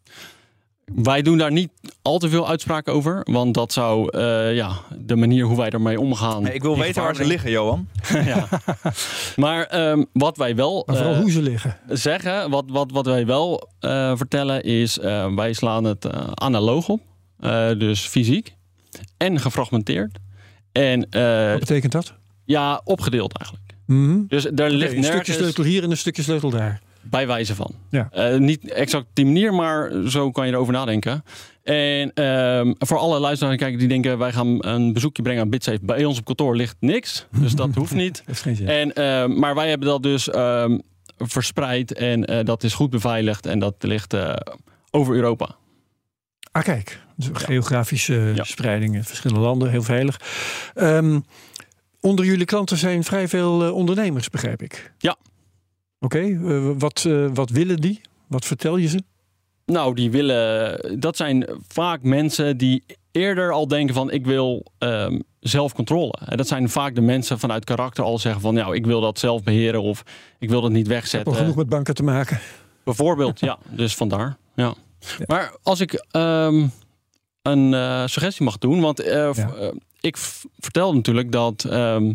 Wij 0.93 1.21
doen 1.21 1.37
daar 1.37 1.51
niet 1.51 1.69
al 2.01 2.17
te 2.17 2.29
veel 2.29 2.47
uitspraken 2.47 2.93
over, 2.93 3.21
want 3.31 3.53
dat 3.53 3.73
zou 3.73 4.17
eh, 4.17 4.55
ja, 4.55 4.71
de 4.99 5.15
manier 5.15 5.45
hoe 5.45 5.57
wij 5.57 5.69
ermee 5.69 5.99
omgaan. 5.99 6.47
ik 6.47 6.61
wil 6.61 6.77
weten 6.77 7.03
waar 7.03 7.15
ze 7.15 7.25
liggen, 7.25 7.51
Johan. 7.51 7.87
ja. 8.31 8.47
Maar 9.35 9.63
ehm, 9.63 10.03
wat 10.13 10.37
wij 10.37 10.55
wel 10.55 10.83
Maar 10.85 10.95
vooral 10.95 11.13
eh, 11.13 11.19
hoe 11.19 11.31
ze 11.31 11.41
liggen. 11.41 11.77
zeggen, 11.87 12.49
wat, 12.49 12.63
wat, 12.67 12.91
wat 12.91 13.05
wij 13.05 13.25
wel 13.25 13.69
eh, 13.79 14.11
vertellen 14.15 14.63
is, 14.63 14.99
eh, 14.99 15.33
wij 15.35 15.53
slaan 15.53 15.83
het 15.83 16.07
analoog 16.33 16.89
op, 16.89 17.01
Eh, 17.39 17.69
dus 17.79 18.07
fysiek 18.07 18.55
en 19.17 19.39
gefragmenteerd. 19.39 20.17
En 20.71 21.09
eh, 21.09 21.49
Wat 21.51 21.59
betekent 21.59 21.91
dat? 21.91 22.13
ja, 22.45 22.81
opgedeeld 22.83 23.37
eigenlijk. 23.37 23.73
Mhm. 23.85 24.19
Dus 24.27 24.43
daar 24.53 24.69
ligt 24.69 24.81
een 24.93 25.03
stukje 25.03 25.15
nergens... 25.17 25.37
sleutel 25.37 25.63
hier 25.63 25.83
en 25.83 25.91
een 25.91 25.97
stukje 25.97 26.21
sleutel 26.23 26.49
daar. 26.49 26.81
Bij 27.09 27.27
wijze 27.27 27.55
van. 27.55 27.75
Ja. 27.89 28.07
Eh, 28.11 28.37
niet 28.37 28.71
exact 28.71 29.05
die 29.13 29.25
manier, 29.25 29.53
maar 29.53 29.91
zo 30.07 30.31
kan 30.31 30.47
je 30.47 30.53
erover 30.53 30.73
nadenken. 30.73 31.23
En 31.63 32.13
ehm, 32.13 32.73
voor 32.77 32.97
alle 32.97 33.19
luisteraars 33.19 33.53
en 33.53 33.59
kijkers 33.59 33.79
die 33.79 33.89
denken... 33.89 34.17
wij 34.17 34.31
gaan 34.31 34.65
een 34.65 34.93
bezoekje 34.93 35.21
brengen 35.21 35.41
aan 35.41 35.49
BitSafe. 35.49 35.79
Bij 35.81 36.05
ons 36.05 36.19
op 36.19 36.25
kantoor 36.25 36.55
ligt 36.55 36.75
niks, 36.79 37.27
dus 37.39 37.55
dat 37.55 37.75
hoeft 37.79 37.93
niet. 37.93 38.23
Geen. 38.31 38.67
En, 38.67 38.93
ehm, 38.93 39.39
maar 39.39 39.55
wij 39.55 39.69
hebben 39.69 39.87
dat 39.87 40.03
dus 40.03 40.29
ehm, 40.29 40.77
verspreid 41.17 41.93
en 41.93 42.25
eh, 42.25 42.45
dat 42.45 42.63
is 42.63 42.73
goed 42.73 42.89
beveiligd. 42.89 43.45
En 43.45 43.59
dat 43.59 43.75
ligt 43.79 44.13
eh, 44.13 44.33
over 44.91 45.15
Europa. 45.15 45.55
Ah, 46.51 46.63
kijk. 46.63 46.99
Dus 47.15 47.27
Geografische 47.33 48.31
Ja. 48.35 48.43
spreiding 48.43 48.95
in 48.95 49.03
verschillende 49.03 49.43
landen, 49.43 49.69
heel 49.69 49.83
veilig. 49.83 50.19
Ehm, 50.73 51.19
onder 51.99 52.25
jullie 52.25 52.45
klanten 52.45 52.77
zijn 52.77 53.03
vrij 53.03 53.27
veel 53.27 53.73
ondernemers, 53.73 54.29
begrijp 54.29 54.61
ik. 54.61 54.91
Ja. 54.97 55.15
Oké, 55.99 56.19
eh, 56.19 56.69
wat, 56.77 57.03
eh, 57.07 57.25
wat 57.33 57.49
willen 57.49 57.77
die? 57.81 58.01
Wat 58.27 58.45
vertel 58.45 58.77
je 58.77 58.87
ze? 58.87 59.03
Nou, 59.65 59.95
die 59.95 60.11
willen. 60.11 60.99
Dat 60.99 61.17
zijn 61.17 61.47
vaak 61.67 62.01
mensen 62.03 62.57
die 62.57 62.83
eerder 63.11 63.51
al 63.51 63.67
denken 63.67 63.95
van 63.95 64.11
ik 64.11 64.25
wil 64.25 64.65
ehm, 64.77 65.19
zelf 65.39 65.73
controle. 65.73 66.13
En 66.25 66.37
dat 66.37 66.47
zijn 66.47 66.69
vaak 66.69 66.95
de 66.95 67.01
mensen 67.01 67.39
vanuit 67.39 67.63
karakter 67.65 68.03
al 68.03 68.19
zeggen 68.19 68.41
van 68.41 68.53
nou, 68.53 68.75
ik 68.75 68.85
wil 68.85 69.01
dat 69.01 69.19
zelf 69.19 69.43
beheren 69.43 69.81
of 69.81 70.03
ik 70.39 70.49
wil 70.49 70.61
dat 70.61 70.71
niet 70.71 70.77
Heb 70.87 70.89
al 70.89 70.93
wegzetten. 70.95 71.35
genoeg 71.35 71.55
met 71.55 71.69
banken 71.69 71.93
te 71.95 72.03
maken. 72.03 72.39
Bijvoorbeeld, 72.83 73.39
ja. 73.39 73.57
Dus 73.69 73.95
vandaar. 73.95 74.37
Ja. 74.55 74.73
Ja. 74.99 75.23
Maar 75.27 75.55
als 75.63 75.79
ik 75.79 76.05
ehm, 76.11 76.67
een 77.41 77.73
eh, 77.73 78.05
suggestie 78.05 78.45
mag 78.45 78.57
doen, 78.57 78.79
want 78.81 79.03
Ja. 79.03 79.33
ik 79.99 80.17
vertel 80.59 80.93
natuurlijk 80.93 81.31
dat 81.31 81.63
ehm, 81.63 82.13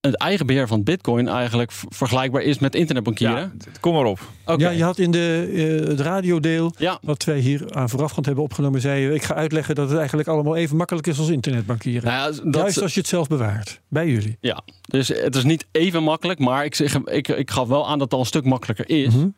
het 0.00 0.16
eigen 0.16 0.46
beheer 0.46 0.66
van 0.66 0.82
Bitcoin 0.82 1.28
eigenlijk 1.28 1.72
vergelijkbaar 1.88 2.42
is 2.42 2.58
met 2.58 2.74
internetbankieren. 2.74 3.36
Ja, 3.36 3.70
kom 3.80 3.94
maar 3.94 4.04
op. 4.04 4.20
Oké. 4.44 4.62
Ja, 4.62 4.70
je 4.70 4.82
had 4.82 4.98
in 4.98 5.10
de, 5.10 5.50
eh, 5.82 5.88
het 5.88 6.00
radiodeel, 6.00 6.72
Ja. 6.78 6.98
wat 7.02 7.24
wij 7.24 7.38
hier 7.38 7.74
aan 7.74 7.88
voorafgaand 7.88 8.26
hebben 8.26 8.44
opgenomen, 8.44 8.80
zei 8.80 9.00
je, 9.00 9.14
ik 9.14 9.22
ga 9.22 9.34
uitleggen 9.34 9.74
dat 9.74 9.88
het 9.88 9.98
eigenlijk 9.98 10.28
allemaal 10.28 10.56
even 10.56 10.76
makkelijk 10.76 11.06
is 11.06 11.18
als 11.18 11.28
internetbankieren. 11.28 12.08
Nou 12.10 12.34
ja, 12.34 12.42
dat, 12.44 12.54
Juist 12.54 12.82
als 12.82 12.94
je 12.94 13.00
het 13.00 13.08
zelf 13.08 13.28
bewaart, 13.28 13.80
bij 13.88 14.08
jullie. 14.08 14.36
Ja, 14.40 14.62
dus 14.80 15.08
het 15.08 15.36
is 15.36 15.44
niet 15.44 15.66
even 15.72 16.02
makkelijk, 16.02 16.38
maar 16.38 16.64
ik, 16.64 16.74
zeg, 16.74 16.94
ik, 17.04 17.28
ik 17.28 17.50
gaf 17.50 17.68
wel 17.68 17.88
aan 17.88 17.98
dat 17.98 18.02
het 18.02 18.12
al 18.12 18.20
een 18.20 18.26
stuk 18.26 18.44
makkelijker 18.44 18.88
is. 18.88 19.14
Mhm. 19.14 19.28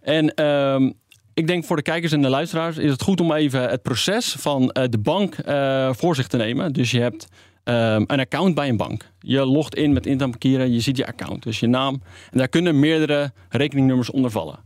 En 0.00 0.34
ehm, 0.34 0.90
ik 1.34 1.46
denk 1.46 1.64
voor 1.64 1.76
de 1.76 1.82
kijkers 1.82 2.12
en 2.12 2.22
de 2.22 2.28
luisteraars 2.28 2.76
is 2.76 2.90
het 2.90 3.02
goed 3.02 3.20
om 3.20 3.32
even 3.32 3.68
het 3.68 3.82
proces 3.82 4.36
van 4.38 4.70
eh, 4.70 4.84
de 4.88 4.98
bank 4.98 5.34
eh, 5.34 5.90
voor 5.92 6.14
zich 6.14 6.26
te 6.26 6.36
nemen. 6.36 6.72
Dus 6.72 6.90
je 6.90 7.00
hebt 7.00 7.26
ehm, 7.68 8.04
een 8.06 8.20
account 8.20 8.54
bij 8.54 8.68
een 8.68 8.76
bank. 8.76 9.10
Je 9.18 9.44
logt 9.46 9.74
in 9.74 9.92
met 9.92 10.06
internetbankieren, 10.06 10.72
je 10.72 10.80
ziet 10.80 10.96
je 10.96 11.06
account, 11.06 11.42
dus 11.42 11.60
je 11.60 11.66
naam. 11.66 12.02
En 12.30 12.38
daar 12.38 12.48
kunnen 12.48 12.80
meerdere 12.80 13.32
rekeningnummers 13.48 14.10
onder 14.10 14.30
vallen. 14.30 14.58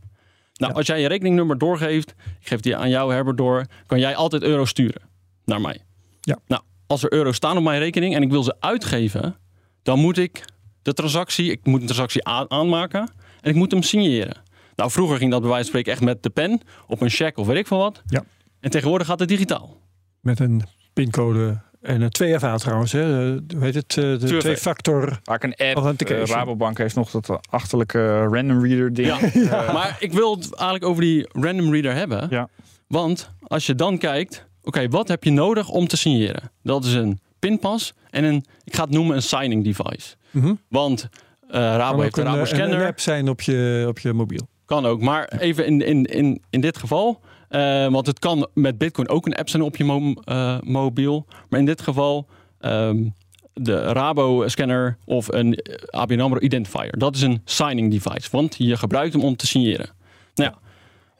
Nou, 0.53 0.71
Ja. 0.71 0.77
als 0.77 0.87
jij 0.87 1.01
je 1.01 1.07
rekeningnummer 1.07 1.57
doorgeeft, 1.57 2.09
ik 2.39 2.47
geef 2.47 2.59
die 2.59 2.77
aan 2.77 2.89
jou 2.89 3.13
Herbert 3.13 3.37
door, 3.37 3.65
kan 3.85 3.99
jij 3.99 4.15
altijd 4.15 4.43
euro 4.43 4.65
sturen 4.65 5.01
naar 5.45 5.61
mij. 5.61 5.79
Ja. 6.21 6.37
Nou, 6.47 6.61
als 6.87 7.03
er 7.03 7.13
euro's 7.13 7.35
staan 7.35 7.57
op 7.57 7.63
mijn 7.63 7.79
rekening 7.79 8.15
en 8.15 8.21
ik 8.21 8.29
wil 8.31 8.43
ze 8.43 8.55
uitgeven, 8.59 9.35
dan 9.83 9.99
moet 9.99 10.17
ik 10.17 10.45
de 10.81 10.93
transactie, 10.93 11.51
ik 11.51 11.65
moet 11.65 11.79
een 11.79 11.85
transactie 11.87 12.25
aan- 12.25 12.51
aanmaken 12.51 13.11
en 13.41 13.49
ik 13.49 13.55
moet 13.55 13.71
hem 13.71 13.81
signeren. 13.83 14.41
Nou, 14.75 14.91
vroeger 14.91 15.17
ging 15.17 15.31
dat 15.31 15.41
bij 15.41 15.49
wijze 15.49 15.63
van 15.71 15.79
spreken 15.79 15.91
echt 15.91 16.01
met 16.13 16.23
de 16.23 16.29
pen 16.29 16.61
op 16.87 17.01
een 17.01 17.09
check 17.09 17.37
of 17.37 17.47
weet 17.47 17.57
ik 17.57 17.67
veel 17.67 17.77
wat. 17.77 18.01
Ja. 18.05 18.23
En 18.59 18.69
tegenwoordig 18.69 19.07
gaat 19.07 19.19
het 19.19 19.29
digitaal. 19.29 19.77
Met 20.21 20.39
een 20.39 20.61
pincode 20.93 21.61
en 21.83 22.01
een 22.01 22.11
2FA 22.39 22.55
trouwens. 22.55 22.91
Hè. 22.91 23.33
Eh, 23.35 23.39
Hoe 23.55 23.63
heet 23.63 23.75
het? 23.75 23.97
Eh, 23.97 24.03
De 24.19 24.37
twee-factor. 24.37 25.19
Vaak 25.23 25.43
een 25.43 25.55
app. 25.55 25.75
Authentication. 25.75 26.25
eh, 26.27 26.33
Rabobank 26.33 26.77
heeft 26.77 26.95
nog 26.95 27.11
dat 27.11 27.39
achterlijke 27.49 28.17
random 28.23 28.65
reader 28.65 28.93
ding. 28.93 29.31
Ja. 29.33 29.71
Maar 29.71 29.97
ik 29.99 30.11
wil 30.13 30.35
het 30.35 30.53
eigenlijk 30.55 30.85
over 30.85 31.01
die 31.01 31.27
random 31.31 31.71
reader 31.71 31.93
hebben. 31.95 32.27
Ja. 32.29 32.49
Want 32.87 33.29
als 33.47 33.65
je 33.65 33.75
dan 33.75 33.97
kijkt, 33.97 34.45
oké, 34.63 34.87
wat 34.87 35.07
heb 35.07 35.23
je 35.23 35.31
nodig 35.31 35.69
om 35.69 35.87
te 35.87 35.97
signeren? 35.97 36.51
Dat 36.63 36.85
is 36.85 36.93
een 36.93 37.19
pinpas 37.39 37.93
en 38.09 38.23
een, 38.23 38.45
ik 38.63 38.75
ga 38.75 38.83
het 38.83 38.91
noemen 38.91 39.15
een 39.15 39.21
signing 39.21 39.63
device. 39.63 40.15
Mhm. 40.31 40.53
Want 40.69 41.09
eh 41.49 41.59
Rabo 41.59 41.91
Kan 41.91 42.01
heeft 42.01 42.19
ook 42.19 42.25
een 42.25 42.31
een, 42.31 42.31
Rabo 42.31 42.35
eh, 42.35 42.39
een, 42.51 42.55
scanner. 42.57 42.79
een 42.81 42.87
app 42.87 42.99
zijn 42.99 43.29
op 43.29 43.41
je, 43.41 43.85
op 43.87 43.99
je 43.99 44.13
mobiel. 44.13 44.47
Kan 44.65 44.85
ook, 44.85 45.01
maar 45.01 45.27
even 45.39 45.65
in, 45.65 45.81
in, 45.81 46.03
in, 46.05 46.41
in 46.49 46.61
dit 46.61 46.77
geval. 46.77 47.19
Eh, 47.53 47.87
want 47.87 48.07
het 48.07 48.19
kan 48.19 48.47
met 48.53 48.77
Bitcoin 48.77 49.09
ook 49.09 49.25
een 49.25 49.35
app 49.35 49.49
zijn 49.49 49.63
op 49.63 49.75
je 49.75 50.15
eh, 50.23 50.57
mobiel. 50.61 51.25
Maar 51.49 51.59
in 51.59 51.65
dit 51.65 51.81
geval 51.81 52.27
ehm, 52.59 53.07
de 53.53 53.81
Rabo-scanner 53.81 54.97
of 55.05 55.27
een 55.27 55.55
eh, 55.55 55.99
ABN 55.99 56.19
AMRO 56.19 56.39
Identifier. 56.39 56.97
Dat 56.97 57.15
is 57.15 57.21
een 57.21 57.41
signing 57.45 57.91
device, 57.91 58.27
want 58.31 58.55
je 58.57 58.77
gebruikt 58.77 59.13
hem 59.13 59.23
om 59.23 59.35
te 59.35 59.47
signeren. 59.47 59.89
Nou 60.35 60.49
ja, 60.49 60.59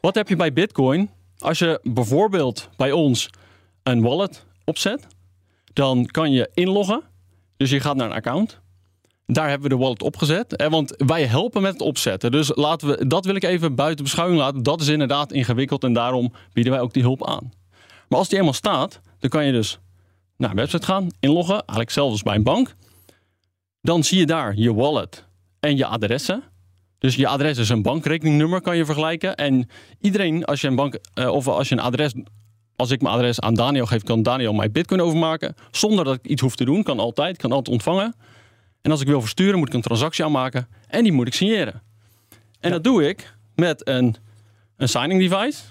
wat 0.00 0.14
heb 0.14 0.28
je 0.28 0.36
bij 0.36 0.52
Bitcoin? 0.52 1.10
Als 1.38 1.58
je 1.58 1.80
bijvoorbeeld 1.82 2.68
bij 2.76 2.92
ons 2.92 3.30
een 3.82 4.02
wallet 4.02 4.46
opzet, 4.64 5.06
dan 5.72 6.06
kan 6.06 6.32
je 6.32 6.50
inloggen. 6.54 7.02
Dus 7.56 7.70
je 7.70 7.80
gaat 7.80 7.96
naar 7.96 8.06
een 8.06 8.16
account. 8.16 8.60
Daar 9.26 9.48
hebben 9.48 9.68
we 9.68 9.76
de 9.76 9.82
wallet 9.82 10.02
opgezet. 10.02 10.66
Want 10.68 10.94
wij 10.96 11.26
helpen 11.26 11.62
met 11.62 11.72
het 11.72 11.82
opzetten. 11.82 12.30
Dus 12.30 12.50
laten 12.54 12.88
we, 12.88 13.06
dat 13.06 13.24
wil 13.24 13.34
ik 13.34 13.44
even 13.44 13.74
buiten 13.74 14.04
beschouwing 14.04 14.38
laten. 14.40 14.62
Dat 14.62 14.80
is 14.80 14.88
inderdaad 14.88 15.32
ingewikkeld 15.32 15.84
en 15.84 15.92
daarom 15.92 16.32
bieden 16.52 16.72
wij 16.72 16.82
ook 16.82 16.92
die 16.92 17.02
hulp 17.02 17.26
aan. 17.26 17.52
Maar 18.08 18.18
als 18.18 18.28
die 18.28 18.38
eenmaal 18.38 18.52
staat, 18.52 19.00
dan 19.18 19.30
kan 19.30 19.46
je 19.46 19.52
dus 19.52 19.78
naar 20.36 20.50
een 20.50 20.56
website 20.56 20.86
gaan, 20.86 21.08
inloggen. 21.20 21.54
Eigenlijk 21.54 21.90
zelfs 21.90 22.22
bij 22.22 22.34
een 22.34 22.42
bank. 22.42 22.74
Dan 23.80 24.04
zie 24.04 24.18
je 24.18 24.26
daar 24.26 24.56
je 24.56 24.74
wallet 24.74 25.24
en 25.60 25.76
je 25.76 25.86
adressen. 25.86 26.42
Dus 26.98 27.14
je 27.14 27.26
adres 27.26 27.58
is 27.58 27.68
een 27.68 27.82
bankrekeningnummer, 27.82 28.60
kan 28.60 28.76
je 28.76 28.84
vergelijken. 28.84 29.34
En 29.34 29.68
iedereen, 30.00 30.44
als 30.44 30.60
je 30.60 30.66
een 30.66 30.74
bank 30.74 30.98
eh, 31.14 31.28
of 31.28 31.48
als 31.48 31.68
je 31.68 31.74
een 31.74 31.80
adres, 31.80 32.12
als 32.76 32.90
ik 32.90 33.02
mijn 33.02 33.14
adres 33.14 33.40
aan 33.40 33.54
Daniel 33.54 33.86
geef, 33.86 34.02
kan 34.02 34.22
Daniel 34.22 34.52
mij 34.52 34.70
Bitcoin 34.70 35.00
overmaken. 35.00 35.54
Zonder 35.70 36.04
dat 36.04 36.14
ik 36.14 36.26
iets 36.26 36.42
hoef 36.42 36.56
te 36.56 36.64
doen. 36.64 36.82
Kan 36.82 36.98
altijd, 36.98 37.36
kan 37.36 37.52
altijd 37.52 37.74
ontvangen. 37.74 38.14
En 38.84 38.90
als 38.90 39.00
ik 39.00 39.06
wil 39.06 39.20
versturen, 39.20 39.58
moet 39.58 39.68
ik 39.68 39.74
een 39.74 39.80
transactie 39.80 40.24
aanmaken. 40.24 40.68
En 40.86 41.02
die 41.02 41.12
moet 41.12 41.26
ik 41.26 41.34
signeren. 41.34 41.82
En 42.60 42.70
dat 42.70 42.84
doe 42.84 43.08
ik 43.08 43.34
met 43.54 43.88
een, 43.88 44.16
een 44.76 44.88
signing 44.88 45.28
device 45.28 45.62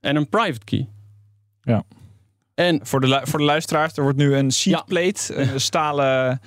en 0.00 0.16
een 0.16 0.28
private 0.28 0.64
key. 0.64 0.88
Ja. 1.62 1.82
En 2.54 2.86
Voor 2.86 3.00
de, 3.00 3.20
voor 3.24 3.38
de 3.38 3.44
luisteraars, 3.44 3.96
er 3.96 4.02
wordt 4.02 4.18
nu 4.18 4.34
een 4.34 4.50
seat 4.50 4.86
plate, 4.86 5.34
een 5.34 5.60
stalen 5.70 6.40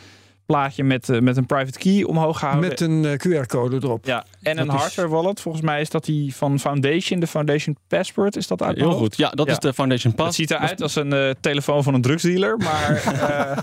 plaatje 0.46 0.84
met, 0.84 1.10
eh, 1.10 1.20
met 1.20 1.38
een 1.38 1.46
private 1.46 1.80
key 1.80 2.04
omhoog 2.04 2.40
gehouden. 2.40 2.70
Met 2.70 2.80
een 2.80 3.06
eh, 3.06 3.12
QR-code 3.42 3.76
erop. 3.76 4.06
ja, 4.06 4.26
en 4.42 4.58
een 4.58 4.68
is- 4.68 4.74
hardware 4.74 5.08
wallet. 5.10 5.42
Volgens 5.42 5.64
mij 5.64 5.82
is 5.82 5.90
dat 5.90 6.06
die 6.06 6.36
van 6.36 6.60
Foundation, 6.60 7.20
de 7.20 7.28
Foundation 7.28 7.78
Passport. 7.88 8.36
Is 8.36 8.48
dat 8.48 8.62
uit 8.62 8.78
heel 8.78 8.92
goed. 8.92 9.18
Ja, 9.18 9.30
dat 9.30 9.46
Ja. 9.46 9.52
is 9.52 9.60
de 9.60 9.74
Foundation 9.74 10.14
Pass. 10.16 10.38
Het 10.38 10.50
ziet 10.50 10.58
eruit 10.58 10.82
als 10.82 10.96
een 10.96 11.14
eh, 11.14 11.30
telefoon 11.42 11.84
van 11.84 11.94
een 11.94 12.02
drugsdealer, 12.02 12.58
maar 12.58 12.90
eh, 13.06 13.58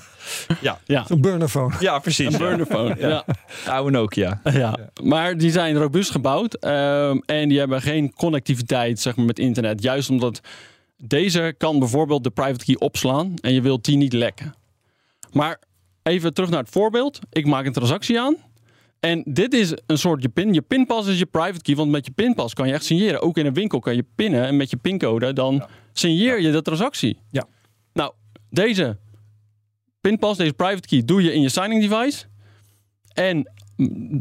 ja. 0.60 0.78
Ja, 0.84 1.04
Een 1.08 1.20
burnerphone. 1.20 1.74
ja, 1.80 1.98
precies. 1.98 2.32
een 2.32 2.38
burnerphone. 2.38 2.94
ja. 2.98 3.24
De 3.64 3.70
oude 3.70 3.90
Nokia. 3.90 4.40
Ja, 4.44 4.76
maar 5.02 5.36
die 5.36 5.50
zijn 5.50 5.76
robuust 5.76 6.10
gebouwd 6.10 6.54
ehm, 6.54 7.16
en 7.26 7.48
die 7.48 7.58
hebben 7.58 7.82
geen 7.82 8.12
connectiviteit 8.14 9.00
zeg 9.00 9.16
maar, 9.16 9.26
met 9.26 9.38
internet. 9.38 9.82
Juist 9.82 10.10
omdat 10.10 10.40
deze 11.04 11.54
kan 11.58 11.78
bijvoorbeeld 11.78 12.24
de 12.24 12.30
private 12.30 12.64
key 12.64 12.76
opslaan 12.78 13.34
en 13.40 13.52
je 13.54 13.60
wilt 13.62 13.84
die 13.84 13.96
niet 13.96 14.12
lekken. 14.12 14.54
Maar 15.32 15.58
even 16.02 16.34
terug 16.34 16.50
naar 16.50 16.60
het 16.60 16.70
voorbeeld. 16.70 17.18
Ik 17.30 17.46
maak 17.46 17.66
een 17.66 17.72
transactie 17.72 18.20
aan 18.20 18.36
en 19.02 19.22
dit 19.26 19.54
is 19.54 19.72
een 19.86 19.98
soort 19.98 20.22
je 20.22 20.28
pin. 20.28 20.54
Je 20.54 20.62
pinpas 20.62 21.06
is 21.06 21.18
je 21.18 21.26
private 21.26 21.62
key, 21.62 21.74
want 21.74 21.90
met 21.90 22.06
je 22.06 22.12
pinpas 22.12 22.54
kan 22.54 22.66
je 22.66 22.72
echt 22.72 22.84
signeren. 22.84 23.22
Ook 23.22 23.38
in 23.38 23.46
een 23.46 23.54
winkel 23.54 23.78
kan 23.78 23.94
je 23.94 24.04
pinnen 24.14 24.46
en 24.46 24.56
met 24.56 24.70
je 24.70 24.76
pincode 24.76 25.32
dan 25.32 25.66
signeer 25.92 26.40
je 26.40 26.50
de 26.50 26.62
transactie. 26.62 27.18
Ja. 27.30 27.46
Nou, 27.92 28.12
deze 28.50 28.96
pinpas, 30.00 30.36
deze 30.36 30.52
private 30.52 30.88
key, 30.88 31.02
doe 31.04 31.22
je 31.22 31.32
in 31.32 31.40
je 31.40 31.48
signing 31.48 31.88
device. 31.88 32.24
En 33.12 33.50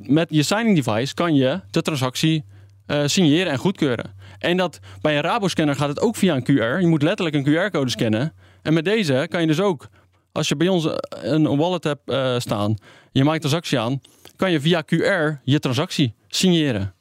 met 0.02 0.28
je 0.30 0.44
signing 0.44 0.84
device 0.84 1.14
kan 1.14 1.36
je 1.36 1.62
de 1.72 1.82
transactie 1.82 2.44
eh, 2.86 3.02
signeren 3.06 3.52
en 3.52 3.58
goedkeuren. 3.58 4.16
En 4.40 4.58
dat 4.58 4.80
bij 5.02 5.16
een 5.16 5.22
Rabo-scanner 5.22 5.76
gaat 5.76 5.90
het 5.90 6.00
ook 6.00 6.16
via 6.16 6.36
een 6.36 6.44
QR. 6.44 6.82
Je 6.82 6.88
moet 6.88 7.02
letterlijk 7.02 7.36
een 7.36 7.70
QR-code 7.70 7.90
scannen. 7.90 8.34
En 8.62 8.74
met 8.74 8.86
deze 8.86 9.26
kan 9.30 9.42
je 9.42 9.48
dus 9.48 9.60
ook, 9.60 9.90
als 10.32 10.48
je 10.48 10.56
bij 10.56 10.68
ons 10.68 10.86
eh, 10.86 10.94
een 11.22 11.58
wallet 11.58 11.84
hebt 11.84 12.10
eh, 12.10 12.40
staan, 12.40 12.76
je 13.12 13.24
maakt 13.24 13.36
een 13.36 13.50
transactie 13.50 13.80
aan, 13.80 14.02
kan 14.36 14.52
je 14.52 14.62
via 14.62 14.84
QR 14.84 15.42
je 15.44 15.60
transactie 15.60 16.14
signeren. 16.28 16.94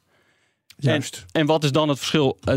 Juist. 0.77 1.25
En 1.31 1.45
wat 1.45 1.63
is 1.63 1.71
dan 1.71 1.89
het 1.89 1.97
verschil? 1.97 2.37
Eh, 2.43 2.55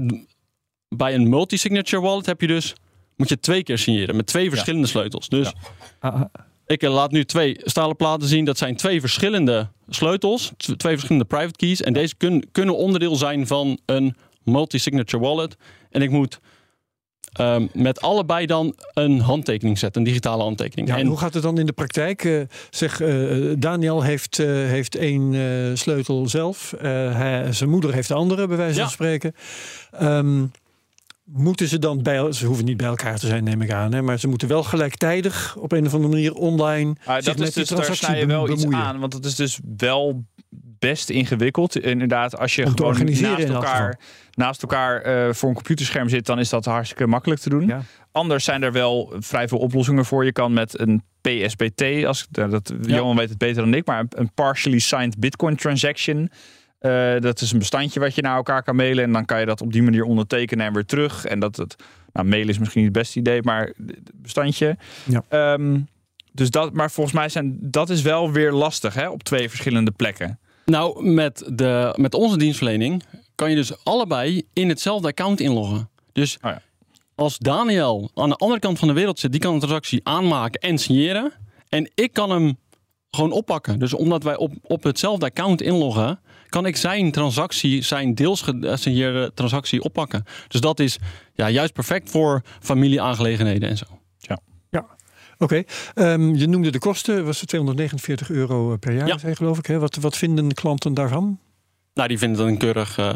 bij 0.88 1.14
een 1.14 1.28
multi-signature 1.28 2.02
wallet 2.02 2.26
heb 2.26 2.40
je 2.40 2.46
dus, 2.46 2.74
moet 3.16 3.28
je 3.28 3.40
twee 3.40 3.62
keer 3.62 3.78
signeren 3.78 4.16
met 4.16 4.26
twee 4.26 4.48
verschillende 4.50 4.86
sleutels. 4.86 5.28
Dus 5.28 5.52
ik 6.66 6.82
laat 6.82 7.10
nu 7.10 7.24
twee 7.24 7.56
stalen 7.62 7.96
platen 7.96 8.28
zien. 8.28 8.44
Dat 8.44 8.58
zijn 8.58 8.76
twee 8.76 9.00
verschillende 9.00 9.68
sleutels, 9.88 10.52
twee 10.56 10.92
verschillende 10.92 11.24
private 11.24 11.56
keys. 11.56 11.82
En 11.82 11.92
deze 11.92 12.16
kun- 12.16 12.48
kunnen 12.52 12.76
onderdeel 12.76 13.16
zijn 13.16 13.46
van 13.46 13.78
een 13.86 14.16
multi-signature 14.42 15.22
wallet. 15.22 15.56
En 15.90 16.02
ik 16.02 16.10
moet 16.10 16.40
ehm, 17.38 17.66
met 17.72 18.00
allebei 18.00 18.46
dan 18.46 18.74
een 18.94 19.20
handtekening 19.20 19.78
zetten, 19.78 20.00
een 20.00 20.06
digitale 20.06 20.42
handtekening. 20.42 20.88
Ja, 20.88 20.94
en 20.94 21.00
en 21.00 21.06
hoe 21.06 21.18
gaat 21.18 21.34
het 21.34 21.42
dan 21.42 21.58
in 21.58 21.66
de 21.66 21.72
praktijk? 21.72 22.24
Eh, 22.24 22.40
zeg, 22.70 23.00
eh, 23.00 23.36
Daniel 23.58 24.02
heeft, 24.02 24.38
eh, 24.38 24.46
heeft 24.46 24.96
één 24.96 25.34
sleutel 25.78 26.28
zelf. 26.28 26.74
Hij, 26.78 27.52
zijn 27.52 27.70
moeder 27.70 27.92
heeft 27.94 28.08
de 28.08 28.14
andere, 28.14 28.46
bij 28.46 28.56
wijze 28.56 28.74
Ja. 28.76 28.82
van 28.82 28.90
spreken. 28.92 29.34
Ehm, 29.92 30.42
moeten 31.24 31.68
ze 31.68 31.78
dan 31.78 32.02
bij... 32.02 32.32
Ze 32.32 32.46
hoeven 32.46 32.64
niet 32.64 32.76
bij 32.76 32.86
elkaar 32.86 33.18
te 33.18 33.26
zijn, 33.26 33.44
neem 33.44 33.62
ik 33.62 33.70
aan. 33.72 33.92
Hè, 33.94 34.02
maar 34.02 34.18
ze 34.18 34.28
moeten 34.28 34.48
wel 34.48 34.62
gelijktijdig 34.62 35.56
op 35.56 35.72
een 35.72 35.86
of 35.86 35.94
andere 35.94 36.12
manier 36.12 36.34
online... 36.34 36.94
Zich 37.04 37.24
dat 37.24 37.38
met 37.38 37.48
is 37.48 37.54
dus, 37.54 37.68
daar 37.68 37.96
snij 37.96 38.18
je 38.18 38.26
wel 38.26 38.50
iets 38.50 38.66
aan. 38.66 39.00
Want 39.00 39.12
het 39.12 39.24
is 39.24 39.34
dus 39.34 39.58
wel 39.76 40.24
best 40.78 41.10
ingewikkeld. 41.10 41.76
Inderdaad, 41.76 42.38
als 42.38 42.54
je 42.54 42.64
Om 42.66 42.70
gewoon 42.76 42.94
naast 43.20 43.48
elkaar, 43.48 43.98
naast 44.34 44.62
elkaar 44.62 45.00
eh, 45.02 45.32
voor 45.32 45.48
een 45.48 45.54
computerscherm 45.54 46.08
zit, 46.08 46.26
dan 46.26 46.38
is 46.38 46.48
dat 46.48 46.64
hartstikke 46.64 47.06
makkelijk 47.06 47.40
te 47.40 47.48
doen. 47.48 47.66
Ja. 47.66 47.82
Anders 48.12 48.44
zijn 48.44 48.62
er 48.62 48.72
wel 48.72 49.12
vrij 49.18 49.48
veel 49.48 49.58
oplossingen 49.58 50.04
voor. 50.04 50.24
Je 50.24 50.32
kan 50.32 50.52
met 50.52 50.78
een 50.80 51.02
PSBT, 51.20 52.04
als, 52.04 52.22
ik- 52.22 52.50
dat, 52.50 52.72
Johan 52.82 53.16
weet 53.16 53.28
het 53.28 53.38
beter 53.38 53.62
dan 53.62 53.74
ik, 53.74 53.86
maar 53.86 54.04
een 54.08 54.30
partially 54.34 54.78
signed 54.78 55.18
Bitcoin 55.18 55.56
transaction. 55.56 56.30
Eh, 56.84 57.20
dat 57.20 57.40
is 57.40 57.52
een 57.52 57.58
bestandje 57.58 58.00
wat 58.00 58.14
je 58.14 58.22
naar 58.22 58.36
elkaar 58.36 58.62
kan 58.62 58.76
mailen. 58.76 59.04
En 59.04 59.12
dan 59.12 59.24
kan 59.24 59.40
je 59.40 59.46
dat 59.46 59.60
op 59.60 59.72
die 59.72 59.82
manier 59.82 60.04
ondertekenen 60.04 60.66
en 60.66 60.72
weer 60.72 60.84
terug. 60.84 61.24
En 61.24 61.40
dat 61.40 61.56
het, 61.56 61.76
nou, 62.12 62.26
mailen 62.26 62.48
is 62.48 62.58
misschien 62.58 62.82
niet 62.82 62.94
het 62.94 63.02
beste 63.02 63.18
idee, 63.18 63.42
maar 63.42 63.72
het 63.86 64.10
bestandje. 64.14 64.76
Ja. 65.04 65.24
Ehm, 65.28 65.80
dus 66.32 66.50
dat, 66.50 66.72
maar 66.72 66.90
volgens 66.90 67.16
mij 67.16 67.28
zijn 67.28 67.58
dat 67.60 67.90
is 67.90 68.02
wel 68.02 68.32
weer 68.32 68.52
lastig 68.52 68.94
hè, 68.94 69.08
op 69.08 69.22
twee 69.22 69.48
verschillende 69.48 69.90
plekken. 69.90 70.38
Nou, 70.64 71.04
met, 71.10 71.50
de, 71.52 71.94
met 71.96 72.14
onze 72.14 72.38
dienstverlening 72.38 73.02
kan 73.34 73.50
je 73.50 73.56
dus 73.56 73.84
allebei 73.84 74.42
in 74.52 74.68
hetzelfde 74.68 75.08
account 75.08 75.40
inloggen. 75.40 75.88
Dus 76.12 76.38
Oh 76.42 76.50
ja. 76.50 76.62
als 77.14 77.38
Daniel 77.38 78.10
aan 78.14 78.28
de 78.28 78.36
andere 78.36 78.60
kant 78.60 78.78
van 78.78 78.88
de 78.88 78.94
wereld 78.94 79.18
zit, 79.18 79.30
die 79.32 79.40
kan 79.40 79.52
een 79.52 79.58
transactie 79.58 80.00
aanmaken 80.02 80.60
en 80.60 80.78
signeren. 80.78 81.32
En 81.68 81.90
ik 81.94 82.12
kan 82.12 82.30
hem 82.30 82.56
gewoon 83.10 83.32
oppakken. 83.32 83.78
Dus 83.78 83.94
omdat 83.94 84.22
wij 84.22 84.36
op, 84.36 84.52
op 84.62 84.82
hetzelfde 84.82 85.26
account 85.26 85.62
inloggen, 85.62 86.20
kan 86.54 86.66
ik 86.66 86.76
zijn 86.76 87.10
transactie, 87.12 87.82
zijn 87.82 88.14
deels 88.14 88.42
gesigneerde 88.42 89.32
transactie 89.34 89.82
oppakken. 89.82 90.24
Dus 90.48 90.60
dat 90.60 90.80
is 90.80 90.98
ja, 91.34 91.50
juist 91.50 91.72
perfect 91.72 92.10
voor 92.10 92.42
familieaangelegenheden 92.60 93.68
en 93.68 93.76
zo. 93.76 93.84
Oké, 95.38 95.62
Ehm, 95.94 96.34
je 96.34 96.46
noemde 96.46 96.70
de 96.70 96.78
kosten, 96.78 97.24
was 97.24 97.40
het 97.40 97.48
249 97.48 98.30
euro 98.30 98.76
per 98.76 98.92
jaar, 98.94 99.06
Ja. 99.06 99.18
geloof 99.34 99.58
ik. 99.58 99.66
Hè? 99.66 99.78
Wat, 99.78 99.94
wat 99.96 100.16
vinden 100.16 100.54
klanten 100.54 100.94
daarvan? 100.94 101.38
Nou, 101.94 102.08
die 102.08 102.18
vinden 102.18 102.40
het 102.40 102.48
een 102.48 102.58
keurig 102.58 102.98
eh, 102.98 103.14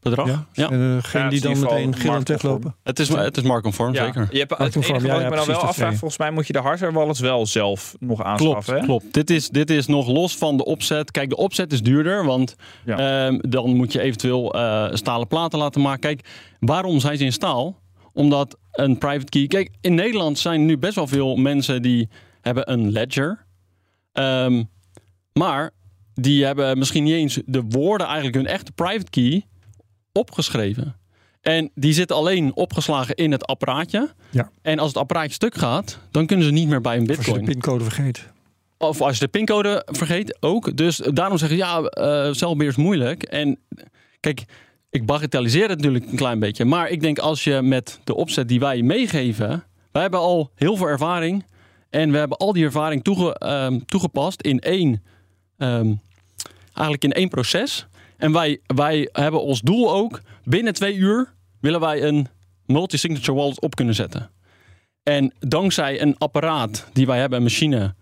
bedrag. 0.00 0.26
Ja. 0.28 0.46
Ja? 0.52 0.70
En, 0.70 0.96
eh, 0.96 1.04
geen 1.10 1.22
het 1.22 1.30
die 1.30 1.50
is 1.50 1.60
dan 1.60 1.70
meteen 1.70 1.94
gillend 1.96 2.28
weglopen? 2.28 2.76
Het 2.82 2.98
is, 2.98 3.08
het 3.08 3.36
is 3.36 3.42
marktconform, 3.42 3.94
zeker. 3.94 4.28
Je 4.30 4.38
hebt, 4.38 4.58
het 4.58 4.74
enige 4.76 4.92
ja, 4.92 4.98
wat 5.00 5.02
ja, 5.02 5.14
ik 5.24 5.30
me 5.30 5.36
dan 5.36 5.46
wel 5.46 5.54
dat 5.54 5.64
afvraag, 5.64 5.90
volgens 5.90 6.18
mij 6.18 6.30
moet 6.30 6.46
je 6.46 6.52
de 6.52 6.58
hardware 6.58 6.92
wallet 6.92 7.18
wel 7.18 7.46
zelf 7.46 7.94
nog 8.00 8.16
Klopt, 8.22 8.30
aanschaffen. 8.30 8.74
hè? 8.74 8.84
klopt. 8.84 9.14
Dit 9.14 9.30
is, 9.30 9.48
dit 9.48 9.70
is 9.70 9.86
nog 9.86 10.08
los 10.08 10.36
van 10.36 10.56
de 10.56 10.64
opzet. 10.64 11.10
Kijk, 11.10 11.28
de 11.28 11.36
opzet 11.36 11.72
is 11.72 11.82
duurder, 11.82 12.24
want 12.24 12.54
Ja. 12.84 13.26
ehm, 13.26 13.38
dan 13.40 13.76
moet 13.76 13.92
je 13.92 14.00
eventueel 14.00 14.54
eh, 14.54 14.86
stalen 14.92 15.26
platen 15.26 15.58
laten 15.58 15.80
maken. 15.80 16.00
Kijk, 16.00 16.28
waarom 16.58 17.00
zijn 17.00 17.18
ze 17.18 17.24
in 17.24 17.32
staal? 17.32 17.76
Omdat 18.12 18.56
een 18.72 18.98
private 18.98 19.28
key... 19.28 19.46
Kijk, 19.46 19.70
in 19.80 19.94
Nederland 19.94 20.38
zijn 20.38 20.64
nu 20.66 20.78
best 20.78 20.94
wel 20.94 21.06
veel 21.06 21.36
mensen 21.36 21.82
die 21.82 22.08
hebben 22.40 22.72
een 22.72 22.90
ledger. 22.92 23.44
Ehm, 24.12 24.62
maar 25.32 25.70
die 26.14 26.44
hebben 26.44 26.78
misschien 26.78 27.04
niet 27.04 27.14
eens 27.14 27.38
de 27.46 27.62
woorden, 27.68 28.06
eigenlijk 28.06 28.36
hun 28.36 28.46
echte 28.46 28.72
private 28.72 29.10
key, 29.10 29.46
opgeschreven. 30.12 30.96
En 31.40 31.70
die 31.74 31.92
zitten 31.92 32.16
alleen 32.16 32.54
opgeslagen 32.54 33.14
in 33.14 33.32
het 33.32 33.46
apparaatje. 33.46 34.10
Ja. 34.30 34.50
En 34.62 34.78
als 34.78 34.88
het 34.88 34.96
apparaatje 34.96 35.32
stuk 35.32 35.54
gaat, 35.54 35.98
dan 36.10 36.26
kunnen 36.26 36.46
ze 36.46 36.52
niet 36.52 36.68
meer 36.68 36.80
bij 36.80 36.96
een 36.96 37.08
Als 37.08 37.16
je 37.16 37.16
bitcoin. 37.16 37.44
de 37.44 37.50
pincode 37.50 37.84
vergeet. 37.84 38.32
Of 38.78 39.00
als 39.00 39.14
je 39.14 39.24
de 39.24 39.30
pincode 39.30 39.82
vergeet, 39.86 40.36
ook. 40.40 40.76
Dus 40.76 40.96
daarom 40.96 41.38
zeggen 41.38 41.58
ze, 41.58 41.64
ja, 41.64 42.32
zelfbeheer 42.32 42.70
is 42.70 42.76
moeilijk. 42.76 43.22
En 43.22 43.58
kijk, 44.20 44.44
ik 44.90 45.06
bagatelliseer 45.06 45.68
het 45.68 45.78
natuurlijk 45.78 46.10
een 46.10 46.16
klein 46.16 46.38
beetje. 46.38 46.64
Maar 46.64 46.88
ik 46.88 47.00
denk 47.00 47.18
als 47.18 47.44
je 47.44 47.62
met 47.62 48.00
de 48.04 48.14
opzet 48.14 48.48
die 48.48 48.60
wij 48.60 48.82
meegeven... 48.82 49.64
Wij 49.92 50.02
hebben 50.02 50.20
al 50.20 50.50
heel 50.54 50.76
veel 50.76 50.88
ervaring. 50.88 51.44
En 51.90 52.10
we 52.10 52.18
hebben 52.18 52.38
al 52.38 52.52
die 52.52 52.64
ervaring 52.64 53.04
toege- 53.04 53.34
ehm, 53.38 53.78
toegepast 53.86 54.40
in 54.40 54.58
één... 54.60 55.02
ehm, 55.58 55.94
eigenlijk 56.64 57.04
in 57.04 57.12
één 57.12 57.28
proces. 57.28 57.86
En 58.16 58.32
wij, 58.32 58.60
wij 58.66 59.08
hebben 59.12 59.42
ons 59.42 59.60
doel 59.60 59.92
ook... 59.92 60.20
Binnen 60.44 60.74
twee 60.74 60.94
uur 60.94 61.32
willen 61.60 61.80
wij 61.80 62.02
een 62.02 62.28
multi-signature 62.66 63.38
wallet 63.38 63.60
op 63.60 63.74
kunnen 63.74 63.94
zetten. 63.94 64.30
En 65.02 65.32
dankzij 65.38 66.00
een 66.00 66.18
apparaat 66.18 66.88
die 66.92 67.06
wij 67.06 67.18
hebben, 67.18 67.38
een 67.38 67.44
machine... 67.44 67.94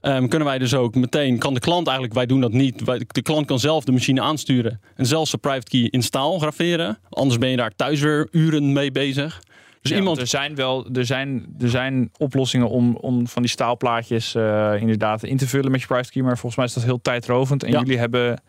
Ehm, 0.00 0.28
kunnen 0.28 0.48
wij 0.48 0.58
dus 0.58 0.74
ook 0.74 0.94
meteen, 0.94 1.38
kan 1.38 1.54
de 1.54 1.60
klant 1.60 1.86
eigenlijk, 1.86 2.16
wij 2.16 2.26
doen 2.26 2.40
dat 2.40 2.52
niet. 2.52 2.86
De 3.14 3.22
klant 3.22 3.46
kan 3.46 3.58
zelf 3.58 3.84
de 3.84 3.92
machine 3.92 4.20
aansturen 4.20 4.80
en 4.94 5.06
zelfs 5.06 5.30
zijn 5.30 5.40
private 5.40 5.68
key 5.68 5.80
in 5.80 6.02
staal 6.02 6.38
graveren. 6.38 6.98
Anders 7.08 7.38
ben 7.38 7.48
je 7.48 7.56
daar 7.56 7.74
thuis 7.76 8.00
weer 8.00 8.28
uren 8.30 8.72
mee 8.72 8.92
bezig. 8.92 9.42
Dus 9.80 9.90
Ja, 9.90 9.96
iemand, 9.96 10.18
er 10.18 10.26
zijn 10.26 10.54
wel 10.54 10.86
er 10.92 11.06
zijn, 11.06 11.54
er 11.60 11.68
zijn 11.68 12.10
oplossingen 12.16 12.68
om, 12.68 12.96
om 12.96 13.26
van 13.26 13.42
die 13.42 13.50
staalplaatjes 13.50 14.34
eh, 14.34 14.74
inderdaad 14.80 15.22
in 15.22 15.36
te 15.36 15.48
vullen 15.48 15.70
met 15.70 15.80
je 15.80 15.86
key. 16.10 16.22
Maar 16.22 16.38
volgens 16.38 16.56
mij 16.56 16.64
is 16.64 16.72
dat 16.72 16.82
heel 16.84 17.00
tijdrovend. 17.00 17.62
En 17.62 17.70
Ja. 17.72 17.78
jullie 17.78 17.98
hebben 17.98 18.42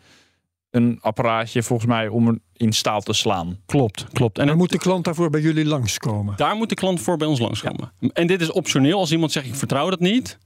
een 0.70 0.98
apparaatje 1.00 1.62
volgens 1.62 1.88
mij 1.88 2.08
om 2.08 2.40
in 2.52 2.72
staal 2.72 3.00
te 3.00 3.12
slaan. 3.12 3.58
klopt, 3.66 4.06
klopt. 4.12 4.38
En 4.38 4.48
het- 4.48 4.56
moet 4.56 4.70
de 4.70 4.78
klant 4.78 5.04
daarvoor 5.04 5.30
bij 5.30 5.40
jullie 5.40 5.64
langskomen? 5.66 6.36
daar 6.36 6.56
moet 6.56 6.68
de 6.68 6.74
klant 6.74 7.00
voor 7.00 7.16
bij 7.16 7.26
ons 7.28 7.38
langskomen. 7.40 7.92
En 8.12 8.26
dit 8.26 8.40
is 8.40 8.50
optioneel. 8.52 8.98
Als 8.98 9.12
iemand 9.12 9.32
zegt, 9.32 9.46
ik 9.46 9.54
vertrouw 9.54 9.90
dat 9.90 10.00
niet, 10.00 10.38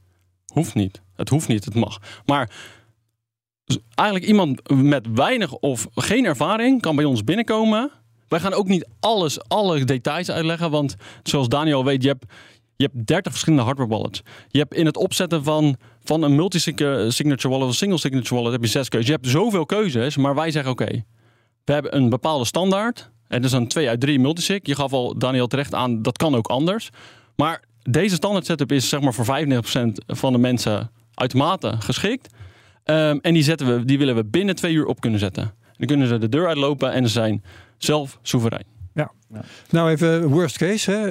hoeft 0.53 0.73
niet. 0.75 1.01
Het 1.15 1.29
hoeft 1.29 1.47
niet, 1.47 1.65
het 1.65 1.75
mag. 1.75 1.99
Maar 2.25 2.49
dus 3.65 3.77
eigenlijk 3.95 4.27
iemand 4.29 4.69
met 4.73 5.07
weinig 5.13 5.51
of 5.53 5.87
geen 5.95 6.25
ervaring 6.25 6.81
kan 6.81 6.95
bij 6.95 7.05
ons 7.05 7.23
binnenkomen. 7.23 7.91
Wij 8.35 8.43
gaan 8.43 8.53
ook 8.53 8.67
niet 8.67 8.87
alles, 8.99 9.47
alle 9.47 9.83
details 9.83 10.31
uitleggen. 10.31 10.71
Want 10.71 10.95
zoals 11.23 11.47
Daniel 11.47 11.85
weet, 11.85 12.03
je 12.03 12.07
hebt, 12.07 12.25
je 12.75 12.89
hebt 12.91 13.07
30 13.07 13.31
verschillende 13.31 13.65
hardware 13.65 13.89
wallets. 13.89 14.21
Je 14.47 14.59
hebt 14.59 14.73
in 14.73 14.85
het 14.85 14.97
opzetten 14.97 15.43
van, 15.43 15.77
van 16.03 16.21
een 16.21 16.35
multi-signature 16.35 17.49
wallet 17.49 17.63
of 17.63 17.67
een 17.67 17.73
single 17.73 17.97
signature 17.97 18.35
wallet 18.35 18.51
heb 18.51 18.61
je 18.61 18.67
zes 18.67 18.89
keuzes. 18.89 19.09
Je 19.09 19.15
hebt 19.15 19.27
zoveel 19.27 19.65
keuzes, 19.65 20.17
maar 20.17 20.35
wij 20.35 20.51
zeggen 20.51 20.71
oké, 20.71 21.03
we 21.65 21.73
hebben 21.73 21.95
een 21.95 22.09
bepaalde 22.09 22.45
standaard. 22.45 23.09
En 23.27 23.41
dat 23.41 23.51
is 23.51 23.57
een 23.57 23.67
2 23.67 23.89
uit 23.89 23.99
3 23.99 24.19
multisig. 24.19 24.59
Je 24.61 24.75
gaf 24.75 24.93
al, 24.93 25.17
Daniel, 25.17 25.47
terecht 25.47 25.73
aan, 25.73 26.01
dat 26.01 26.17
kan 26.17 26.35
ook 26.35 26.47
anders. 26.47 26.89
Maar 27.35 27.63
deze 27.81 28.15
standaard 28.15 28.45
setup 28.45 28.71
is 28.71 28.89
zeg 28.89 29.01
maar 29.01 29.13
voor 29.13 29.25
95% 29.25 29.87
van 30.07 30.33
de 30.33 30.39
mensen 30.39 30.91
uitermate 31.13 31.75
geschikt. 31.79 32.33
Ehm, 32.83 33.17
en 33.21 33.33
die, 33.33 33.43
zetten 33.43 33.67
we, 33.67 33.85
die 33.85 33.97
willen 33.97 34.15
we 34.15 34.25
binnen 34.25 34.55
twee 34.55 34.73
uur 34.73 34.85
op 34.85 34.99
kunnen 34.99 35.19
zetten. 35.19 35.53
Dan 35.77 35.87
kunnen 35.87 36.07
ze 36.07 36.17
de 36.17 36.29
deur 36.29 36.47
uitlopen 36.47 36.91
en 36.91 37.03
ze 37.03 37.09
zijn 37.11 37.43
zelf 37.77 38.19
soeverein. 38.21 38.73
Nou, 39.69 39.89
even 39.91 40.27
worst 40.27 40.57
case. 40.57 40.91
Hè. 40.91 41.07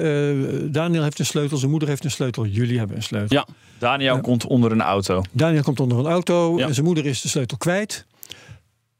Eh, 0.63 0.67
Daniel 0.71 1.03
heeft 1.03 1.19
een 1.19 1.25
sleutel, 1.25 1.57
zijn 1.57 1.71
moeder 1.71 1.89
heeft 1.89 2.03
een 2.03 2.11
sleutel, 2.11 2.45
jullie 2.45 2.77
hebben 2.77 2.95
een 2.95 3.03
sleutel. 3.03 3.37
Ja. 3.37 3.47
Daniel 3.77 4.15
Ja. 4.15 4.21
komt 4.21 4.45
onder 4.45 4.71
een 4.71 4.81
auto. 4.81 5.21
Daniel 5.31 5.61
komt 5.63 5.79
onder 5.79 5.97
een 5.99 6.05
auto 6.05 6.57
Ja. 6.57 6.65
en 6.67 6.73
zijn 6.73 6.85
moeder 6.85 7.05
is 7.05 7.21
de 7.21 7.27
sleutel 7.27 7.57
kwijt. 7.57 8.05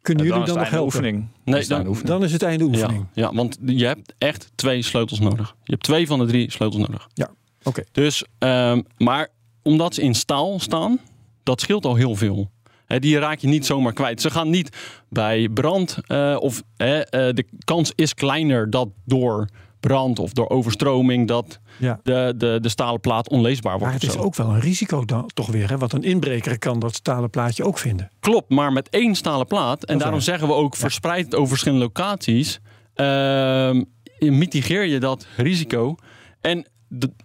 Kunnen 0.01 0.23
En 0.25 0.29
jullie 0.31 0.45
dan 0.47 0.57
nog 0.57 0.69
helpen? 0.69 0.85
oefening. 0.85 1.27
Nee, 1.45 1.59
is 1.59 1.67
het 1.69 1.85
dan-. 1.85 1.97
Dan 2.03 2.23
is 2.23 2.31
het 2.31 2.43
einde 2.43 2.63
oefening. 2.63 3.05
Ja, 3.13 3.23
ja, 3.23 3.33
want 3.33 3.57
je 3.65 3.85
hebt 3.85 4.13
echt 4.17 4.51
twee 4.55 4.81
sleutels 4.81 5.19
nodig. 5.19 5.55
Je 5.63 5.71
hebt 5.71 5.83
twee 5.83 6.07
van 6.07 6.19
de 6.19 6.25
drie 6.25 6.51
sleutels 6.51 6.87
nodig. 6.87 7.07
Ja, 7.13 7.29
oké. 7.63 7.83
Dus, 7.91 8.23
ehm, 8.37 8.81
maar 8.97 9.27
omdat 9.63 9.93
ze 9.95 10.01
in 10.01 10.15
staal 10.15 10.59
staan, 10.59 10.99
dat 11.43 11.61
scheelt 11.61 11.85
al 11.85 11.95
heel 11.95 12.15
veel. 12.15 12.51
Die 12.87 13.19
raak 13.19 13.39
je 13.39 13.47
niet 13.47 13.65
zomaar 13.65 13.93
kwijt. 13.93 14.21
Ze 14.21 14.29
gaan 14.29 14.49
niet 14.49 14.77
bij 15.09 15.49
brand 15.49 15.97
eh, 16.07 16.37
of 16.39 16.63
eh, 16.77 16.99
de 17.09 17.45
kans 17.63 17.91
is 17.95 18.13
kleiner 18.13 18.69
dat 18.69 18.87
door 19.05 19.47
brand 19.79 20.19
of 20.19 20.31
door 20.31 20.49
overstroming 20.49 21.27
dat 21.27 21.59
Ja. 21.79 21.99
de, 22.03 22.33
de, 22.37 22.57
de 22.61 22.69
stalen 22.69 22.99
plaat 22.99 23.29
onleesbaar 23.29 23.71
wordt. 23.79 23.93
Maar 23.93 24.01
het 24.01 24.09
is 24.11 24.17
ook 24.17 24.35
wel 24.35 24.49
een 24.49 24.59
risico 24.59 25.05
dan, 25.05 25.29
toch 25.33 25.47
weer. 25.47 25.69
Hè? 25.69 25.77
Want 25.77 25.93
een 25.93 26.03
inbreker 26.03 26.59
kan 26.59 26.79
dat 26.79 26.95
stalen 26.95 27.29
plaatje 27.29 27.63
ook 27.63 27.77
vinden. 27.77 28.11
Klopt, 28.19 28.49
maar 28.49 28.73
met 28.73 28.89
één 28.89 29.15
stalen 29.15 29.47
plaat. 29.47 29.85
En 29.85 29.97
daarom 29.97 30.19
zeggen 30.19 30.47
we 30.47 30.53
ook 30.53 30.75
verspreid 30.75 31.35
over 31.35 31.47
verschillende 31.49 31.83
locaties. 31.85 32.59
ehm, 32.93 33.83
mitigeer 34.19 34.83
je 34.85 34.99
dat 34.99 35.27
risico. 35.37 35.95
En 36.41 36.65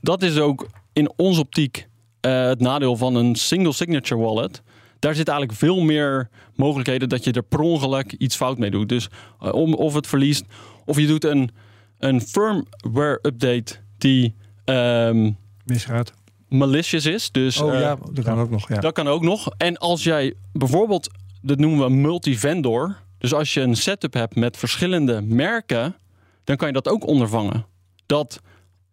dat 0.00 0.22
is 0.22 0.38
ook 0.38 0.66
in 0.92 1.10
onze 1.16 1.40
optiek 1.40 1.88
eh, 2.20 2.44
het 2.44 2.60
nadeel 2.60 2.96
van 2.96 3.14
een 3.14 3.34
single 3.34 3.72
signature 3.72 4.20
wallet. 4.20 4.62
Daar 5.00 5.14
zit 5.14 5.28
eigenlijk 5.28 5.58
veel 5.58 5.80
meer 5.80 6.28
mogelijkheden 6.54 7.08
dat 7.08 7.24
je 7.24 7.32
er 7.32 7.42
per 7.42 7.60
ongeluk 7.60 8.12
iets 8.12 8.36
fout 8.36 8.58
mee 8.58 8.70
doet. 8.70 8.88
Dus 8.88 9.08
eh, 9.40 9.52
om, 9.52 9.74
of 9.74 9.94
het 9.94 10.06
verliest, 10.06 10.44
of 10.84 10.98
je 10.98 11.06
doet 11.06 11.24
een, 11.24 11.50
een 11.98 12.20
firmware 12.20 13.18
update 13.22 13.74
die 13.98 14.34
ehm, 14.64 15.30
Misgaat. 15.64 16.12
malicious 16.48 17.06
is. 17.06 17.30
Dus 17.30 17.60
Oh 17.60 17.74
eh, 17.74 17.80
ja, 17.80 17.96
dat 18.12 18.24
kan 18.24 18.38
ook 18.38 18.50
nog. 18.50 18.68
Ja. 18.68 18.80
dat 18.80 18.92
kan 18.92 19.08
ook 19.08 19.22
nog. 19.22 19.50
En 19.56 19.78
als 19.78 20.04
jij 20.04 20.34
bijvoorbeeld, 20.52 21.10
dat 21.42 21.58
noemen 21.58 21.86
we 21.86 21.94
multivendor. 21.94 22.96
Dus 23.18 23.34
als 23.34 23.54
je 23.54 23.60
een 23.60 23.76
setup 23.76 24.14
hebt 24.14 24.34
met 24.34 24.56
verschillende 24.56 25.20
merken, 25.20 25.96
dan 26.44 26.56
kan 26.56 26.66
je 26.68 26.74
dat 26.74 26.88
ook 26.88 27.06
ondervangen. 27.06 27.66
Dat 28.06 28.40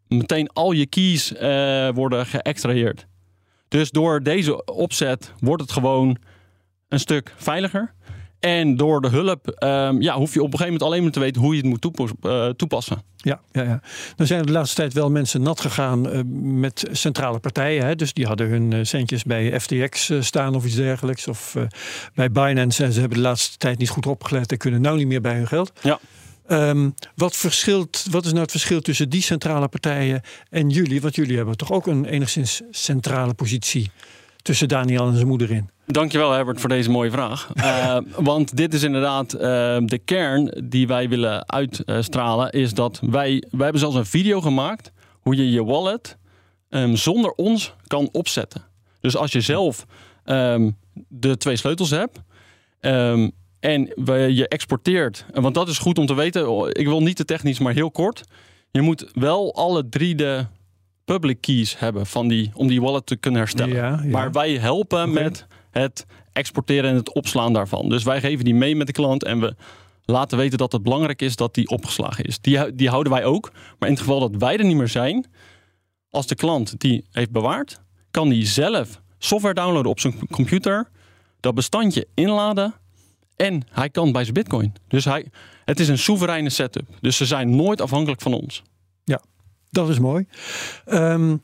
meteen 0.08 0.50
al 0.54 0.72
je 0.72 0.86
keys 0.86 1.34
eh, 1.34 1.90
worden 1.94 2.26
geëxtraheerd. 2.26 3.08
Dus 3.68 3.92
door 3.92 4.24
deze 4.24 4.66
opzet 4.66 5.34
wordt 5.40 5.62
het 5.62 5.72
gewoon 5.72 6.18
een 6.88 7.00
stuk 7.00 7.34
veiliger. 7.38 7.96
En 8.40 8.76
door 8.76 9.02
de 9.02 9.08
hulp 9.08 9.48
ehm, 9.48 10.02
ja, 10.02 10.16
hoef 10.16 10.34
je 10.34 10.40
op 10.40 10.46
een 10.46 10.58
gegeven 10.58 10.74
moment 10.74 10.84
alleen 10.84 11.04
maar 11.04 11.12
te 11.12 11.20
weten 11.20 11.42
hoe 11.42 11.52
je 11.52 11.62
het 11.62 11.70
moet 11.70 11.82
toepas- 11.82 12.12
eh, 12.22 12.50
toepassen. 12.50 13.02
Ja, 13.16 13.40
ja, 13.52 13.64
ja. 13.64 13.82
Er 14.18 14.28
zijn 14.28 14.46
de 14.46 14.52
laatste 14.52 14.76
tijd 14.76 14.94
wel 14.94 15.10
mensen 15.10 15.42
nat 15.42 15.62
gegaan 15.62 16.10
eh, 16.10 16.22
met 16.42 16.88
centrale 16.92 17.40
partijen. 17.40 17.86
Hè? 17.86 17.96
Dus 17.96 18.14
die 18.14 18.26
hadden 18.26 18.50
hun 18.50 18.74
eh, 18.74 18.80
centjes 18.84 19.24
bij 19.24 19.60
FTX 19.60 20.12
staan 20.20 20.56
of 20.56 20.66
iets 20.66 20.76
dergelijks. 20.76 21.28
Of 21.28 21.56
bij 22.14 22.32
Binance. 22.32 22.84
En 22.84 22.92
ze 22.92 23.00
hebben 23.00 23.18
de 23.18 23.24
laatste 23.24 23.58
tijd 23.58 23.78
niet 23.78 23.90
goed 23.90 24.06
opgelet 24.06 24.52
en 24.52 24.58
kunnen 24.58 24.82
nou 24.82 24.98
niet 24.98 25.08
meer 25.08 25.22
bij 25.22 25.36
hun 25.36 25.48
geld. 25.48 25.72
Ja. 25.82 26.00
Ehm, 26.48 26.90
wat, 27.16 27.36
verschilt, 27.36 28.06
wat 28.12 28.26
is 28.26 28.32
nou 28.32 28.42
het 28.42 28.52
verschil 28.52 28.82
tussen 28.82 29.10
die 29.10 29.22
centrale 29.22 29.68
partijen 29.68 30.22
en 30.50 30.70
jullie? 30.70 31.02
Want 31.02 31.16
jullie 31.16 31.38
hebben 31.38 31.58
toch 31.58 31.72
ook 31.72 31.88
een 31.88 32.06
enigszins 32.06 32.62
centrale 32.72 33.34
positie 33.34 33.92
tussen 34.42 34.68
Daniel 34.68 35.08
en 35.08 35.16
zijn 35.16 35.28
moeder 35.28 35.52
in. 35.52 35.70
Dankjewel 35.86 36.32
Herbert 36.32 36.60
voor 36.60 36.70
deze 36.70 36.90
mooie 36.90 37.12
vraag. 37.12 37.50
Eh, 37.56 37.98
want 38.16 38.58
dit 38.58 38.74
is 38.74 38.84
inderdaad 38.84 39.34
eh, 39.34 39.40
de 39.80 40.00
kern 40.06 40.64
die 40.70 40.88
wij 40.88 41.10
willen 41.10 41.50
uitstralen. 41.50 42.52
Is 42.52 42.74
dat 42.74 43.00
wij, 43.02 43.44
wij 43.50 43.64
hebben 43.64 43.80
zelfs 43.80 43.96
een 43.96 44.06
video 44.06 44.42
gemaakt 44.42 44.92
hoe 45.20 45.36
je 45.36 45.52
je 45.52 45.64
wallet 45.64 46.18
ehm, 46.70 46.96
zonder 46.96 47.32
ons 47.32 47.74
kan 47.88 48.10
opzetten. 48.12 48.62
Dus 49.00 49.18
als 49.18 49.32
je 49.32 49.42
zelf 49.42 49.86
ehm, 50.24 50.72
de 51.08 51.38
twee 51.38 51.56
sleutels 51.56 51.90
hebt 51.90 52.20
en 53.68 53.92
je 54.36 54.48
exporteert. 54.48 55.26
Want 55.34 55.56
dat 55.56 55.68
is 55.68 55.78
goed 55.78 55.98
om 55.98 56.06
te 56.06 56.14
weten. 56.14 56.70
Ik 56.72 56.86
wil 56.86 57.02
niet 57.02 57.16
te 57.16 57.26
technisch, 57.26 57.60
maar 57.60 57.74
heel 57.74 57.92
kort. 57.92 58.24
Je 58.72 58.82
moet 58.82 59.10
wel 59.14 59.56
alle 59.56 59.90
drie 59.90 60.16
de 60.16 60.46
public 61.06 61.42
keys 61.42 61.80
hebben 61.80 62.06
van 62.06 62.28
die, 62.28 62.52
om 62.54 62.68
die 62.68 62.82
wallet 62.82 63.06
te 63.06 63.16
kunnen 63.16 63.40
herstellen. 63.40 63.76
Ja, 63.76 64.02
ja. 64.04 64.10
Maar 64.10 64.32
wij 64.32 64.58
helpen 64.58 65.14
met 65.14 65.46
het 65.72 66.06
exporteren 66.34 66.90
en 66.90 66.96
het 66.96 67.14
opslaan 67.14 67.54
daarvan. 67.54 67.90
Dus 67.90 68.04
wij 68.04 68.20
geven 68.20 68.46
die 68.46 68.56
mee 68.56 68.76
met 68.76 68.88
de 68.88 68.94
klant 68.94 69.24
en 69.24 69.40
we 69.40 69.56
laten 70.06 70.38
weten 70.38 70.58
dat 70.58 70.72
het 70.72 70.84
belangrijk 70.84 71.22
is 71.22 71.36
dat 71.36 71.54
die 71.54 71.70
opgeslagen 71.70 72.24
is. 72.24 72.40
Die, 72.40 72.76
die 72.76 72.90
houden 72.90 73.12
wij 73.12 73.26
ook. 73.26 73.52
Maar 73.80 73.90
in 73.90 73.96
het 73.96 74.04
geval 74.04 74.20
dat 74.20 74.36
wij 74.36 74.58
er 74.58 74.66
niet 74.66 74.78
meer 74.78 74.88
zijn, 74.88 75.26
als 76.10 76.28
de 76.28 76.36
klant 76.36 76.80
die 76.80 77.06
heeft 77.12 77.32
bewaard, 77.32 77.82
kan 78.12 78.30
die 78.30 78.46
zelf 78.46 79.02
software 79.18 79.54
downloaden 79.54 79.92
op 79.92 80.00
zijn 80.00 80.28
computer, 80.28 80.90
dat 81.40 81.56
bestandje 81.56 82.08
inladen 82.14 82.74
en 83.38 83.64
hij 83.72 83.90
kan 83.90 84.12
bij 84.12 84.22
zijn 84.22 84.34
bitcoin. 84.34 84.74
Dus 84.88 85.06
hij, 85.06 85.26
het 85.66 85.80
is 85.80 85.88
een 85.88 85.98
soevereine 85.98 86.50
setup. 86.50 86.88
Dus 87.02 87.18
ze 87.18 87.26
zijn 87.26 87.56
nooit 87.56 87.82
afhankelijk 87.82 88.22
van 88.22 88.34
ons. 88.34 88.64
Dat 89.70 89.90
is 89.90 90.00
mooi. 90.00 90.28
Ehm, 90.86 91.38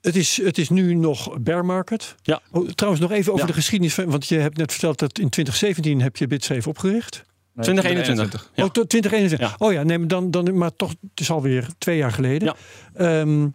het, 0.00 0.16
is, 0.16 0.42
het 0.42 0.58
is 0.58 0.68
nu 0.68 0.94
nog 0.94 1.38
bear 1.40 1.64
market. 1.64 2.14
Ja. 2.22 2.40
Oh, 2.50 2.68
trouwens, 2.68 3.02
nog 3.02 3.12
even 3.12 3.32
over 3.32 3.46
Ja. 3.46 3.52
de 3.52 3.56
geschiedenis. 3.58 3.94
Van, 3.94 4.10
want 4.10 4.28
je 4.28 4.38
hebt 4.38 4.56
net 4.56 4.70
verteld 4.70 4.98
dat 4.98 5.18
in 5.18 5.28
2017 5.28 6.00
heb 6.00 6.16
je 6.16 6.26
BitSafe 6.26 6.68
opgericht. 6.68 7.24
2021. 7.60 8.50
Ja. 8.54 8.64
Oh, 8.64 8.70
tot 8.70 8.88
2021. 8.88 9.58
Ja. 9.58 9.66
Oh 9.66 9.72
ja, 9.72 9.82
nee, 9.82 9.98
maar, 9.98 10.08
dan, 10.08 10.30
dan, 10.30 10.58
maar 10.58 10.76
toch, 10.76 10.90
het 10.90 11.20
is 11.20 11.30
alweer 11.30 11.68
twee 11.78 11.96
jaar 11.96 12.12
geleden. 12.12 12.54
Ja. 12.94 13.20
Ehm, 13.20 13.48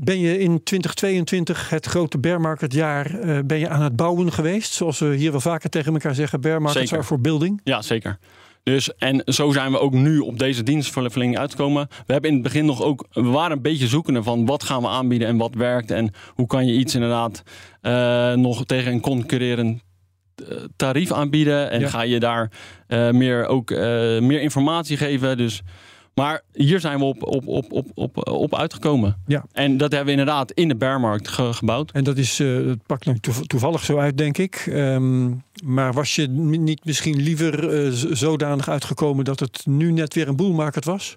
ben 0.00 0.18
je 0.18 0.38
in 0.38 0.62
2022, 0.62 1.70
het 1.70 1.86
grote 1.86 2.18
bear 2.18 2.40
market 2.40 2.72
jaar, 2.72 3.20
eh, 3.20 3.38
ben 3.44 3.58
je 3.58 3.68
aan 3.68 3.82
het 3.82 3.96
bouwen 3.96 4.32
geweest? 4.32 4.72
Zoals 4.72 4.98
we 4.98 5.14
hier 5.14 5.30
wel 5.30 5.40
vaker 5.40 5.70
tegen 5.70 5.92
elkaar 5.92 6.14
zeggen, 6.14 6.40
bear 6.40 6.60
markets 6.62 6.80
Zeker. 6.80 6.96
are 6.96 7.06
for 7.06 7.20
building. 7.20 7.60
Ja, 7.64 7.82
zeker. 7.82 8.18
Dus, 8.62 8.94
en 8.96 9.22
zo 9.24 9.50
zijn 9.52 9.72
we 9.72 9.78
ook 9.78 9.92
nu 9.92 10.18
op 10.18 10.38
deze 10.38 10.62
dienstverlening 10.62 11.38
uitgekomen. 11.38 11.88
We 12.06 12.12
hebben 12.12 12.30
in 12.30 12.36
het 12.36 12.44
begin 12.44 12.64
nog 12.64 12.82
ook, 12.82 13.06
we 13.12 13.22
waren 13.22 13.56
een 13.56 13.62
beetje 13.62 13.86
zoekende 13.86 14.22
van 14.22 14.46
wat 14.46 14.62
gaan 14.62 14.82
we 14.82 14.88
aanbieden 14.88 15.28
en 15.28 15.36
wat 15.36 15.54
werkt. 15.54 15.90
En 15.90 16.10
hoe 16.34 16.46
kan 16.46 16.66
je 16.66 16.72
iets 16.72 16.94
inderdaad 16.94 17.42
eh, 17.80 18.32
nog 18.32 18.64
tegen 18.64 18.92
een 18.92 19.00
concurrerend 19.00 19.82
eh, 20.48 20.56
tarief 20.76 21.12
aanbieden. 21.12 21.70
En 21.70 21.80
Ja. 21.80 21.88
ga 21.88 22.02
je 22.02 22.20
daar 22.20 22.50
meer, 23.12 23.46
ook, 23.46 23.70
meer 24.20 24.40
informatie 24.40 24.96
geven. 24.96 25.36
Dus, 25.36 25.62
maar 26.18 26.42
hier 26.52 26.80
zijn 26.80 26.98
we 26.98 27.04
op, 27.04 27.22
op, 27.22 27.46
op, 27.46 27.72
op, 27.72 27.86
op, 27.94 28.28
op 28.28 28.54
uitgekomen. 28.56 29.16
Ja. 29.26 29.44
En 29.52 29.76
dat 29.76 29.92
hebben 29.92 30.14
we 30.14 30.20
inderdaad 30.20 30.52
in 30.52 30.68
de 30.68 30.76
bearmarkt 30.76 31.28
ge- 31.28 31.52
gebouwd. 31.52 31.90
En 31.90 32.04
dat 32.04 32.16
is, 32.16 32.40
eh 32.40 32.54
het 32.66 32.86
pakt 32.86 33.06
nu 33.06 33.18
toev- 33.18 33.40
toevallig 33.46 33.84
zo 33.84 33.98
uit, 33.98 34.18
denk 34.18 34.38
ik. 34.38 34.64
Ehm, 34.70 35.30
maar 35.64 35.92
was 35.92 36.14
je 36.14 36.28
niet 36.28 36.84
misschien 36.84 37.16
liever 37.22 37.84
eh, 37.84 37.90
zodanig 37.92 38.68
uitgekomen 38.68 39.24
dat 39.24 39.40
het 39.40 39.66
nu 39.66 39.92
net 39.92 40.14
weer 40.14 40.28
een 40.28 40.36
boel 40.36 40.52
market 40.52 40.84
was? 40.84 41.16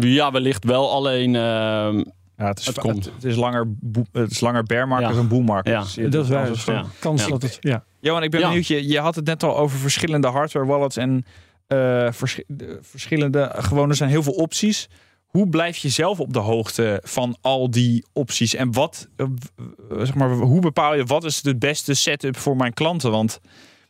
Ja, 0.00 0.30
wellicht 0.32 0.64
wel. 0.64 0.90
Alleen 0.92 1.34
ehm, 1.36 2.02
Ja, 2.36 2.48
het, 2.48 2.58
is, 2.58 2.66
Het 2.66 2.76
het, 2.76 2.84
komt. 2.84 3.04
het 3.04 3.24
is 3.24 3.36
langer, 3.36 3.68
het 4.12 4.30
is 4.30 4.40
langer 4.40 4.62
bear 4.64 4.88
market 4.88 5.08
Ja. 5.16 5.22
dan 5.28 5.42
market. 5.44 5.72
Ja. 5.94 6.08
Dus 6.08 6.26
dat 6.28 6.48
is 6.48 6.56
het- 6.56 6.64
ja. 6.64 6.84
Kans 6.98 7.22
Ja. 7.24 7.28
dat 7.28 7.42
het, 7.42 7.56
ja. 7.60 7.84
Johan, 8.00 8.22
ik 8.22 8.30
ben 8.30 8.40
Ja. 8.40 8.46
benieuwd. 8.46 8.66
Je, 8.66 8.88
je 8.88 8.98
had 9.00 9.14
het 9.14 9.24
net 9.24 9.42
al 9.42 9.56
over 9.58 9.78
verschillende 9.78 10.28
hardware 10.28 10.66
wallets 10.66 10.96
en 10.96 11.24
de 12.46 12.78
verschillende. 12.82 13.52
Gewoon, 13.56 13.88
er 13.88 13.96
zijn 13.96 14.10
heel 14.10 14.22
veel 14.22 14.32
opties. 14.32 14.88
Hoe 15.26 15.48
blijf 15.48 15.76
je 15.76 15.88
zelf 15.88 16.20
op 16.20 16.32
de 16.32 16.38
hoogte 16.38 17.00
van 17.04 17.36
al 17.40 17.70
die 17.70 18.04
opties? 18.12 18.54
En 18.54 18.72
wat, 18.72 19.08
eh, 19.16 19.26
w- 19.88 19.98
zeg 19.98 20.14
maar, 20.14 20.30
hoe 20.30 20.60
bepaal 20.60 20.94
je 20.94 21.04
wat 21.04 21.24
is 21.24 21.42
de 21.42 21.56
beste 21.56 21.94
setup 21.94 22.36
voor 22.36 22.56
mijn 22.56 22.72
klanten? 22.74 23.10
Want 23.10 23.40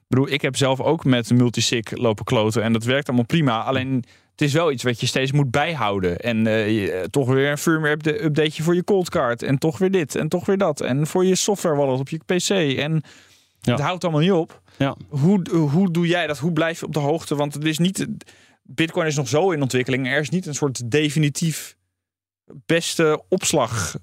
bedoel, 0.09 0.31
ik 0.31 0.43
heb 0.43 0.57
zelf 0.57 0.81
ook 0.81 1.05
met 1.05 1.31
multisig 1.31 1.91
lopen 1.91 2.25
kloten 2.25 2.63
en 2.63 2.73
dat 2.73 2.85
werkt 2.85 3.07
allemaal 3.09 3.27
prima. 3.27 3.63
Alleen 3.63 4.05
het 4.31 4.41
is 4.41 4.53
wel 4.53 4.73
iets 4.73 4.83
wat 4.83 5.01
je 5.01 5.07
steeds 5.07 5.33
moet 5.33 5.51
bijhouden. 5.51 6.19
En 6.19 6.47
eh, 6.47 6.71
je- 6.83 6.93
eh, 6.93 7.05
toch 7.05 7.29
weer 7.29 7.51
een 7.51 7.59
firmware 7.59 7.93
upda- 7.95 8.11
updateje 8.25 8.63
voor 8.63 8.75
je 8.75 8.85
coldcard. 8.85 9.43
En 9.43 9.59
toch 9.59 9.79
weer 9.79 9.91
dit 9.91 10.15
en 10.15 10.29
toch 10.29 10.47
weer 10.47 10.59
dat. 10.59 10.81
En 10.81 11.07
voor 11.07 11.25
je 11.25 11.35
software 11.37 11.77
wallet 11.77 12.01
op 12.01 12.09
je 12.09 12.19
PC. 12.27 12.79
En. 12.79 13.03
Het 13.71 13.81
houdt 13.81 14.03
allemaal 14.05 14.23
niet 14.23 14.33
op. 14.33 14.63
Ja. 14.79 14.97
Hoe, 15.09 15.51
hoe 15.51 15.91
doe 15.91 16.07
jij 16.07 16.27
dat? 16.27 16.39
Hoe 16.39 16.53
blijf 16.53 16.81
je 16.81 16.87
op 16.87 16.93
de 16.93 16.99
hoogte? 16.99 17.35
Want 17.35 17.55
het 17.55 17.65
is 17.65 17.79
niet. 17.79 18.07
Bitcoin 18.63 19.07
is 19.07 19.17
nog 19.17 19.29
zo 19.29 19.51
in 19.51 19.63
ontwikkeling. 19.63 20.07
Er 20.09 20.21
is 20.21 20.29
niet 20.31 20.47
een 20.47 20.55
soort 20.55 20.91
definitief 20.91 21.77
beste 22.67 23.23
opslagmethode. 23.29 24.01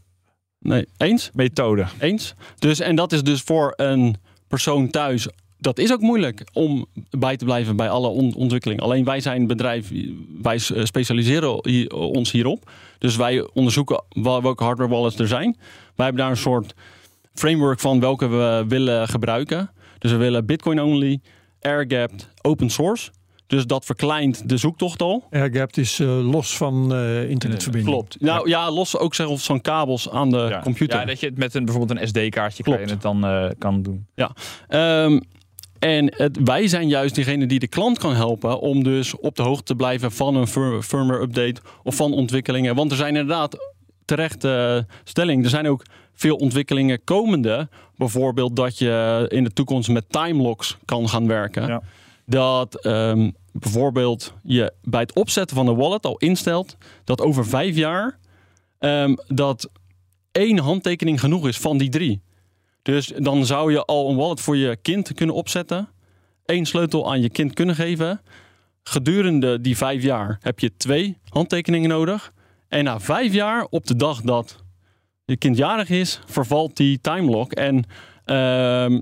nee, 0.59 0.85
eens? 0.97 1.29
Eens. 1.99 2.33
Dus, 2.59 2.79
en 2.79 2.95
dat 2.95 3.11
is 3.11 3.23
dus 3.23 3.41
voor 3.41 3.73
een 3.75 4.15
persoon 4.47 4.89
thuis. 4.89 5.27
Dat 5.57 5.77
is 5.79 5.91
ook 5.93 6.01
moeilijk 6.01 6.43
om 6.53 6.85
bij 7.09 7.37
te 7.37 7.45
blijven 7.45 7.75
bij 7.75 7.89
alle 7.89 8.07
on- 8.07 8.33
ontwikkelingen. 8.35 8.83
Alleen 8.83 9.03
wij 9.03 9.19
zijn 9.19 9.41
een 9.41 9.47
bedrijf, 9.47 9.91
wij 10.41 10.55
eh, 10.73 10.83
specialiseren 10.83 11.63
ons 11.93 12.31
hierop. 12.31 12.71
Dus 12.97 13.15
wij 13.15 13.47
onderzoeken 13.53 14.03
wel- 14.09 14.41
welke 14.41 14.63
hardware 14.63 14.89
wallets 14.89 15.19
er 15.19 15.27
zijn. 15.27 15.55
Wij 15.95 16.05
hebben 16.05 16.23
daar 16.23 16.31
een 16.31 16.37
soort 16.37 16.73
framework 17.39 17.79
van 17.79 17.99
welke 17.99 18.27
we 18.27 18.65
willen 18.67 19.07
gebruiken. 19.07 19.71
Dus 19.97 20.11
we 20.11 20.17
willen 20.17 20.45
Bitcoin 20.45 20.81
only, 20.81 21.19
airgapped, 21.61 22.29
open 22.41 22.69
source. 22.69 23.09
Dus 23.47 23.65
dat 23.65 23.85
verkleint 23.85 24.49
de 24.49 24.57
zoektocht 24.57 25.01
al. 25.01 25.27
Airgapped 25.31 25.77
is 25.77 25.99
eh, 25.99 26.31
los 26.31 26.57
van 26.57 26.93
eh, 26.93 27.29
internetverbinding. 27.29 27.93
Klopt. 27.95 28.21
Nou 28.21 28.49
ja, 28.49 28.71
los 28.71 28.97
ook 28.97 29.15
zelfs 29.15 29.45
van 29.45 29.61
kabels 29.61 30.09
aan 30.09 30.29
de 30.29 30.59
computer. 30.63 30.99
Ja, 30.99 31.05
dat 31.05 31.19
je 31.19 31.25
het 31.25 31.37
met 31.37 31.53
een, 31.53 31.65
bijvoorbeeld 31.65 31.99
een 31.99 32.07
SD-kaartje 32.07 32.63
kan 32.63 32.73
het 32.73 33.01
dan 33.01 33.25
eh, 33.25 33.49
kan 33.57 33.81
doen. 33.81 34.07
Ehm, 34.67 35.19
en 35.79 36.13
het, 36.15 36.39
wij 36.43 36.67
zijn 36.67 36.87
juist 36.87 37.15
diegene 37.15 37.45
die 37.45 37.59
de 37.59 37.67
klant 37.67 37.99
kan 37.99 38.15
helpen 38.15 38.59
om 38.59 38.83
dus 38.83 39.17
op 39.17 39.35
de 39.35 39.43
hoogte 39.43 39.63
te 39.63 39.75
blijven 39.75 40.11
van 40.11 40.35
een 40.35 40.47
fir- 40.47 40.81
firmware 40.81 41.21
update 41.21 41.61
of 41.83 41.95
van 41.95 42.13
ontwikkelingen. 42.13 42.75
Want 42.75 42.91
er 42.91 42.97
zijn 42.97 43.15
inderdaad 43.15 43.57
terecht 44.05 44.43
eh, 44.43 44.77
stelling. 45.03 45.43
Er 45.43 45.49
zijn 45.49 45.67
ook 45.67 45.85
veel 46.19 46.35
ontwikkelingen 46.35 47.03
komende. 47.03 47.69
Bijvoorbeeld 47.95 48.55
dat 48.55 48.77
je 48.77 49.25
in 49.27 49.43
de 49.43 49.53
toekomst 49.53 49.89
met 49.89 50.09
timelocks 50.09 50.77
kan 50.85 51.09
gaan 51.09 51.27
werken. 51.27 51.67
Ja. 51.67 51.81
Dat 52.25 52.75
ehm, 52.75 53.31
bijvoorbeeld 53.51 54.33
je 54.43 54.73
bij 54.83 55.01
het 55.01 55.13
opzetten 55.13 55.55
van 55.55 55.65
de 55.65 55.75
wallet 55.75 56.05
al 56.05 56.17
instelt 56.17 56.77
dat 57.03 57.21
over 57.21 57.45
vijf 57.45 57.75
jaar 57.75 58.17
ehm, 58.79 59.15
dat 59.27 59.69
één 60.31 60.57
handtekening 60.57 61.19
genoeg 61.19 61.47
is 61.47 61.57
van 61.57 61.77
die 61.77 61.89
drie. 61.89 62.21
Dus 62.81 63.13
dan 63.17 63.45
zou 63.45 63.71
je 63.71 63.85
al 63.85 64.09
een 64.09 64.15
wallet 64.15 64.39
voor 64.39 64.57
je 64.57 64.75
kind 64.81 65.13
kunnen 65.13 65.35
opzetten. 65.35 65.89
één 66.45 66.65
sleutel 66.65 67.11
aan 67.11 67.21
je 67.21 67.29
kind 67.29 67.53
kunnen 67.53 67.75
geven. 67.75 68.21
Gedurende 68.83 69.61
die 69.61 69.77
vijf 69.77 70.03
jaar 70.03 70.37
heb 70.41 70.59
je 70.59 70.77
twee 70.77 71.17
handtekeningen 71.29 71.89
nodig. 71.89 72.33
En 72.67 72.83
na 72.83 72.99
vijf 72.99 73.33
jaar, 73.33 73.67
op 73.69 73.87
de 73.87 73.95
dag 73.95 74.21
dat 74.21 74.63
je 75.29 75.37
kind 75.37 75.57
jarig 75.57 75.89
is, 75.89 76.19
vervalt 76.25 76.77
die 76.77 77.01
timelock. 77.01 77.51
En 77.51 77.83
ehm, 78.25 78.99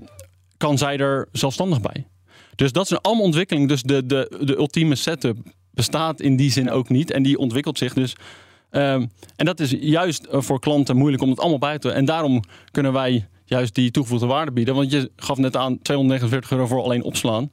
kan 0.56 0.78
zij 0.78 0.98
er 0.98 1.28
zelfstandig 1.32 1.80
bij. 1.80 2.06
Dus 2.54 2.72
dat 2.72 2.88
zijn 2.88 3.00
allemaal 3.00 3.24
ontwikkelingen. 3.24 3.68
Dus 3.68 3.82
de, 3.82 4.06
de, 4.06 4.40
de 4.44 4.56
ultieme 4.56 4.94
setup 4.94 5.36
bestaat 5.70 6.20
in 6.20 6.36
die 6.36 6.50
zin 6.50 6.70
ook 6.70 6.88
niet. 6.88 7.10
En 7.10 7.22
die 7.22 7.38
ontwikkelt 7.38 7.78
zich 7.78 7.94
dus. 7.94 8.16
Ehm, 8.70 9.06
en 9.36 9.46
dat 9.46 9.60
is 9.60 9.74
juist 9.80 10.24
eh, 10.24 10.40
voor 10.40 10.60
klanten 10.60 10.96
moeilijk 10.96 11.22
om 11.22 11.30
het 11.30 11.40
allemaal 11.40 11.58
bij 11.58 11.78
te 11.78 11.90
En 11.90 12.04
daarom 12.04 12.42
kunnen 12.70 12.92
wij 12.92 13.28
juist 13.44 13.74
die 13.74 13.90
toegevoegde 13.90 14.26
waarde 14.26 14.52
bieden. 14.52 14.74
Want 14.74 14.90
je 14.90 15.10
gaf 15.16 15.38
net 15.38 15.56
aan 15.56 15.78
249 15.82 16.50
euro 16.50 16.66
voor 16.66 16.82
alleen 16.82 17.02
opslaan. 17.02 17.50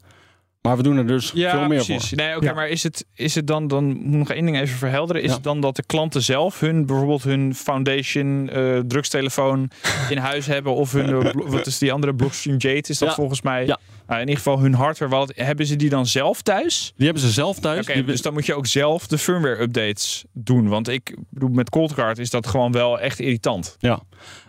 Maar 0.66 0.78
we 0.78 0.84
doen 0.84 0.98
er 0.98 1.08
dus 1.08 1.32
Ja, 1.34 1.50
veel 1.52 1.60
meer 1.68 1.84
precies. 1.86 2.08
voor. 2.10 2.18
Nee, 2.18 2.36
oké, 2.36 2.46
Ja. 2.46 2.54
maar 2.54 2.68
is 2.70 2.84
het, 2.84 3.06
is 3.14 3.36
het 3.36 3.48
dan, 3.48 3.68
dan 3.68 3.84
moet 3.86 4.12
ik 4.14 4.18
nog 4.18 4.30
één 4.32 4.46
ding 4.46 4.60
even 4.60 4.78
verhelderen. 4.78 5.22
Is 5.22 5.30
Ja. 5.30 5.36
het 5.36 5.44
dan 5.44 5.60
dat 5.60 5.76
de 5.76 5.84
klanten 5.86 6.22
zelf 6.22 6.60
hun, 6.60 6.86
bijvoorbeeld 6.86 7.24
hun 7.24 7.56
foundation, 7.56 8.50
eh 8.50 8.80
drugstelefoon 8.88 9.70
in 10.10 10.18
huis 10.18 10.46
hebben? 10.46 10.74
Of 10.76 10.92
hun, 10.92 11.24
eh, 11.26 11.32
wat 11.34 11.66
is 11.68 11.78
die 11.78 11.92
andere, 11.92 12.16
Blockstream 12.16 12.58
Jade 12.58 12.88
is 12.88 12.98
dat 12.98 13.10
Ja. 13.10 13.16
volgens 13.16 13.42
mij? 13.42 13.66
Ja. 13.66 13.80
Nou, 14.08 14.22
in 14.22 14.28
ieder 14.28 14.44
geval 14.44 14.60
hun 14.60 14.74
hardware 14.74 15.12
wallet, 15.12 15.32
hebben 15.36 15.66
ze 15.66 15.76
die 15.76 15.90
dan 15.90 16.06
zelf 16.06 16.42
thuis? 16.42 16.94
Die 16.96 17.06
hebben 17.06 17.24
ze 17.24 17.32
zelf 17.32 17.60
thuis. 17.60 17.80
Oké, 17.88 17.94
Die- 17.94 18.04
dus 18.04 18.22
dan 18.22 18.34
moet 18.34 18.46
je 18.46 18.54
ook 18.56 18.68
zelf 18.68 19.08
de 19.08 19.18
firmware 19.18 19.62
updates 19.62 20.24
doen. 20.34 20.68
Want 20.68 20.88
ik 20.88 21.16
bedoel, 21.30 21.50
met 21.50 21.70
Coldcard 21.70 22.18
is 22.18 22.30
dat 22.30 22.48
gewoon 22.48 22.72
wel 22.72 23.00
echt 23.00 23.20
irritant. 23.20 23.78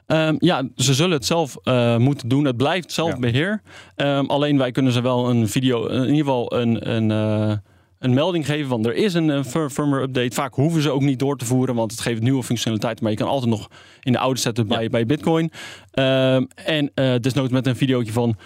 Ehm, 0.07 0.35
ja, 0.39 0.69
ze 0.77 0.95
zullen 0.95 1.13
het 1.17 1.27
zelf 1.27 1.57
eh, 1.63 1.97
moeten 1.97 2.29
doen. 2.29 2.45
Het 2.45 2.57
blijft 2.57 2.93
zelfbeheer. 2.93 3.63
Ehm, 3.97 4.25
alleen 4.25 4.59
wij 4.59 4.71
kunnen 4.71 4.93
ze 4.93 5.01
wel 5.01 5.29
een 5.31 5.49
video, 5.49 5.87
in 5.87 6.01
ieder 6.01 6.17
geval 6.17 6.53
een, 6.55 6.91
een, 6.95 7.11
eh, 7.11 7.57
een 7.99 8.15
melding 8.15 8.47
geven 8.47 8.69
van 8.69 8.87
er 8.87 8.95
is 8.95 9.15
een 9.15 9.45
fir- 9.45 9.71
firmware 9.71 10.03
update. 10.03 10.35
Vaak 10.35 10.55
hoeven 10.55 10.83
ze 10.83 10.91
ook 10.91 11.03
niet 11.03 11.19
door 11.19 11.37
te 11.37 11.45
voeren, 11.45 11.75
want 11.75 11.91
het 11.91 12.01
geeft 12.01 12.23
nieuwe 12.23 12.43
functionaliteit. 12.43 13.01
Maar 13.01 13.11
je 13.11 13.17
kan 13.17 13.29
altijd 13.29 13.51
nog 13.51 13.69
in 14.03 14.13
de 14.13 14.19
oude 14.19 14.41
zetten 14.41 14.67
bij, 14.67 14.89
bij 14.89 15.07
Bitcoin. 15.07 15.51
Ehm, 15.91 16.45
en 16.65 16.91
eh 16.95 17.15
desnoods 17.21 17.53
met 17.53 17.67
een 17.67 17.77
videootje 17.77 18.13
van 18.13 18.37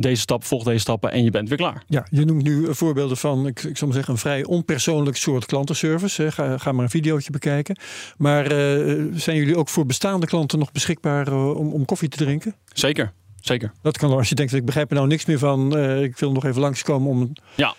deze 0.00 0.20
stap, 0.20 0.44
volg 0.44 0.64
deze 0.64 0.78
stappen 0.78 1.10
en 1.12 1.24
je 1.24 1.30
bent 1.30 1.48
weer 1.48 1.58
klaar. 1.58 1.82
Ja, 1.86 2.06
je 2.10 2.24
noemt 2.24 2.42
nu 2.42 2.66
eh, 2.66 2.72
voorbeelden 2.74 3.16
van, 3.16 3.46
ik, 3.46 3.62
ik 3.62 3.76
zal 3.76 3.86
maar 3.86 3.96
zeggen, 3.96 4.14
een 4.14 4.20
vrij 4.20 4.44
onpersoonlijk 4.44 5.16
soort 5.16 5.46
klantenservice. 5.46 6.22
Hè. 6.22 6.32
Ga, 6.32 6.58
ga 6.58 6.72
maar 6.72 6.84
een 6.84 6.90
videootje 6.90 7.30
bekijken. 7.30 7.76
Maar 8.16 8.44
eh, 8.46 9.02
zijn 9.14 9.36
jullie 9.36 9.56
ook 9.56 9.68
voor 9.68 9.86
bestaande 9.86 10.26
klanten 10.26 10.58
nog 10.58 10.72
beschikbaar 10.72 11.26
eh, 11.28 11.56
om, 11.56 11.72
om 11.72 11.84
koffie 11.84 12.08
te 12.08 12.16
drinken? 12.16 12.54
Zeker, 12.72 13.12
zeker. 13.40 13.72
Dat 13.82 13.98
kan 13.98 14.10
als 14.12 14.28
je 14.28 14.34
denkt, 14.34 14.52
ik 14.54 14.64
begrijp 14.64 14.88
er 14.90 14.96
nou 14.96 15.08
niks 15.08 15.24
meer 15.24 15.38
van. 15.38 15.76
eh, 15.76 16.02
ik 16.02 16.18
wil 16.18 16.32
nog 16.32 16.44
even 16.44 16.60
langskomen 16.60 17.10
om 17.10 17.32
Ja. 17.54 17.66
nog 17.66 17.74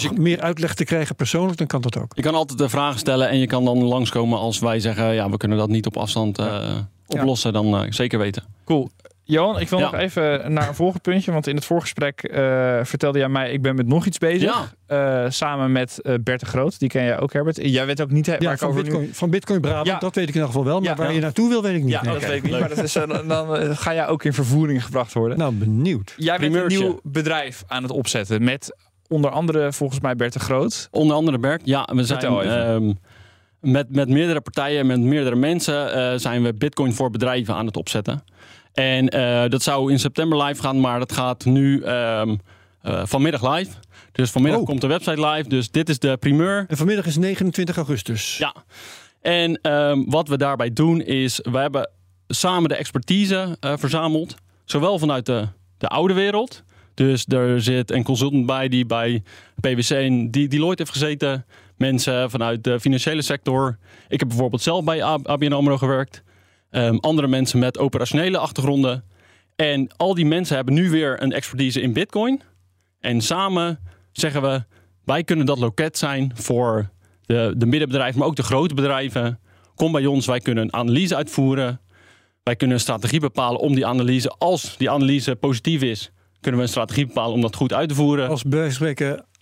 Dus 0.00 0.04
ik- 0.10 0.18
meer 0.18 0.40
uitleg 0.40 0.74
te 0.74 0.84
krijgen 0.84 1.14
persoonlijk, 1.16 1.58
dan 1.58 1.66
kan 1.66 1.80
dat 1.80 1.98
ook. 1.98 2.12
Je 2.16 2.22
kan 2.22 2.34
altijd 2.34 2.58
de 2.58 2.68
vragen 2.68 2.98
stellen 2.98 3.28
en 3.28 3.38
je 3.38 3.46
kan 3.46 3.64
dan 3.64 3.82
langskomen 3.82 4.38
als 4.38 4.58
wij 4.58 4.80
zeggen, 4.80 5.14
ja, 5.14 5.30
we 5.30 5.36
kunnen 5.36 5.58
dat 5.58 5.68
niet 5.68 5.86
op 5.86 5.96
afstand 5.96 6.38
eh, 6.38 6.76
oplossen. 7.06 7.52
Dan 7.52 7.76
eh, 7.76 7.90
zeker 7.92 8.18
weten. 8.18 8.44
Cool. 8.64 8.90
Johan, 9.28 9.60
ik 9.60 9.68
wil 9.68 9.78
Ja. 9.78 9.84
nog 9.84 9.94
even 10.00 10.52
naar 10.52 10.68
een 10.68 10.74
volgend 10.74 11.02
puntje. 11.02 11.32
Want 11.32 11.46
in 11.46 11.54
het 11.54 11.64
voorgesprek 11.64 12.22
eh, 12.22 12.78
vertelde 12.82 13.18
jij 13.18 13.28
mij, 13.28 13.50
ik 13.52 13.62
ben 13.62 13.74
met 13.74 13.86
nog 13.86 14.06
iets 14.06 14.18
bezig. 14.18 14.68
Ja. 14.88 15.24
Eh, 15.24 15.30
samen 15.30 15.72
met 15.72 16.00
eh 16.02 16.14
Bert 16.22 16.40
de 16.40 16.46
Groot. 16.46 16.78
Die 16.78 16.88
ken 16.88 17.04
jij 17.04 17.20
ook, 17.20 17.32
Herbert. 17.32 17.56
Jij 17.62 17.86
weet 17.86 18.00
ook 18.02 18.10
niet 18.10 18.26
waar 18.26 18.42
Ja, 18.42 18.52
ik 18.52 18.58
van 18.58 18.68
over 18.68 18.82
nu... 18.82 18.88
Bitcoin, 18.88 19.14
van 19.14 19.30
Bitcoin 19.30 19.60
Brabant, 19.60 19.86
Ja. 19.86 19.98
dat 19.98 20.14
weet 20.14 20.28
ik 20.28 20.34
in 20.34 20.40
ieder 20.40 20.46
geval 20.48 20.64
wel. 20.64 20.80
Maar 20.80 20.88
Ja. 20.88 20.94
waar 20.96 21.08
Ja. 21.08 21.14
je 21.14 21.20
naartoe 21.20 21.48
wil, 21.48 21.62
weet 21.62 21.74
ik 21.76 21.82
niet. 21.82 21.92
Ja, 21.92 22.02
Nee. 22.02 22.12
dat 22.12 22.22
weet 22.22 22.36
ik 22.36 22.42
niet. 22.42 22.58
Maar 22.60 22.68
dat 22.68 22.78
is, 22.82 22.92
dan, 22.92 23.28
dan 23.28 23.76
ga 23.76 23.94
jij 23.94 24.06
ook 24.06 24.24
in 24.24 24.32
vervoering 24.32 24.84
gebracht 24.84 25.12
worden. 25.12 25.38
Nou, 25.38 25.52
benieuwd. 25.54 26.14
jij 26.16 26.38
bent 26.38 26.54
een 26.54 26.66
nieuw 26.66 27.00
bedrijf 27.02 27.64
aan 27.66 27.82
het 27.82 27.92
opzetten. 27.92 28.44
Met 28.44 28.76
onder 29.08 29.30
andere 29.30 29.72
volgens 29.72 30.00
mij 30.00 30.16
Bert 30.16 30.32
de 30.32 30.38
Groot. 30.38 30.88
Onder 30.90 31.16
andere 31.16 31.38
Bert, 31.38 31.62
ja, 31.64 31.88
we 31.94 32.04
zijn 32.04 32.22
ehm, 32.22 32.92
met, 33.60 33.94
met 33.94 34.08
meerdere 34.08 34.40
partijen, 34.40 34.86
met 34.86 35.00
meerdere 35.00 35.36
mensen, 35.36 35.92
eh, 35.92 36.18
zijn 36.18 36.42
we 36.42 36.54
Bitcoin 36.54 36.92
voor 36.94 37.10
bedrijven 37.10 37.54
aan 37.54 37.66
het 37.66 37.76
opzetten. 37.76 38.22
En 38.76 39.08
eh, 39.08 39.48
dat 39.50 39.62
zou 39.62 39.90
in 39.90 39.98
september 39.98 40.42
live 40.42 40.62
gaan, 40.62 40.80
maar 40.80 40.98
dat 40.98 41.12
gaat 41.12 41.44
nu 41.44 41.82
ehm, 41.82 42.36
eh, 42.82 43.02
vanmiddag 43.04 43.54
live. 43.56 43.70
Dus 44.12 44.30
vanmiddag 44.30 44.60
Oh. 44.60 44.66
komt 44.66 44.80
de 44.80 44.86
website 44.86 45.26
live. 45.26 45.48
Dus 45.48 45.70
dit 45.70 45.88
is 45.88 45.98
de 45.98 46.16
primeur. 46.16 46.64
En 46.68 46.76
vanmiddag 46.76 47.06
is 47.06 47.16
29 47.16 47.76
augustus. 47.76 48.38
Ja. 48.38 48.54
En 49.20 49.58
ehm, 49.62 50.02
wat 50.06 50.28
we 50.28 50.36
daarbij 50.36 50.72
doen 50.72 51.00
is, 51.00 51.40
we 51.42 51.58
hebben 51.58 51.90
samen 52.28 52.68
de 52.68 52.74
expertise 52.74 53.56
eh, 53.60 53.72
verzameld. 53.76 54.34
Zowel 54.64 54.98
vanuit 54.98 55.26
de, 55.26 55.48
de 55.78 55.88
oude 55.88 56.14
wereld. 56.14 56.62
Dus 56.94 57.26
er 57.26 57.62
zit 57.62 57.90
een 57.90 58.02
consultant 58.04 58.46
bij 58.46 58.68
die 58.68 58.86
bij 58.86 59.22
PwC 59.60 59.90
en 59.90 60.30
die 60.30 60.48
Deloitte 60.48 60.82
heeft 60.82 60.94
gezeten. 60.98 61.46
Mensen 61.76 62.30
vanuit 62.30 62.64
de 62.64 62.80
financiële 62.80 63.22
sector. 63.22 63.78
Ik 64.08 64.18
heb 64.18 64.28
bijvoorbeeld 64.28 64.62
zelf 64.62 64.84
bij 64.84 65.02
ABN 65.02 65.52
AMRO 65.52 65.76
gewerkt. 65.78 66.22
Ehm, 66.70 66.96
andere 66.96 67.28
mensen 67.28 67.58
met 67.58 67.78
operationele 67.78 68.38
achtergronden. 68.38 69.04
En 69.56 69.88
al 69.96 70.14
die 70.14 70.26
mensen 70.26 70.56
hebben 70.56 70.74
nu 70.74 70.90
weer 70.90 71.22
een 71.22 71.32
expertise 71.32 71.80
in 71.80 71.92
Bitcoin. 71.92 72.42
En 73.00 73.20
samen 73.20 73.78
zeggen 74.12 74.42
we, 74.42 74.64
wij 75.04 75.24
kunnen 75.24 75.46
dat 75.46 75.58
loket 75.58 75.98
zijn 75.98 76.32
voor 76.34 76.90
de, 77.26 77.54
de 77.56 77.66
middenbedrijven, 77.66 78.18
maar 78.18 78.28
ook 78.28 78.36
de 78.36 78.42
grote 78.42 78.74
bedrijven. 78.74 79.40
Kom 79.74 79.92
bij 79.92 80.06
ons, 80.06 80.26
wij 80.26 80.40
kunnen 80.40 80.64
een 80.64 80.72
analyse 80.72 81.16
uitvoeren. 81.16 81.80
Wij 82.42 82.56
kunnen 82.56 82.76
een 82.76 82.82
strategie 82.82 83.20
bepalen 83.20 83.60
om 83.60 83.74
die 83.74 83.86
analyse, 83.86 84.28
als 84.38 84.76
die 84.76 84.90
analyse 84.90 85.36
positief 85.36 85.82
is, 85.82 86.10
kunnen 86.40 86.60
we 86.60 86.66
een 86.66 86.72
strategie 86.72 87.06
bepalen 87.06 87.34
om 87.34 87.40
dat 87.40 87.56
goed 87.56 87.72
uit 87.72 87.88
te 87.88 87.94
voeren. 87.94 88.28
Als 88.28 88.42
bij 88.42 88.70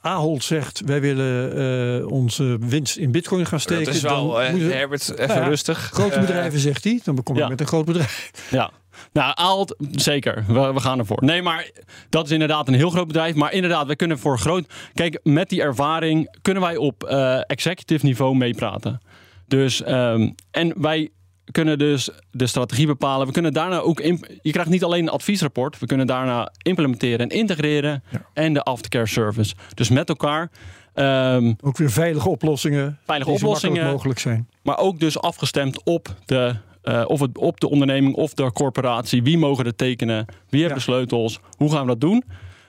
Ahold 0.05 0.45
zegt, 0.45 0.83
wij 0.85 1.01
willen 1.01 1.57
eh, 2.01 2.07
onze 2.11 2.57
winst 2.61 2.97
in 2.97 3.11
bitcoin 3.11 3.47
gaan 3.47 3.61
steken. 3.61 3.85
dat 3.85 3.95
is 3.95 4.01
wel, 4.01 4.29
dan 4.29 4.41
eh, 4.41 4.71
Herbert, 4.71 5.11
even 5.11 5.27
Nou 5.27 5.41
ja, 5.41 5.47
rustig. 5.47 5.79
grote 5.79 6.21
bedrijven, 6.21 6.59
zegt 6.59 6.85
hij. 6.85 7.01
Dan 7.05 7.23
kom 7.23 7.35
je 7.35 7.41
ja. 7.41 7.49
met 7.49 7.61
een 7.61 7.67
groot 7.67 7.85
bedrijf. 7.85 8.31
Ja. 8.51 8.71
Nou, 9.13 9.33
Aalt, 9.35 9.77
zeker. 9.91 10.45
We, 10.47 10.73
we 10.73 10.81
gaan 10.81 10.99
ervoor. 10.99 11.25
Nee, 11.25 11.43
maar 11.43 11.71
dat 12.09 12.25
is 12.25 12.31
inderdaad 12.31 12.69
een 12.69 12.75
heel 12.75 12.91
groot 12.91 13.07
bedrijf. 13.07 13.35
Maar 13.35 13.53
inderdaad, 13.53 13.87
we 13.87 13.97
kunnen 13.97 14.19
voor 14.19 14.39
groot... 14.39 14.73
Kijk, 14.95 15.21
met 15.23 15.49
die 15.49 15.63
ervaring 15.63 16.37
kunnen 16.43 16.63
wij 16.63 16.77
op 16.77 17.05
eh, 17.05 17.41
executive 17.47 18.07
niveau 18.07 18.37
meepraten. 18.37 19.01
Dus, 19.47 19.83
ehm, 19.83 20.31
en 20.51 20.81
wij 20.81 21.11
kunnen 21.51 21.79
dus 21.79 22.09
de 22.31 22.47
strategie 22.47 22.87
bepalen. 22.87 23.27
We 23.27 23.33
kunnen 23.33 23.53
daarna 23.53 23.79
ook... 23.79 24.01
je 24.43 24.51
krijgt 24.51 24.71
niet 24.71 24.85
alleen 24.85 25.03
een 25.03 25.09
adviesrapport. 25.13 25.79
We 25.79 25.87
kunnen 25.87 26.07
daarna 26.07 26.53
implementeren 26.63 27.19
en 27.19 27.37
integreren. 27.39 28.03
Ja. 28.11 28.27
En 28.33 28.53
de 28.55 28.63
aftercare 28.63 29.07
service. 29.07 29.55
Dus 29.75 29.89
met 29.89 30.09
elkaar... 30.09 30.51
ehm, 30.95 31.53
Ook 31.61 31.77
weer 31.77 31.91
veilige 31.91 32.29
oplossingen. 32.29 32.99
veilige 33.05 33.31
oplossingen. 33.31 33.87
mogelijk 33.87 34.19
zijn. 34.19 34.49
Maar 34.63 34.79
ook 34.79 34.99
dus 35.01 35.19
afgestemd 35.21 35.83
op 35.85 36.15
de, 36.25 36.55
eh, 36.83 37.05
of 37.07 37.21
het, 37.21 37.39
op 37.39 37.61
de 37.61 37.69
onderneming 37.71 38.15
of 38.15 38.35
de 38.35 38.53
corporatie. 38.53 39.23
Wie 39.23 39.39
mogen 39.39 39.65
er 39.65 39.77
tekenen? 39.77 40.27
Wie 40.49 40.59
heeft 40.61 40.69
Ja. 40.73 40.77
de 40.77 40.83
sleutels? 40.83 41.41
Hoe 41.57 41.71
gaan 41.71 41.81
we 41.81 41.87
dat 41.87 42.01
doen? 42.01 42.25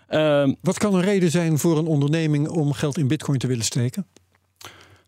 Ehm, 0.07 0.53
Wat 0.61 0.77
kan 0.77 0.93
een 0.93 1.01
reden 1.01 1.31
zijn 1.31 1.57
voor 1.57 1.77
een 1.77 1.87
onderneming 1.87 2.47
om 2.49 2.73
geld 2.73 2.97
in 2.97 3.07
bitcoin 3.07 3.37
te 3.39 3.47
willen 3.47 3.65
steken? 3.65 4.05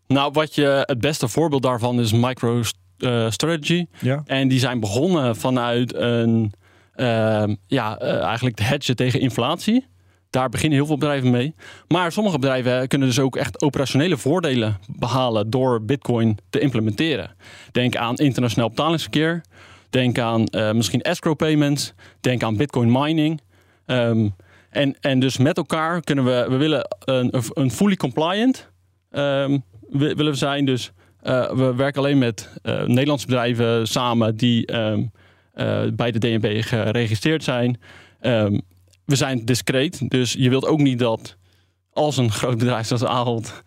nou, 0.06 0.32
wat 0.32 0.54
je, 0.54 0.82
het 0.86 1.00
beste 1.00 1.28
voorbeeld 1.28 1.62
daarvan 1.62 2.00
is 2.00 2.12
MicroStrategy. 2.98 3.86
Ja. 4.00 4.22
en 4.26 4.48
die 4.48 4.58
zijn 4.58 4.80
begonnen 4.80 5.36
vanuit 5.36 5.94
een, 5.94 6.52
ehm, 6.94 7.54
ja, 7.66 7.98
eh, 7.98 8.22
eigenlijk 8.22 8.56
te 8.56 8.62
hedgen 8.62 8.96
tegen 8.96 9.20
inflatie. 9.20 9.86
Daar 10.30 10.48
beginnen 10.48 10.78
heel 10.78 10.86
veel 10.86 10.98
bedrijven 10.98 11.30
mee. 11.30 11.54
Maar 11.88 12.12
sommige 12.12 12.38
bedrijven 12.38 12.88
kunnen 12.88 13.08
dus 13.08 13.18
ook 13.18 13.36
echt 13.36 13.62
operationele 13.62 14.16
voordelen 14.16 14.78
behalen 14.96 15.50
door 15.50 15.82
Bitcoin 15.84 16.38
te 16.50 16.58
implementeren. 16.58 17.30
Denk 17.72 17.96
aan 17.96 18.16
internationaal 18.16 18.68
betalingsverkeer. 18.68 19.40
Denk 19.90 20.18
aan 20.18 20.46
eh, 20.46 20.72
misschien 20.72 21.00
escrow 21.02 21.36
payments. 21.36 21.92
Denk 22.20 22.42
aan 22.42 22.56
Bitcoin 22.56 22.92
mining. 22.92 23.40
Ehm, 23.86 24.28
en, 24.70 24.96
en 25.00 25.20
dus 25.20 25.36
met 25.36 25.56
elkaar 25.56 26.00
kunnen 26.00 26.24
we, 26.24 26.46
we 26.48 26.56
willen 26.56 26.86
een, 27.04 27.34
een 27.52 27.70
fully 27.70 27.96
compliant 27.96 28.68
wi- 29.10 30.14
willen 30.14 30.32
we 30.32 30.34
zijn. 30.34 30.64
Dus 30.64 30.92
eh, 31.20 31.50
we 31.50 31.74
werken 31.74 32.00
alleen 32.00 32.18
met 32.18 32.50
eh, 32.62 32.82
Nederlandse 32.82 33.26
bedrijven 33.26 33.88
samen 33.88 34.36
die 34.36 34.66
ehm, 34.66 35.02
eh, 35.52 35.82
bij 35.92 36.10
de 36.10 36.18
DNB 36.18 36.62
geregistreerd 36.62 37.44
zijn. 37.44 37.80
Ehm, 38.20 38.58
we 39.04 39.16
zijn 39.16 39.44
discreet, 39.44 40.10
dus 40.10 40.32
je 40.32 40.48
wilt 40.48 40.66
ook 40.66 40.78
niet 40.78 40.98
dat 40.98 41.36
als 41.92 42.16
een 42.16 42.30
groot 42.30 42.58
bedrijf 42.58 42.86
zoals 42.86 43.04
Ahold 43.04 43.62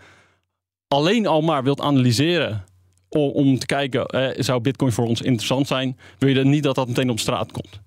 alleen 0.88 1.28
al 1.28 1.42
maar 1.42 1.64
wilt 1.64 1.82
analyseren 1.82 2.64
om, 3.10 3.30
om 3.30 3.60
te 3.60 3.66
kijken, 3.66 4.06
eh, 4.06 4.44
zou 4.44 4.62
Bitcoin 4.62 4.92
voor 4.92 5.08
ons 5.08 5.22
interessant 5.22 5.68
zijn, 5.68 5.98
wil 6.18 6.30
je 6.30 6.36
dan 6.36 6.50
niet 6.50 6.64
dat 6.64 6.76
dat 6.76 6.88
meteen 6.88 7.10
op 7.10 7.20
straat 7.20 7.52
komt. 7.52 7.82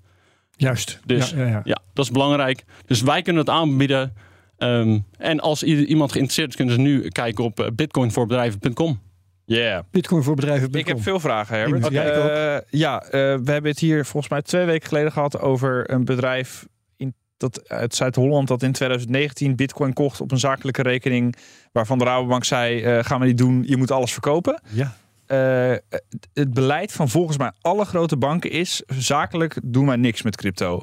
Juist. 0.57 1.01
Dus- 1.07 1.31
ja, 1.31 1.39
ja, 1.39 1.47
ja. 1.47 1.61
Ja, 1.65 1.79
dat 1.93 2.05
is 2.05 2.11
belangrijk. 2.11 2.65
Dus 2.87 3.01
wij 3.01 3.23
kunnen 3.23 3.43
het 3.43 3.55
aanbieden. 3.55 4.15
Ehm, 4.59 4.99
en 5.19 5.41
als 5.41 5.63
iemand 5.63 6.13
geïnteresseerd 6.13 6.49
is, 6.49 6.57
kunnen 6.57 6.75
ze 6.75 6.81
nu 6.81 7.09
kijken 7.09 7.45
op 7.45 7.71
bitcoinvoorbedrijven.com. 7.75 9.01
Yeah. 9.47 9.83
Bitcoin 9.91 10.23
voor 10.23 10.35
bedrijven. 10.35 10.73
Ik 10.73 10.87
heb 10.87 11.03
veel 11.03 11.21
vragen, 11.21 11.57
Herbert. 11.57 11.85
Ook. 11.85 11.91
Eh, 12.31 12.57
ja, 12.81 13.03
eh, 13.03 13.11
we 13.11 13.51
hebben 13.53 13.71
het 13.71 13.79
hier 13.79 14.05
volgens 14.05 14.33
mij 14.33 14.43
twee 14.43 14.65
weken 14.65 14.89
geleden 14.89 15.13
gehad 15.13 15.41
over 15.41 15.91
een 15.91 16.05
bedrijf 16.05 16.67
in, 16.97 17.15
dat, 17.37 17.69
uit 17.69 17.95
Zuid-Holland 17.95 18.49
dat 18.49 18.63
in 18.63 18.73
2019 18.73 19.57
bitcoin 19.57 19.93
kocht 19.93 20.21
op 20.21 20.31
een 20.33 20.39
zakelijke 20.39 20.83
rekening. 20.83 21.37
Waarvan 21.73 21.99
de 21.99 22.05
Rabobank 22.05 22.45
zei, 22.45 22.83
eh, 22.83 23.05
gaan 23.05 23.21
we 23.21 23.27
niet 23.27 23.39
doen, 23.39 23.65
je 23.67 23.77
moet 23.77 23.91
alles 23.91 24.13
verkopen. 24.13 24.61
Ja. 24.71 24.95
Eh, 25.27 25.71
het- 25.89 26.29
het 26.35 26.55
beleid 26.55 26.93
van 26.93 27.09
volgens 27.09 27.37
mij 27.39 27.53
alle 27.61 27.85
grote 27.85 28.17
banken 28.17 28.51
is, 28.51 28.83
zakelijk 28.87 29.57
doen 29.65 29.87
wij 29.87 29.97
niks 29.97 30.23
met 30.23 30.37
crypto. 30.37 30.81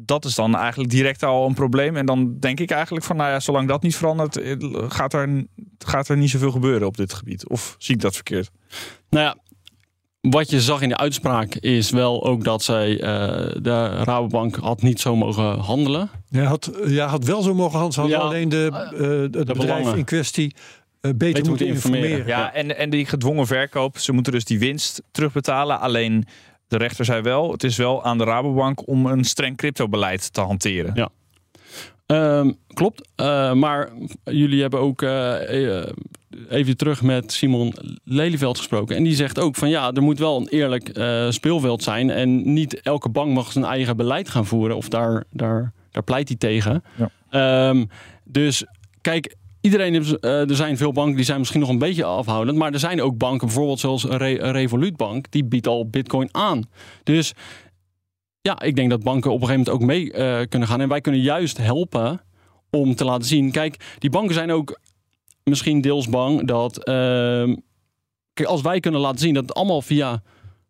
Dat 0.00 0.24
is 0.24 0.34
dan 0.34 0.56
eigenlijk 0.56 0.90
direct 0.90 1.22
al 1.22 1.46
een 1.46 1.54
probleem. 1.54 1.96
En 1.96 2.06
dan 2.06 2.36
denk 2.38 2.60
ik 2.60 2.70
eigenlijk 2.70 3.04
van, 3.04 3.16
nou 3.16 3.30
ja, 3.30 3.40
zolang 3.40 3.68
dat 3.68 3.82
niet 3.82 3.96
verandert, 3.96 4.36
eh, 4.36 4.56
gaat 4.88 5.12
er, 5.12 5.46
gaat 5.78 6.08
er 6.08 6.16
niet 6.16 6.30
zoveel 6.30 6.50
gebeuren 6.50 6.86
op 6.86 6.96
dit 6.96 7.12
gebied. 7.12 7.48
Of 7.48 7.74
zie 7.78 7.94
ik 7.94 8.00
dat 8.00 8.14
verkeerd? 8.14 8.50
Nou 9.10 9.24
ja, 9.24 9.36
wat 10.20 10.50
je 10.50 10.60
zag 10.60 10.80
in 10.80 10.88
de 10.88 10.96
uitspraak 10.96 11.54
is 11.54 11.90
wel 11.90 12.24
ook 12.24 12.44
dat 12.44 12.62
zij 12.62 13.00
eh, 13.00 13.56
de 13.62 13.88
Rabobank 13.88 14.56
had 14.56 14.82
niet 14.82 15.00
zo 15.00 15.16
mogen 15.16 15.58
handelen. 15.58 16.10
Ja, 16.28 16.44
had, 16.44 16.70
ja, 16.86 17.06
had 17.06 17.24
wel 17.24 17.42
zo 17.42 17.54
mogen 17.54 17.78
handelen. 17.78 18.08
Ja, 18.08 18.16
alleen 18.18 18.48
de, 18.48 18.68
eh, 18.72 19.08
het 19.08 19.30
bedrijf 19.30 19.58
belangen. 19.58 19.96
in 19.96 20.04
kwestie 20.04 20.54
beter, 21.00 21.18
moeten 21.26 21.48
moeten 21.48 21.66
informeren. 21.66 22.08
informeren. 22.08 22.42
Ja, 22.42 22.52
en, 22.52 22.76
en 22.76 22.90
die 22.90 23.06
gedwongen 23.06 23.46
verkoop, 23.46 23.98
ze 23.98 24.12
moeten 24.12 24.32
dus 24.32 24.44
die 24.44 24.58
winst 24.58 25.02
terugbetalen. 25.10 25.80
Alleen 25.80 26.26
de 26.68 26.76
rechter 26.76 27.04
zei 27.04 27.22
wel, 27.22 27.52
het 27.52 27.64
is 27.64 27.76
wel 27.76 28.04
aan 28.04 28.18
de 28.18 28.24
Rabobank 28.24 28.88
om 28.88 29.06
een 29.06 29.24
streng 29.24 29.56
cryptobeleid 29.56 30.32
te 30.32 30.40
hanteren. 30.40 30.92
Ja. 30.94 31.08
Ehm, 32.08 32.52
klopt. 32.74 33.08
Eh, 33.14 33.52
maar 33.52 33.90
jullie 34.24 34.60
hebben 34.60 34.80
ook 34.80 35.02
eh, 35.02 35.78
eh, 35.78 35.86
even 36.48 36.76
terug 36.76 37.02
met 37.02 37.32
Simon 37.32 37.74
Lelyveld 38.04 38.58
gesproken. 38.58 38.96
En 38.96 39.04
die 39.04 39.14
zegt 39.14 39.38
ook 39.38 39.56
van 39.56 39.68
ja, 39.68 39.92
er 39.92 40.02
moet 40.02 40.18
wel 40.18 40.36
een 40.36 40.48
eerlijk 40.48 40.90
speelveld 41.30 41.82
zijn. 41.82 42.10
En 42.10 42.52
niet 42.52 42.80
elke 42.80 43.08
bank 43.08 43.32
mag 43.32 43.52
zijn 43.52 43.64
eigen 43.64 43.96
beleid 43.96 44.28
gaan 44.28 44.46
voeren. 44.46 44.76
Of 44.76 44.88
daar, 44.88 45.24
daar, 45.30 45.72
daar 45.90 46.02
pleit 46.02 46.28
hij 46.28 46.36
tegen. 46.36 46.82
Ja. 46.96 47.10
Ehm, 47.30 47.84
dus 48.24 48.64
kijk, 49.00 49.36
iedereen 49.60 49.92
heeft, 49.92 50.18
eh, 50.20 50.50
er 50.50 50.56
zijn 50.56 50.76
veel 50.76 50.92
banken 50.92 51.16
die 51.16 51.24
zijn 51.24 51.38
misschien 51.38 51.60
nog 51.60 51.68
een 51.68 51.78
beetje 51.78 52.04
afhoudend. 52.04 52.58
Maar 52.58 52.72
er 52.72 52.78
zijn 52.78 53.02
ook 53.02 53.16
banken, 53.18 53.46
bijvoorbeeld 53.46 53.80
zoals 53.80 54.04
Re 54.04 54.50
Revolut 54.50 54.96
Bank, 54.96 55.30
die 55.30 55.44
biedt 55.44 55.66
al 55.66 55.88
bitcoin 55.88 56.28
aan. 56.32 56.62
Dus 57.02 57.32
ja, 58.40 58.60
ik 58.60 58.76
denk 58.76 58.90
dat 58.90 59.02
banken 59.02 59.30
op 59.32 59.40
een 59.40 59.46
gegeven 59.46 59.64
moment 59.72 59.82
ook 59.82 59.88
mee 59.88 60.12
eh, 60.12 60.46
kunnen 60.48 60.68
gaan. 60.68 60.80
En 60.80 60.88
wij 60.88 61.00
kunnen 61.00 61.20
juist 61.20 61.56
helpen 61.56 62.20
om 62.70 62.94
te 62.94 63.04
laten 63.04 63.28
zien. 63.28 63.50
Kijk, 63.50 63.96
die 63.98 64.10
banken 64.10 64.34
zijn 64.34 64.50
ook 64.50 64.78
misschien 65.44 65.80
deels 65.80 66.08
bang 66.08 66.46
dat. 66.46 66.84
ehm, 66.84 67.54
kijk, 68.32 68.48
als 68.48 68.60
wij 68.60 68.80
kunnen 68.80 69.00
laten 69.00 69.18
zien 69.18 69.34
dat 69.34 69.42
het 69.42 69.54
allemaal 69.54 69.82
via 69.82 70.22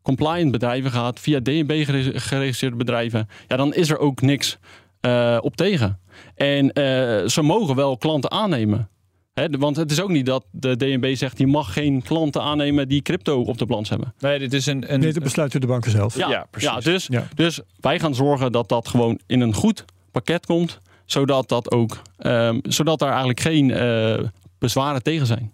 compliant 0.02 0.50
bedrijven 0.50 0.90
gaat, 0.90 1.20
via 1.20 1.40
DNB 1.40 1.84
gere- 1.84 2.20
geregistreerde 2.20 2.76
bedrijven, 2.76 3.28
ja, 3.48 3.56
dan 3.56 3.74
is 3.74 3.90
er 3.90 3.98
ook 3.98 4.20
niks 4.20 4.58
eh, 5.00 5.38
op 5.40 5.56
tegen. 5.56 6.00
En 6.34 6.72
eh, 6.72 7.26
ze 7.26 7.42
mogen 7.42 7.74
wel 7.74 7.96
klanten 7.96 8.30
aannemen. 8.30 8.88
Hè, 9.34 9.48
want 9.58 9.76
het 9.76 9.90
is 9.90 10.00
ook 10.00 10.08
niet 10.08 10.26
dat 10.26 10.44
de 10.50 10.76
DNB 10.76 11.14
zegt: 11.16 11.38
je 11.38 11.46
mag 11.46 11.72
geen 11.72 12.02
klanten 12.02 12.42
aannemen 12.42 12.88
die 12.88 13.02
crypto 13.02 13.42
op 13.42 13.58
de 13.58 13.66
balans 13.66 13.88
hebben. 13.88 14.14
Nee, 14.18 14.38
dit 14.38 14.52
is 14.52 14.66
een... 14.66 14.92
een 14.92 15.00
Nee, 15.00 15.12
dat 15.12 15.22
besluiten 15.22 15.60
de 15.60 15.66
banken 15.66 15.90
zelf. 15.90 16.16
Ja, 16.16 16.46
precies. 16.50 16.70
Ja, 16.70 16.80
dus, 16.80 17.06
Ja. 17.06 17.28
dus 17.34 17.60
wij 17.80 18.00
gaan 18.00 18.14
zorgen 18.14 18.52
dat 18.52 18.68
dat 18.68 18.88
gewoon 18.88 19.20
in 19.26 19.40
een 19.40 19.54
goed 19.54 19.84
pakket 20.10 20.46
komt. 20.46 20.78
Zodat, 21.04 21.48
dat 21.48 21.70
ook, 21.72 22.02
ehm, 22.18 22.58
zodat 22.62 22.98
daar 22.98 23.08
eigenlijk 23.08 23.40
geen 23.40 23.70
eh, 23.70 24.18
bezwaren 24.58 25.02
tegen 25.02 25.26
zijn. 25.26 25.52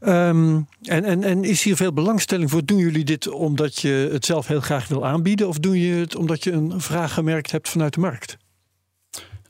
Ehm, 0.00 0.60
en, 0.82 1.04
en, 1.04 1.22
en 1.22 1.44
is 1.44 1.62
hier 1.62 1.76
veel 1.76 1.92
belangstelling 1.92 2.50
voor? 2.50 2.64
Doen 2.64 2.78
jullie 2.78 3.04
dit 3.04 3.28
omdat 3.28 3.80
je 3.80 4.08
het 4.12 4.24
zelf 4.24 4.46
heel 4.46 4.60
graag 4.60 4.88
wil 4.88 5.06
aanbieden? 5.06 5.48
Of 5.48 5.58
doe 5.58 5.80
je 5.80 5.94
het 5.94 6.16
omdat 6.16 6.44
je 6.44 6.52
een 6.52 6.80
vraag 6.80 7.14
gemerkt 7.14 7.50
hebt 7.50 7.68
vanuit 7.68 7.94
de 7.94 8.00
markt? 8.00 8.36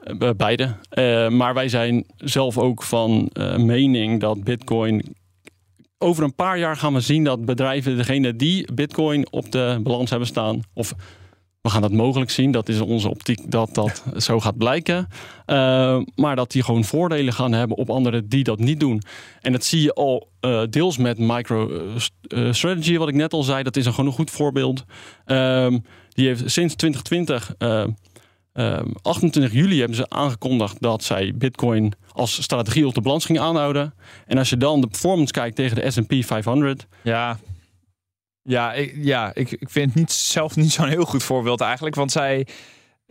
Eh, 0.02 0.30
beide. 0.36 0.76
Eh, 0.88 1.28
maar 1.28 1.54
wij 1.54 1.68
zijn 1.68 2.06
zelf 2.16 2.58
ook 2.58 2.82
van 2.82 3.28
eh, 3.32 3.56
mening 3.56 4.20
dat 4.20 4.44
Bitcoin. 4.44 5.16
Over 5.98 6.24
een 6.24 6.34
paar 6.34 6.58
jaar 6.58 6.76
gaan 6.76 6.94
we 6.94 7.00
zien 7.00 7.24
dat 7.24 7.44
bedrijven, 7.44 7.96
degene 7.96 8.36
die 8.36 8.72
Bitcoin 8.72 9.32
op 9.32 9.52
de 9.52 9.80
balans 9.82 10.10
hebben 10.10 10.28
staan, 10.28 10.62
of 10.74 10.94
we 11.62 11.70
gaan 11.70 11.82
dat 11.82 11.92
mogelijk 11.92 12.30
zien, 12.30 12.50
dat 12.50 12.68
is 12.68 12.80
onze 12.80 13.10
optiek 13.10 13.50
dat 13.50 13.74
dat 13.74 14.04
zo 14.16 14.40
gaat 14.40 14.56
blijken. 14.56 15.08
Eh, 15.46 16.00
maar 16.14 16.36
dat 16.36 16.50
die 16.50 16.62
gewoon 16.62 16.84
voordelen 16.84 17.32
gaan 17.32 17.52
hebben 17.52 17.76
op 17.76 17.90
anderen 17.90 18.28
die 18.28 18.44
dat 18.44 18.58
niet 18.58 18.80
doen. 18.80 19.02
En 19.40 19.52
dat 19.52 19.64
zie 19.64 19.82
je 19.82 19.92
al 19.92 20.28
eh, 20.40 20.62
deels 20.70 20.96
met 20.96 21.18
MicroStrategy, 21.18 22.96
wat 22.96 23.08
ik 23.08 23.14
net 23.14 23.32
al 23.32 23.42
zei. 23.42 23.62
Dat 23.62 23.76
is 23.76 23.86
een 23.86 23.92
gewoon 23.92 24.10
een 24.10 24.16
goed 24.16 24.30
voorbeeld. 24.30 24.84
Ehm, 25.24 25.78
die 26.08 26.26
heeft 26.26 26.50
sinds 26.50 26.74
2020 26.74 27.54
eh, 28.52 28.72
Ehm, 28.72 28.86
28 29.02 29.52
juli 29.52 29.78
hebben 29.78 29.96
ze 29.96 30.08
aangekondigd 30.08 30.80
dat 30.80 31.04
zij 31.04 31.32
Bitcoin 31.34 31.92
als 32.12 32.42
strategie 32.42 32.86
op 32.86 32.94
de 32.94 33.00
balans 33.00 33.24
gingen 33.24 33.42
aanhouden. 33.42 33.94
En 34.26 34.38
als 34.38 34.50
je 34.50 34.56
dan 34.56 34.80
de 34.80 34.86
performance 34.86 35.32
kijkt 35.32 35.56
tegen 35.56 35.76
de 35.76 35.90
SP 35.94 36.12
500, 36.20 36.86
Ja, 37.02 37.38
ja, 38.42 38.72
ik, 38.72 38.94
ja 38.96 39.34
ik, 39.34 39.50
ik 39.50 39.70
vind 39.70 39.86
het 39.86 39.94
niet, 39.94 40.12
zelf 40.12 40.56
niet 40.56 40.72
zo'n 40.72 40.88
heel 40.88 41.04
goed 41.04 41.22
voorbeeld 41.22 41.60
eigenlijk. 41.60 41.94
Want 41.94 42.12
zij. 42.12 42.46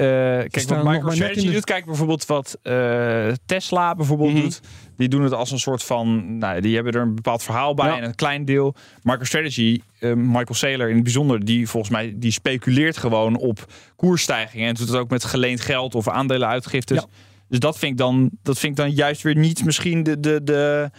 Eh, 0.02 0.49
kijk, 0.49 0.68
wat 0.68 0.84
MicroStrategy 0.84 1.52
doet, 1.52 1.64
kijk 1.66 1.86
bijvoorbeeld 1.86 2.26
wat 2.26 2.58
eh, 2.64 3.28
Tesla 3.45 3.95
bijvoorbeeld 3.95 4.32
Mhm. 4.34 4.41
doet. 4.41 4.60
Die 4.97 5.08
doen 5.10 5.24
het 5.24 5.34
als 5.34 5.52
een 5.52 5.60
soort 5.60 5.84
van, 5.84 6.38
nou, 6.38 6.62
die 6.62 6.76
hebben 6.76 6.93
er 6.93 7.02
een 7.02 7.16
bepaald 7.16 7.43
verhaal 7.43 7.74
bij 7.74 7.88
Ja. 7.88 7.97
en 7.97 8.04
een 8.04 8.16
klein 8.16 8.45
deel. 8.45 8.76
MicroStrategy, 9.04 9.80
eh, 9.99 10.14
Michael 10.14 10.54
Saylor 10.54 10.88
in 10.89 10.95
het 10.95 11.04
bijzonder, 11.04 11.45
die 11.45 11.68
volgens 11.70 11.91
mij, 11.91 12.14
die 12.16 12.32
speculeert 12.32 12.97
gewoon 12.97 13.38
op 13.38 13.66
koersstijgingen 13.95 14.68
en 14.68 14.74
doet 14.74 14.88
het 14.88 14.97
ook 14.97 15.10
met 15.10 15.24
geleend 15.24 15.62
geld 15.62 15.95
of 15.95 16.08
aandelenuitgiftes. 16.08 16.97
Ja. 16.97 17.06
Dus 17.49 17.60
dat 17.60 17.78
vind 17.78 17.91
ik 17.91 17.97
dan, 17.97 18.30
dat 18.43 18.60
vind 18.60 18.72
ik 18.72 18.86
dan 18.86 18.91
juist 18.95 19.22
weer 19.22 19.36
niet 19.36 19.66
misschien 19.66 20.04
de, 20.04 20.20
de, 20.20 20.43
de, 20.43 20.89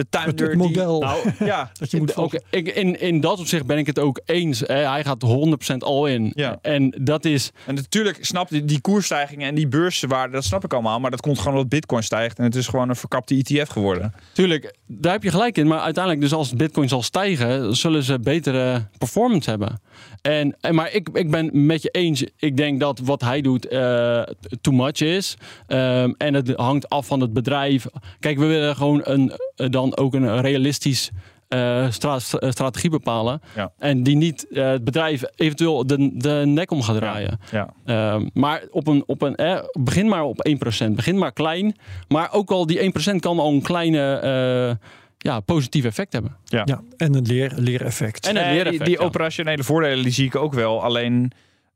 de 0.00 0.18
Het, 0.18 0.24
tuindeur 0.24 0.48
het 0.48 0.58
model 0.58 1.00
Die, 1.00 1.08
nou, 1.08 1.20
ja, 1.38 1.70
dat 1.80 1.90
je 1.90 1.98
moet 1.98 2.16
ook, 2.16 2.40
ik, 2.50 2.68
in, 2.68 3.00
in 3.00 3.20
dat 3.20 3.38
opzicht 3.38 3.66
ben 3.66 3.78
ik 3.78 3.86
het 3.86 3.98
ook 3.98 4.20
eens. 4.24 4.60
Hè. 4.60 4.74
Hij 4.74 5.04
gaat 5.04 5.24
100% 5.72 5.76
al 5.78 6.06
in. 6.06 6.32
Ja. 6.34 6.58
En 6.62 6.94
dat 7.00 7.24
is, 7.24 7.50
En 7.66 7.74
natuurlijk 7.74 8.18
snap 8.24 8.50
je 8.50 8.64
die 8.64 8.80
koersstijgingen 8.80 9.48
en 9.48 9.54
die 9.54 9.68
beurswaarde, 9.68 10.32
dat 10.32 10.44
snap 10.44 10.64
ik 10.64 10.72
allemaal. 10.72 11.00
Maar 11.00 11.10
dat 11.10 11.20
komt 11.20 11.38
gewoon 11.38 11.54
omdat 11.54 11.68
Bitcoin 11.68 12.02
stijgt 12.02 12.38
en 12.38 12.44
het 12.44 12.54
is 12.54 12.66
gewoon 12.66 12.88
een 12.88 12.96
verkapte 12.96 13.34
ETF 13.34 13.68
geworden. 13.68 14.14
Tuurlijk, 14.32 14.74
daar 14.86 15.12
heb 15.12 15.22
je 15.22 15.30
gelijk 15.30 15.58
in. 15.58 15.66
Maar 15.66 15.80
uiteindelijk, 15.80 16.22
dus 16.22 16.32
als 16.32 16.52
Bitcoin 16.52 16.88
zal 16.88 17.02
stijgen, 17.02 17.76
zullen 17.76 18.02
ze 18.02 18.18
betere 18.20 18.88
performance 18.98 19.50
hebben. 19.50 19.80
En, 20.22 20.56
en, 20.60 20.74
maar 20.74 20.92
ik, 20.92 21.08
ik 21.12 21.30
ben 21.30 21.66
met 21.66 21.82
je 21.82 21.88
eens. 21.88 22.24
Ik 22.36 22.56
denk 22.56 22.80
dat 22.80 22.98
wat 22.98 23.20
hij 23.20 23.40
doet 23.40 23.68
eh, 23.68 24.22
too 24.60 24.74
much 24.74 25.00
is. 25.00 25.36
Ehm, 25.66 26.12
en 26.16 26.34
het 26.34 26.52
hangt 26.56 26.88
af 26.88 27.06
van 27.06 27.20
het 27.20 27.32
bedrijf. 27.32 27.86
Kijk, 28.20 28.38
we 28.38 28.46
willen 28.46 28.76
gewoon 28.76 29.00
een, 29.04 29.32
eh, 29.56 29.66
dan 29.70 29.96
ook 29.96 30.14
een 30.14 30.40
realistisch 30.40 31.10
eh, 31.48 31.90
stra- 31.90 32.18
stra- 32.18 32.50
strategie 32.50 32.90
bepalen. 32.90 33.40
Ja. 33.56 33.72
En 33.78 34.02
die 34.02 34.16
niet 34.16 34.46
het 34.50 34.84
bedrijf 34.84 35.22
eventueel 35.36 35.86
de, 35.86 36.10
de 36.14 36.42
nek 36.46 36.70
om 36.70 36.82
gaat 36.82 36.96
draaien. 36.96 37.40
Ja. 37.50 37.72
Ehm, 37.84 38.28
maar 38.32 38.62
op 38.70 38.86
een, 38.86 39.02
op 39.06 39.22
een, 39.22 39.34
eh, 39.36 39.58
begin 39.72 40.08
maar 40.08 40.24
op 40.24 40.48
1%. 40.48 40.96
Begin 40.96 41.18
maar 41.18 41.32
klein. 41.32 41.76
Maar 42.08 42.32
ook 42.32 42.50
al 42.50 42.66
die 42.66 42.82
1% 42.82 43.20
kan 43.20 43.38
al 43.38 43.52
een 43.52 43.62
kleine 43.62 44.78
ja, 45.22 45.40
positief 45.40 45.84
effect 45.84 46.12
hebben. 46.12 46.36
Ja, 46.44 46.82
en 46.96 47.14
een 47.14 47.26
leer, 47.26 47.52
leereffect. 47.56 48.26
En 48.26 48.36
een 48.36 48.52
leereffect, 48.52 48.84
die, 48.84 48.84
die 48.84 48.98
ja. 48.98 49.04
operationele 49.04 49.64
voordelen 49.64 50.02
die 50.02 50.12
zie 50.12 50.26
ik 50.26 50.36
ook 50.36 50.54
wel. 50.54 50.82
Alleen, 50.82 51.32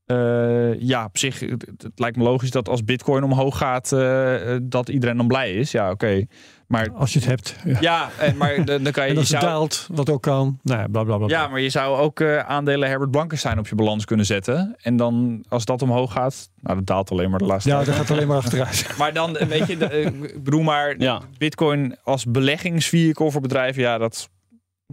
eh, 0.07 0.81
ja, 0.81 1.05
op 1.05 1.19
zich, 1.19 1.41
het, 1.41 1.67
het 1.77 1.93
lijkt 1.99 2.17
me 2.17 2.23
logisch 2.23 2.51
dat 2.51 2.69
als 2.69 2.85
Bitcoin 2.85 3.23
omhoog 3.25 3.57
gaat, 3.59 3.93
eh, 3.93 4.55
eh, 4.55 4.61
dat 4.63 4.89
iedereen 4.89 5.17
dan 5.17 5.27
blij 5.27 5.55
is. 5.55 5.71
Ja, 5.71 5.91
oké. 5.91 6.25
Maar 6.67 6.91
Als 6.91 7.13
je 7.13 7.19
het 7.19 7.29
hebt. 7.29 7.57
Ja. 7.65 7.77
ja, 7.81 8.09
en, 8.19 8.37
maar 8.37 8.65
dan, 8.65 8.83
dan 8.83 8.93
kan 8.93 9.05
je, 9.05 9.09
En 9.09 9.15
je 9.15 9.21
als 9.21 9.31
het 9.31 9.41
zou, 9.41 9.53
daalt, 9.53 9.87
wat 9.93 10.11
ook 10.11 10.23
kan. 10.23 10.59
Nou 10.63 10.81
ja, 10.81 10.87
bla 10.87 11.03
bla 11.05 11.17
bla. 11.17 11.27
ja, 11.29 11.49
maar 11.49 11.61
je 11.61 11.69
zou 11.69 11.99
ook 11.99 12.21
eh, 12.21 12.39
aandelen 12.39 12.89
Herbert 12.89 13.11
Blankenstein 13.11 13.59
op 13.59 13.69
je 13.69 13.75
balans 13.75 14.05
kunnen 14.05 14.27
zetten. 14.27 14.77
En 14.83 14.97
dan, 14.97 15.45
als 15.49 15.65
dat 15.65 15.83
omhoog 15.83 16.13
gaat, 16.13 16.51
nou, 16.61 16.77
dat 16.77 16.87
daalt 16.87 17.11
alleen 17.11 17.31
maar 17.31 17.39
de 17.39 17.45
laatste 17.45 17.69
Ja, 17.69 17.75
tijd. 17.77 17.87
dat 17.87 17.97
gaat 17.97 18.11
alleen 18.11 18.29
maar 18.29 18.37
achteruit. 18.45 18.95
Maar 18.99 19.13
dan, 19.13 19.33
weet 19.49 19.67
je, 19.67 19.77
de, 19.77 20.01
ik 20.01 20.45
bedoel 20.45 20.63
maar, 20.63 20.95
Ja. 20.99 21.21
Bitcoin 21.39 21.97
als 22.03 22.25
beleggingsvehicle 22.25 23.31
voor 23.31 23.41
bedrijven, 23.41 23.83
ja, 23.83 23.99
dat 23.99 24.29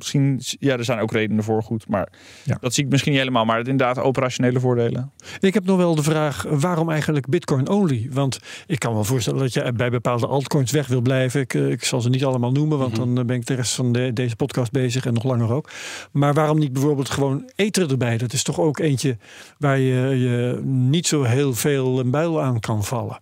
misschien, 0.01 0.39
ja, 0.59 0.77
er 0.77 0.83
zijn 0.85 0.99
ook 0.99 1.11
redenen 1.11 1.43
voor, 1.43 1.63
goed, 1.63 1.87
maar 1.87 2.11
Ja. 2.43 2.57
dat 2.61 2.73
zie 2.73 2.83
ik 2.83 2.89
misschien 2.89 3.11
niet 3.11 3.21
helemaal, 3.21 3.45
maar 3.45 3.57
het 3.57 3.67
inderdaad 3.67 3.99
operationele 4.03 4.59
voordelen. 4.59 5.11
Ik 5.39 5.53
heb 5.53 5.65
nog 5.65 5.77
wel 5.77 5.95
de 5.95 6.03
vraag, 6.03 6.45
waarom 6.49 6.89
eigenlijk 6.89 7.27
Bitcoin 7.29 7.69
only? 7.69 8.07
Want 8.11 8.39
ik 8.67 8.79
kan 8.79 8.93
me 8.95 9.03
voorstellen 9.03 9.39
dat 9.39 9.53
je 9.53 9.73
bij 9.73 9.89
bepaalde 9.89 10.27
altcoins 10.27 10.71
weg 10.71 10.87
wil 10.87 11.01
blijven. 11.01 11.41
Ik, 11.41 11.53
eh, 11.53 11.69
ik 11.69 11.83
zal 11.83 12.01
ze 12.01 12.09
niet 12.09 12.25
allemaal 12.25 12.51
noemen, 12.51 12.77
want 12.77 12.91
Mhm. 12.91 12.99
dan 12.99 13.17
eh, 13.19 13.25
ben 13.25 13.35
ik 13.35 13.45
de 13.45 13.53
rest 13.53 13.73
van 13.75 13.91
de, 13.91 14.13
deze 14.13 14.35
podcast 14.35 14.71
bezig 14.71 15.05
en 15.05 15.13
nog 15.13 15.23
langer 15.23 15.51
ook. 15.51 15.69
Maar 16.11 16.33
waarom 16.33 16.59
niet 16.59 16.73
bijvoorbeeld 16.73 17.09
gewoon 17.09 17.49
Ether 17.55 17.91
erbij? 17.91 18.17
Dat 18.17 18.33
is 18.33 18.43
toch 18.43 18.59
ook 18.59 18.79
eentje 18.79 19.17
waar 19.57 19.79
je, 19.79 20.19
je 20.19 20.61
niet 20.65 21.07
zo 21.07 21.23
heel 21.23 21.53
veel 21.53 21.99
een 21.99 22.11
buil 22.11 22.41
aan 22.41 22.59
kan 22.59 22.83
vallen. 22.83 23.19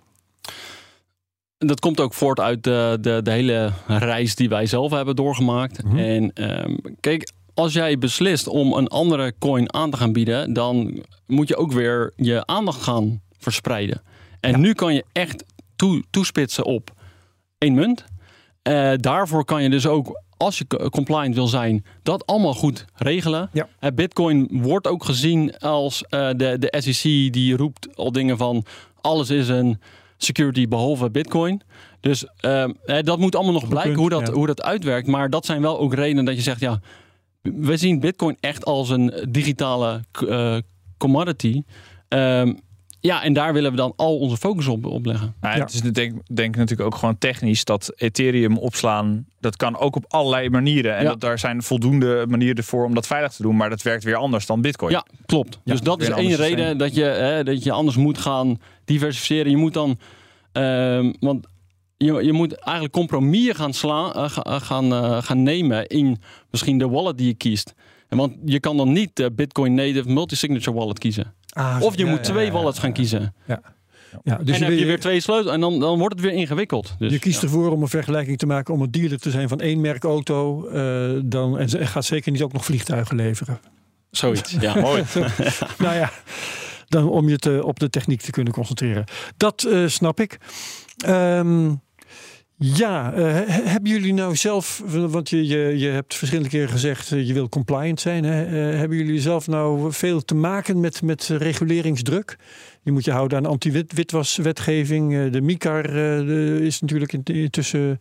Dat 1.66 1.80
komt 1.80 2.00
ook 2.00 2.14
voort 2.14 2.40
uit 2.40 2.64
de, 2.64 2.98
de, 3.02 3.20
de 3.24 3.32
hele 3.32 3.72
reis 3.88 4.36
die 4.36 4.50
wij 4.50 4.66
zelf 4.66 4.92
hebben 4.92 5.16
doorgemaakt. 5.16 5.84
Mhm. 5.84 5.98
En 5.98 6.34
ehm, 6.34 6.76
kijk, 7.00 7.32
als 7.54 7.74
jij 7.74 7.98
beslist 7.98 8.48
om 8.48 8.74
een 8.74 8.88
andere 8.88 9.34
coin 9.40 9.74
aan 9.74 9.92
te 9.92 9.98
gaan 9.98 10.14
bieden, 10.14 10.54
dan 10.54 11.04
moet 11.28 11.48
je 11.48 11.56
ook 11.58 11.72
weer 11.72 12.14
je 12.16 12.46
aandacht 12.46 12.82
gaan 12.82 13.22
verspreiden. 13.40 14.02
En 14.40 14.52
Ja. 14.52 14.58
nu 14.58 14.74
kan 14.74 14.94
je 14.94 15.06
echt 15.12 15.44
toe, 15.76 16.04
toespitsen 16.10 16.66
op 16.66 16.92
één 17.58 17.74
munt. 17.74 18.06
Eh, 18.62 18.92
daarvoor 18.96 19.46
kan 19.46 19.64
je 19.64 19.70
dus 19.70 19.88
ook, 19.88 20.22
als 20.38 20.58
je 20.58 20.68
co- 20.68 20.90
compliant 20.90 21.36
wil 21.36 21.48
zijn, 21.48 21.86
dat 22.04 22.26
allemaal 22.26 22.54
goed 22.54 22.86
regelen. 22.96 23.50
Ja. 23.54 23.92
Bitcoin 23.92 24.48
wordt 24.52 24.88
ook 24.88 25.04
gezien 25.06 25.58
als 25.58 26.04
eh, 26.04 26.30
de, 26.36 26.56
de 26.60 26.74
SEC 26.78 27.34
die 27.34 27.56
roept 27.56 27.96
al 27.98 28.12
dingen 28.12 28.38
van 28.38 28.66
alles 29.02 29.30
is 29.30 29.48
een 29.48 29.80
security 30.24 30.68
behalve 30.68 31.10
Bitcoin. 31.10 31.62
Dus 32.00 32.26
ehm, 32.38 32.72
eh, 32.86 33.04
dat 33.04 33.20
moet 33.20 33.36
allemaal 33.36 33.54
nog 33.54 33.68
blijken 33.68 33.94
punt, 33.94 34.02
hoe, 34.02 34.20
dat, 34.20 34.28
ja. 34.28 34.34
hoe 34.34 34.48
dat 34.48 34.62
uitwerkt. 34.62 35.08
Maar 35.08 35.30
dat 35.30 35.46
zijn 35.46 35.62
wel 35.62 35.80
ook 35.80 35.94
redenen 35.94 36.26
dat 36.26 36.36
je 36.36 36.42
zegt, 36.42 36.60
ja, 36.60 36.80
we 37.42 37.78
zien 37.78 38.00
Bitcoin 38.00 38.38
echt 38.40 38.66
als 38.66 38.90
een 38.90 39.28
digitale 39.30 40.02
eh, 40.28 40.58
commodity. 40.98 41.64
Ehm, 42.08 42.54
ja, 43.02 43.24
en 43.24 43.34
daar 43.34 43.54
willen 43.54 43.72
we 43.72 43.78
dan 43.78 43.94
al 43.96 44.18
onze 44.18 44.38
focus 44.38 44.68
op, 44.68 44.86
op 44.86 45.06
leggen. 45.06 45.36
Nou, 45.42 45.56
Ja. 45.56 45.62
Het 45.62 45.74
is 45.74 45.82
denk, 45.82 46.14
denk 46.34 46.54
ik 46.54 46.60
natuurlijk 46.60 46.94
ook 46.94 47.00
gewoon 47.00 47.18
technisch 47.18 47.64
dat 47.66 47.94
Ethereum 47.96 48.58
opslaan. 48.58 49.26
Dat 49.40 49.56
kan 49.56 49.78
ook 49.78 49.96
op 49.96 50.06
allerlei 50.08 50.50
manieren. 50.50 50.96
En 50.96 51.04
Ja. 51.04 51.10
dat, 51.10 51.20
daar 51.20 51.40
zijn 51.40 51.64
voldoende 51.64 52.26
manieren 52.28 52.64
voor 52.64 52.86
om 52.86 52.94
dat 52.94 53.08
veilig 53.08 53.32
te 53.32 53.42
doen. 53.42 53.56
Maar 53.56 53.70
dat 53.70 53.82
werkt 53.82 54.04
weer 54.04 54.16
anders 54.16 54.46
dan 54.46 54.62
Bitcoin. 54.62 54.92
Ja, 54.92 55.06
klopt. 55.26 55.60
Ja, 55.64 55.72
dus 55.72 55.82
dat 55.82 56.00
weer 56.00 56.10
is 56.10 56.16
één 56.16 56.36
reden 56.36 56.78
dat 56.78 56.96
je, 56.96 57.04
hè, 57.04 57.44
dat 57.44 57.64
je 57.64 57.72
anders 57.72 57.98
moet 57.98 58.18
gaan 58.18 58.60
diversificeren. 58.90 59.52
Je 59.52 59.58
moet 59.58 59.74
dan, 59.74 60.00
ehm, 60.52 61.14
want 61.20 61.48
je, 61.98 62.24
je 62.24 62.34
moet 62.34 62.54
eigenlijk 62.54 62.94
compromissen 62.94 63.56
gaan, 63.56 63.74
slaan, 63.74 64.14
eh, 64.14 64.38
eh, 64.38 64.62
gaan, 64.62 64.94
eh, 64.94 65.22
gaan 65.22 65.44
nemen 65.44 65.88
in 65.88 66.22
misschien 66.52 66.78
de 66.78 66.90
wallet 66.90 67.18
die 67.18 67.28
je 67.28 67.34
kiest. 67.34 67.74
En 68.08 68.18
want 68.18 68.34
je 68.46 68.60
kan 68.60 68.78
dan 68.78 68.92
niet 68.92 69.10
de 69.14 69.32
Bitcoin 69.32 69.74
Native 69.74 70.10
Multi-Signature 70.10 70.78
Wallet 70.78 71.00
kiezen. 71.00 71.34
Ah, 71.50 71.78
Of 71.82 71.96
je 71.98 72.04
ja, 72.06 72.10
moet 72.10 72.26
ja, 72.26 72.34
twee 72.34 72.46
ja, 72.46 72.52
wallets 72.52 72.76
ja, 72.76 72.82
gaan 72.82 72.90
ja. 72.90 72.96
kiezen. 72.96 73.34
Ja, 74.24 74.38
dus 74.38 74.38
en 74.38 74.46
dan 74.46 74.58
je, 74.58 74.64
heb 74.66 74.78
je 74.78 74.86
weer 74.86 75.00
twee 75.00 75.20
sleutels 75.20 75.54
en 75.54 75.60
dan, 75.60 75.80
dan 75.80 76.00
wordt 76.00 76.14
het 76.14 76.24
weer 76.24 76.34
ingewikkeld. 76.34 76.96
Dus, 77.00 77.12
je 77.12 77.20
kiest 77.20 77.42
ja. 77.42 77.48
ervoor 77.48 77.72
om 77.72 77.82
een 77.82 77.88
vergelijking 77.88 78.38
te 78.38 78.46
maken 78.46 78.74
om 78.74 78.82
een 78.82 78.92
dealer 78.92 79.20
te 79.20 79.32
zijn 79.32 79.50
van 79.50 79.60
één 79.60 79.82
merk 79.82 80.04
auto. 80.04 80.70
dan, 81.26 81.58
en 81.58 81.70
ze 81.70 81.86
gaat 81.86 82.06
zeker 82.06 82.32
niet 82.32 82.42
ook 82.42 82.54
nog 82.54 82.66
vliegtuigen 82.66 83.16
leveren. 83.16 83.60
zoiets. 84.12 84.56
Ja. 84.60 84.80
Mooi. 84.82 85.04
nou 85.78 85.96
ja, 85.96 86.12
dan 86.90 87.10
om 87.10 87.30
je 87.30 87.38
te, 87.38 87.62
op 87.66 87.80
de 87.80 87.90
techniek 87.90 88.22
te 88.22 88.32
kunnen 88.32 88.54
concentreren. 88.54 89.04
Dat 89.38 89.64
eh, 89.64 89.88
snap 89.88 90.20
ik. 90.20 90.38
Ehm, 90.98 91.74
ja, 92.58 93.14
eh, 93.14 93.24
he- 93.24 93.62
hebben 93.70 93.92
jullie 93.92 94.14
nou 94.14 94.36
zelf, 94.36 94.82
want 94.86 95.30
je, 95.30 95.48
je, 95.48 95.78
je 95.78 95.88
hebt 95.88 96.16
verschillende 96.16 96.50
keren 96.50 96.70
gezegd 96.70 97.12
eh, 97.12 97.28
je 97.28 97.34
wil 97.34 97.50
compliant 97.50 98.00
zijn. 98.00 98.24
Hè? 98.24 98.46
Hebben 98.78 98.98
jullie 98.98 99.22
zelf 99.22 99.48
nou 99.48 99.94
veel 99.94 100.22
te 100.22 100.36
maken 100.36 100.80
met, 100.80 101.02
met 101.02 101.28
reguleringsdruk? 101.28 102.38
Je 102.84 102.92
moet 102.92 103.06
je 103.06 103.12
houden 103.12 103.38
aan 103.38 103.46
anti-witwaswetgeving. 103.46 105.16
Eh, 105.16 105.32
De 105.32 105.42
MICAR 105.42 105.86
eh, 105.96 106.60
is 106.60 106.82
natuurlijk 106.82 107.14
in- 107.14 107.24
intussen 107.24 107.98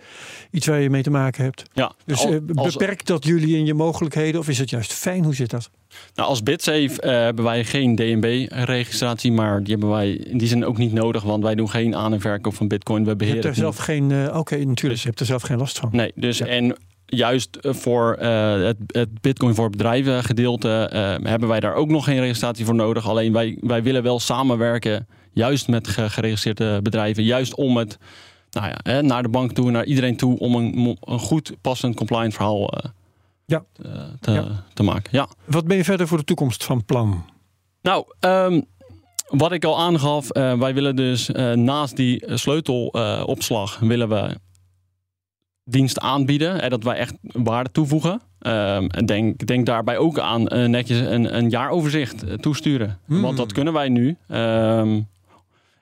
iets 0.50 0.66
waar 0.66 0.80
je 0.80 0.90
mee 0.90 1.02
te 1.02 1.10
maken 1.10 1.44
hebt. 1.44 1.62
Ja, 1.72 1.92
Dus 2.06 2.24
al- 2.24 2.32
eh, 2.32 2.38
als- 2.54 2.72
beperkt 2.76 3.06
dat 3.06 3.24
jullie 3.24 3.56
in 3.56 3.66
je 3.66 3.74
mogelijkheden 3.74 4.40
of 4.40 4.48
is 4.48 4.58
het 4.58 4.70
juist 4.70 4.92
fijn? 4.92 5.24
Hoe 5.24 5.34
zit 5.34 5.50
dat? 5.50 5.70
Nou, 6.14 6.28
als 6.28 6.42
BitSafe 6.42 7.06
hebben 7.08 7.44
wij 7.44 7.64
geen 7.64 7.94
DNB-registratie, 7.94 9.32
maar 9.32 9.62
die 9.62 9.70
hebben 9.72 9.90
wij 9.90 10.10
in 10.12 10.38
die 10.38 10.48
zin 10.48 10.64
ook 10.64 10.78
niet 10.78 10.92
nodig, 10.92 11.22
want 11.22 11.42
wij 11.42 11.54
doen 11.54 11.70
geen 11.70 11.94
aan- 11.96 12.12
en 12.12 12.20
verkoop 12.20 12.54
van 12.54 12.68
Bitcoin. 12.68 13.04
We 13.04 13.10
Je 13.10 13.16
beheren 13.16 13.42
hebt 13.42 13.54
er 13.54 13.60
zelf 13.60 13.76
geen. 13.76 14.34
Oké, 14.34 14.56
natuurlijk. 14.64 15.00
Je 15.00 15.06
hebt 15.08 15.20
er 15.20 15.26
zelf 15.26 15.42
geen 15.42 15.58
last 15.58 15.78
van. 15.78 15.88
Nee, 15.92 16.12
dus 16.14 16.38
Ja. 16.38 16.46
en 16.46 16.76
juist 17.10 17.56
eh, 17.56 17.72
voor 17.74 18.14
eh, 18.14 18.52
het, 18.62 18.76
het 18.86 19.20
Bitcoin 19.20 19.54
voor 19.54 19.70
bedrijven 19.70 20.24
gedeelte 20.24 20.88
eh, 20.92 21.30
hebben 21.30 21.48
wij 21.48 21.60
daar 21.60 21.74
ook 21.74 21.88
nog 21.88 22.04
geen 22.04 22.20
registratie 22.20 22.64
voor 22.64 22.74
nodig. 22.74 23.08
Alleen 23.08 23.32
wij, 23.32 23.58
wij 23.60 23.82
willen 23.82 24.02
wel 24.02 24.20
samenwerken, 24.20 25.06
juist 25.32 25.68
met 25.68 25.88
ge- 25.88 26.10
geregistreerde 26.10 26.82
bedrijven, 26.82 27.22
juist 27.24 27.54
om 27.54 27.76
het 27.76 27.98
nou 28.50 28.66
ja, 28.66 28.76
hè, 28.82 29.02
naar 29.02 29.22
de 29.22 29.28
bank 29.28 29.52
toe, 29.52 29.70
naar 29.70 29.84
iedereen 29.84 30.16
toe, 30.16 30.38
om 30.38 30.54
een, 30.54 30.96
een 31.00 31.18
goed 31.18 31.52
passend 31.60 31.96
compliant 31.96 32.34
verhaal 32.34 32.70
Ja. 33.46 33.64
te, 33.72 34.08
te, 34.20 34.30
Ja. 34.32 34.64
te 34.74 34.82
maken. 34.82 35.08
Ja. 35.12 35.28
Wat 35.44 35.66
ben 35.66 35.76
je 35.76 35.84
verder 35.84 36.08
voor 36.08 36.18
de 36.18 36.24
toekomst 36.24 36.64
van 36.64 36.84
plan? 36.84 37.24
Nou, 37.82 38.04
ehm, 38.20 38.60
wat 39.28 39.52
ik 39.52 39.64
al 39.64 39.78
aangaf, 39.78 40.28
wij 40.32 40.74
willen 40.74 40.96
dus 40.96 41.28
naast 41.54 41.96
die 41.96 42.22
sleutelopslag 42.34 43.78
willen 43.78 44.08
we 44.08 44.36
diensten 45.68 46.02
aanbieden. 46.02 46.62
En 46.62 46.70
dat 46.70 46.82
wij 46.82 46.96
echt 46.96 47.14
waarde 47.22 47.70
toevoegen. 47.70 48.20
Ehm, 48.38 48.86
en 48.86 49.06
denk, 49.06 49.46
denk 49.46 49.66
daarbij 49.66 49.96
ook 49.96 50.18
aan 50.18 50.48
eh, 50.48 50.68
netjes 50.68 50.98
een, 50.98 51.36
een 51.36 51.48
jaaroverzicht 51.48 52.24
eh, 52.24 52.34
toesturen. 52.34 52.98
Hmm. 53.06 53.20
Want 53.20 53.36
dat 53.36 53.52
kunnen 53.52 53.72
wij 53.72 53.88
nu. 53.88 54.16
Ehm, 54.28 55.00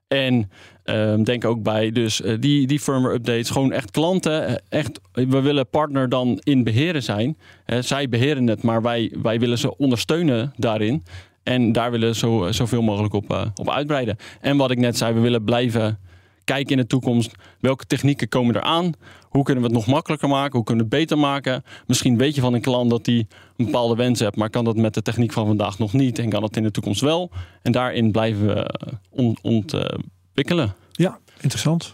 en 0.08 0.50
ehm, 0.84 1.22
denk 1.22 1.44
ook 1.44 1.62
bij 1.62 1.90
dus 1.90 2.22
eh, 2.22 2.34
die, 2.40 2.66
die 2.66 2.80
firmware 2.80 3.14
updates. 3.14 3.50
Gewoon 3.50 3.72
echt 3.72 3.90
klanten. 3.90 4.62
Echt, 4.68 5.00
we 5.12 5.40
willen 5.40 5.68
partner 5.68 6.08
dan 6.08 6.40
in 6.42 6.64
beheren 6.64 7.02
zijn. 7.02 7.36
Zij 7.80 8.08
beheren 8.08 8.46
het, 8.46 8.62
maar 8.62 8.82
wij, 8.82 9.12
wij 9.22 9.38
willen 9.38 9.58
ze 9.58 9.76
ondersteunen 9.76 10.52
daarin. 10.56 11.04
En 11.42 11.72
daar 11.72 11.90
willen 11.90 12.08
we 12.08 12.14
zo, 12.14 12.46
zoveel 12.50 12.82
mogelijk 12.82 13.14
op, 13.14 13.52
op 13.54 13.70
uitbreiden. 13.70 14.16
En 14.40 14.56
wat 14.56 14.70
ik 14.70 14.78
net 14.78 14.96
zei, 14.96 15.14
we 15.14 15.20
willen 15.20 15.44
blijven 15.44 15.98
kijken 16.46 16.70
in 16.70 16.76
de 16.82 16.86
toekomst. 16.86 17.32
Welke 17.60 17.84
technieken 17.86 18.28
komen 18.28 18.56
eraan? 18.56 18.92
Hoe 19.28 19.44
kunnen 19.44 19.62
we 19.62 19.68
het 19.68 19.78
nog 19.78 19.86
makkelijker 19.86 20.28
maken? 20.28 20.52
Hoe 20.56 20.64
kunnen 20.64 20.88
we 20.88 20.96
het 20.96 21.00
beter 21.00 21.18
maken? 21.18 21.64
Misschien 21.86 22.16
weet 22.18 22.34
je 22.34 22.40
van 22.40 22.54
een 22.54 22.60
klant 22.60 22.90
dat 22.90 23.06
hij 23.06 23.26
een 23.56 23.64
bepaalde 23.64 23.94
wens 23.94 24.20
heeft, 24.20 24.36
maar 24.36 24.50
kan 24.50 24.64
dat 24.64 24.76
met 24.76 24.94
de 24.94 25.02
techniek 25.02 25.32
van 25.32 25.46
vandaag 25.46 25.78
nog 25.78 25.92
niet. 25.92 26.18
En 26.18 26.28
kan 26.28 26.40
dat 26.40 26.56
in 26.56 26.62
de 26.62 26.70
toekomst 26.70 27.00
wel. 27.00 27.30
En 27.62 27.72
daarin 27.72 28.10
blijven 28.10 28.46
we 28.46 28.54
eh, 28.54 28.92
ont- 29.10 29.40
ontwikkelen. 29.42 30.74
Ja, 30.92 31.18
interessant. 31.40 31.90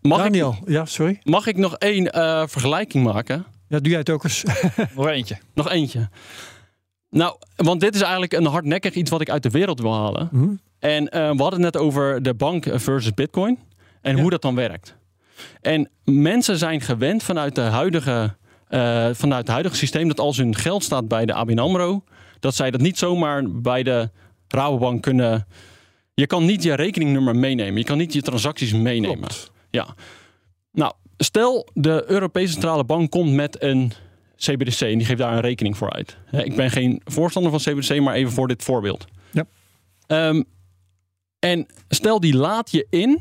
Mag, 0.00 0.18
Daniel, 0.18 0.56
ik, 0.64 0.68
ja, 0.70 0.84
sorry. 0.84 1.20
mag 1.22 1.46
ik 1.46 1.56
nog 1.56 1.74
één 1.76 2.12
eh, 2.12 2.42
vergelijking 2.46 3.04
maken? 3.04 3.46
Ja, 3.68 3.78
doe 3.78 3.88
jij 3.90 3.98
het 3.98 4.10
ook 4.10 4.24
eens? 4.24 4.42
Nog 4.96 5.06
eentje. 5.06 5.38
Nog 5.54 5.70
eentje. 5.70 6.08
Nou, 7.10 7.36
want 7.56 7.80
dit 7.80 7.94
is 7.94 8.00
eigenlijk 8.00 8.32
een 8.32 8.46
hardnekkig 8.46 8.94
iets 8.94 9.10
wat 9.10 9.20
ik 9.20 9.30
uit 9.30 9.42
de 9.42 9.50
wereld 9.50 9.80
wil 9.80 9.94
halen. 9.94 10.28
Hm? 10.30 10.48
En 10.78 11.08
eh, 11.08 11.20
we 11.30 11.42
hadden 11.42 11.62
het 11.62 11.72
net 11.74 11.76
over 11.76 12.22
de 12.22 12.34
bank 12.34 12.64
versus 12.74 13.14
bitcoin. 13.14 13.58
En 14.00 14.16
Ja. 14.16 14.22
hoe 14.22 14.30
dat 14.30 14.42
dan 14.42 14.54
werkt. 14.54 14.96
En 15.60 15.90
mensen 16.04 16.56
zijn 16.58 16.80
gewend 16.80 17.22
vanuit, 17.22 17.54
de 17.54 17.60
huidige, 17.60 18.36
eh, 18.68 19.08
vanuit 19.12 19.40
het 19.42 19.48
huidige 19.48 19.76
systeem... 19.76 20.08
dat 20.08 20.20
als 20.20 20.36
hun 20.36 20.56
geld 20.56 20.84
staat 20.84 21.08
bij 21.08 21.26
de 21.26 21.32
ABN 21.34 21.58
AMRO... 21.58 22.04
dat 22.40 22.54
zij 22.54 22.70
dat 22.70 22.80
niet 22.80 22.98
zomaar 22.98 23.50
bij 23.50 23.82
de 23.82 24.10
Rabobank 24.48 25.02
kunnen... 25.02 25.46
Je 26.14 26.26
kan 26.26 26.44
niet 26.44 26.62
je 26.62 26.74
rekeningnummer 26.74 27.36
meenemen. 27.36 27.76
Je 27.78 27.84
kan 27.84 27.98
niet 27.98 28.12
je 28.12 28.22
transacties 28.22 28.72
meenemen. 28.72 29.18
Klopt. 29.18 29.50
Ja. 29.70 29.94
Nou, 30.72 30.92
stel 31.16 31.68
de 31.74 32.04
Europese 32.06 32.52
Centrale 32.52 32.84
Bank 32.84 33.10
komt 33.10 33.32
met 33.32 33.62
een 33.62 33.92
CBDC 34.36 34.80
en 34.80 34.98
die 34.98 35.06
geeft 35.06 35.18
daar 35.18 35.32
een 35.32 35.40
rekening 35.40 35.76
voor 35.76 35.92
uit. 35.92 36.16
Ik 36.30 36.56
ben 36.56 36.70
geen 36.70 37.00
voorstander 37.04 37.50
van 37.50 37.60
CBDC, 37.74 38.00
maar 38.00 38.14
even 38.14 38.32
voor 38.32 38.48
dit 38.48 38.62
voorbeeld. 38.62 39.04
Ja. 39.30 39.44
Ehm, 40.06 40.42
en 41.38 41.66
stel 41.88 42.20
die 42.20 42.34
laat 42.36 42.70
je 42.70 42.86
in. 42.90 43.20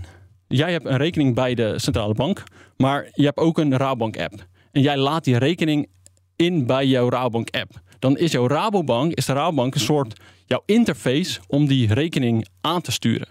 Jij 0.52 0.72
hebt 0.72 0.86
een 0.86 0.98
rekening 0.98 1.36
bij 1.36 1.54
de 1.54 1.80
Centrale 1.80 2.14
Bank, 2.14 2.44
maar 2.78 3.10
je 3.14 3.26
hebt 3.26 3.38
ook 3.38 3.58
een 3.58 3.78
Rabobank 3.78 4.20
app. 4.20 4.48
En 4.72 4.82
jij 4.82 4.98
laat 4.98 5.24
die 5.24 5.38
rekening 5.38 5.90
in 6.36 6.66
bij 6.66 6.88
jouw 6.88 7.10
Rabobank 7.10 7.50
app. 7.50 7.82
Dan 8.00 8.18
is 8.18 8.32
jouw 8.32 8.48
Rabobank, 8.48 9.14
is 9.14 9.26
de 9.26 9.34
Rabobank 9.34 9.74
een 9.74 9.80
soort 9.80 10.20
jouw 10.46 10.64
interface 10.66 11.40
om 11.48 11.68
die 11.68 11.94
rekening 11.94 12.48
aan 12.62 12.82
te 12.82 12.92
sturen. 12.92 13.28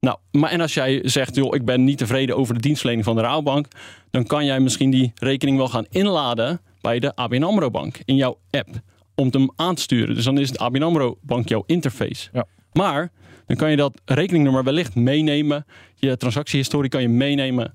Nou, 0.00 0.18
maar 0.30 0.50
en 0.50 0.60
als 0.60 0.74
jij 0.74 1.00
zegt, 1.04 1.34
joh, 1.34 1.54
ik 1.54 1.64
ben 1.64 1.84
niet 1.84 1.98
tevreden 1.98 2.36
over 2.36 2.54
de 2.54 2.60
dienstverlening 2.60 3.06
van 3.06 3.16
de 3.16 3.22
Rabobank, 3.22 3.66
dan 4.10 4.26
kan 4.26 4.44
jij 4.44 4.60
misschien 4.60 4.90
die 4.90 5.12
rekening 5.14 5.56
wel 5.56 5.68
gaan 5.68 5.86
inladen 5.90 6.60
bij 6.80 6.98
de 6.98 7.14
ABN 7.14 7.42
AMRO 7.42 7.70
Bank 7.70 8.00
in 8.04 8.16
jouw 8.16 8.38
app 8.50 8.68
om 9.14 9.28
hem 9.30 9.50
aan 9.56 9.74
te 9.74 9.82
sturen. 9.82 10.14
Dus 10.14 10.24
dan 10.24 10.38
is 10.38 10.50
de 10.50 10.58
ABN 10.58 10.82
AMRO 10.82 11.18
Bank 11.20 11.48
jouw 11.48 11.62
interface. 11.66 12.28
Ja. 12.32 12.46
Maar 12.72 13.12
dan 13.46 13.56
kan 13.56 13.70
je 13.70 13.76
dat 13.76 14.00
rekeningnummer 14.04 14.64
wellicht 14.64 14.94
meenemen. 14.94 15.66
Je 15.94 16.16
transactiehistorie 16.16 16.90
kan 16.90 17.02
je 17.02 17.08
meenemen. 17.08 17.74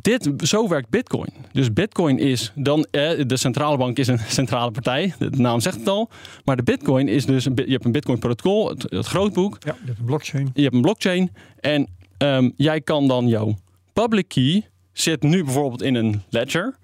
Dit, 0.00 0.30
zo 0.36 0.68
werkt 0.68 0.88
Bitcoin. 0.88 1.28
Dus 1.52 1.72
Bitcoin 1.72 2.18
is 2.18 2.52
dan, 2.54 2.86
eh, 2.90 3.10
de 3.26 3.36
centrale 3.36 3.76
bank 3.76 3.98
is 3.98 4.06
een 4.06 4.18
centrale 4.40 4.70
partij. 4.70 5.14
De 5.18 5.30
naam 5.30 5.60
zegt 5.60 5.78
het 5.78 5.88
al. 5.88 6.10
Maar 6.44 6.56
de 6.56 6.62
Bitcoin 6.62 7.08
is 7.08 7.26
dus, 7.26 7.44
je 7.44 7.64
hebt 7.66 7.84
een 7.84 7.92
Bitcoin 7.92 8.18
protocol, 8.18 8.68
het, 8.68 8.82
het 8.88 9.06
grootboek. 9.06 9.56
Ja, 9.60 9.76
je 9.80 9.86
hebt 9.86 9.98
een 9.98 10.04
blockchain. 10.04 10.50
Je 10.54 10.62
hebt 10.62 10.74
een 10.74 10.82
blockchain 10.82 11.30
en 11.60 11.88
ehm, 12.16 12.50
jij 12.56 12.80
kan 12.80 13.08
dan 13.08 13.28
jouw 13.28 13.56
public 13.92 14.28
key 14.28 14.68
zit 14.92 15.22
nu 15.22 15.44
bijvoorbeeld 15.44 15.82
in 15.82 15.94
een 15.94 16.22
ledger. 16.28 16.76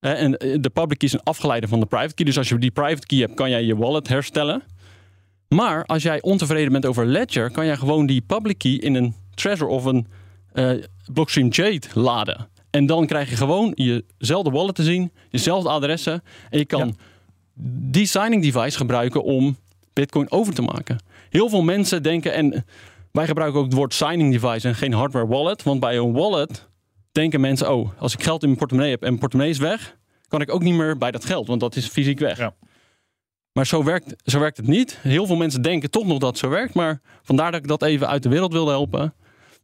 En 0.00 0.36
eh, 0.36 0.56
de 0.60 0.70
public 0.70 0.98
key 0.98 1.08
is 1.08 1.12
een 1.12 1.22
afgeleide 1.22 1.68
van 1.68 1.80
de 1.80 1.86
private 1.86 2.14
key. 2.14 2.24
Dus 2.24 2.38
als 2.38 2.48
je 2.48 2.58
die 2.58 2.70
private 2.70 3.06
key 3.06 3.18
hebt, 3.18 3.34
kan 3.34 3.50
jij 3.50 3.64
je 3.64 3.76
wallet 3.76 4.08
herstellen. 4.08 4.62
Maar 5.48 5.84
als 5.84 6.02
jij 6.02 6.22
ontevreden 6.22 6.72
bent 6.72 6.86
over 6.86 7.06
ledger, 7.06 7.50
kan 7.50 7.66
jij 7.66 7.76
gewoon 7.76 8.06
die 8.06 8.20
public 8.20 8.58
key 8.58 8.72
in 8.72 8.94
een 8.94 9.14
Trezor 9.34 9.68
of 9.68 9.84
een 9.84 10.06
eh, 10.52 10.70
Blockstream 11.12 11.48
Jade 11.48 11.86
laden. 11.94 12.48
En 12.70 12.86
dan 12.86 13.06
krijg 13.06 13.30
je 13.30 13.36
gewoon 13.36 13.72
jezelfde 13.74 14.50
wallet 14.50 14.74
te 14.74 14.82
zien, 14.82 15.12
jezelfde 15.30 15.68
adressen. 15.68 16.22
En 16.50 16.58
je 16.58 16.64
kan 16.64 16.86
Ja. 16.86 16.92
die 17.90 18.06
signing 18.06 18.42
device 18.42 18.76
gebruiken 18.76 19.22
om 19.24 19.56
Bitcoin 19.92 20.30
over 20.30 20.54
te 20.54 20.62
maken. 20.62 20.98
Heel 21.30 21.48
veel 21.48 21.62
mensen 21.62 22.02
denken, 22.02 22.32
en 22.32 22.64
wij 23.12 23.26
gebruiken 23.26 23.58
ook 23.60 23.66
het 23.66 23.74
woord 23.74 23.94
signing 23.94 24.32
device 24.40 24.68
en 24.68 24.74
geen 24.74 24.92
hardware 24.92 25.26
wallet. 25.26 25.62
Want 25.62 25.80
bij 25.80 25.96
een 25.96 26.12
wallet 26.12 26.68
denken 27.12 27.40
mensen, 27.40 27.72
oh, 27.74 27.90
als 27.98 28.12
ik 28.14 28.22
geld 28.22 28.40
in 28.42 28.46
mijn 28.48 28.58
portemonnee 28.58 28.90
heb 28.92 29.00
en 29.02 29.08
mijn 29.08 29.20
portemonnee 29.20 29.52
is 29.52 29.58
weg, 29.60 29.96
kan 30.28 30.40
ik 30.40 30.52
ook 30.52 30.62
niet 30.62 30.74
meer 30.74 30.98
bij 30.98 31.10
dat 31.10 31.24
geld, 31.24 31.46
want 31.46 31.60
dat 31.60 31.76
is 31.76 31.86
fysiek 31.86 32.18
weg. 32.18 32.38
Ja. 32.38 32.54
Maar 33.54 33.66
zo 33.66 33.84
werkt, 33.84 34.14
zo 34.24 34.38
werkt 34.38 34.56
het 34.56 34.66
niet. 34.66 34.98
Heel 35.02 35.26
veel 35.26 35.36
mensen 35.36 35.62
denken 35.62 35.90
toch 35.90 36.06
nog 36.06 36.18
dat 36.18 36.28
het 36.28 36.38
zo 36.38 36.48
werkt, 36.48 36.74
maar 36.74 37.00
vandaar 37.22 37.50
dat 37.52 37.60
ik 37.60 37.66
dat 37.68 37.82
even 37.82 38.08
uit 38.08 38.22
de 38.22 38.28
wereld 38.28 38.52
wilde 38.52 38.70
helpen. 38.70 39.14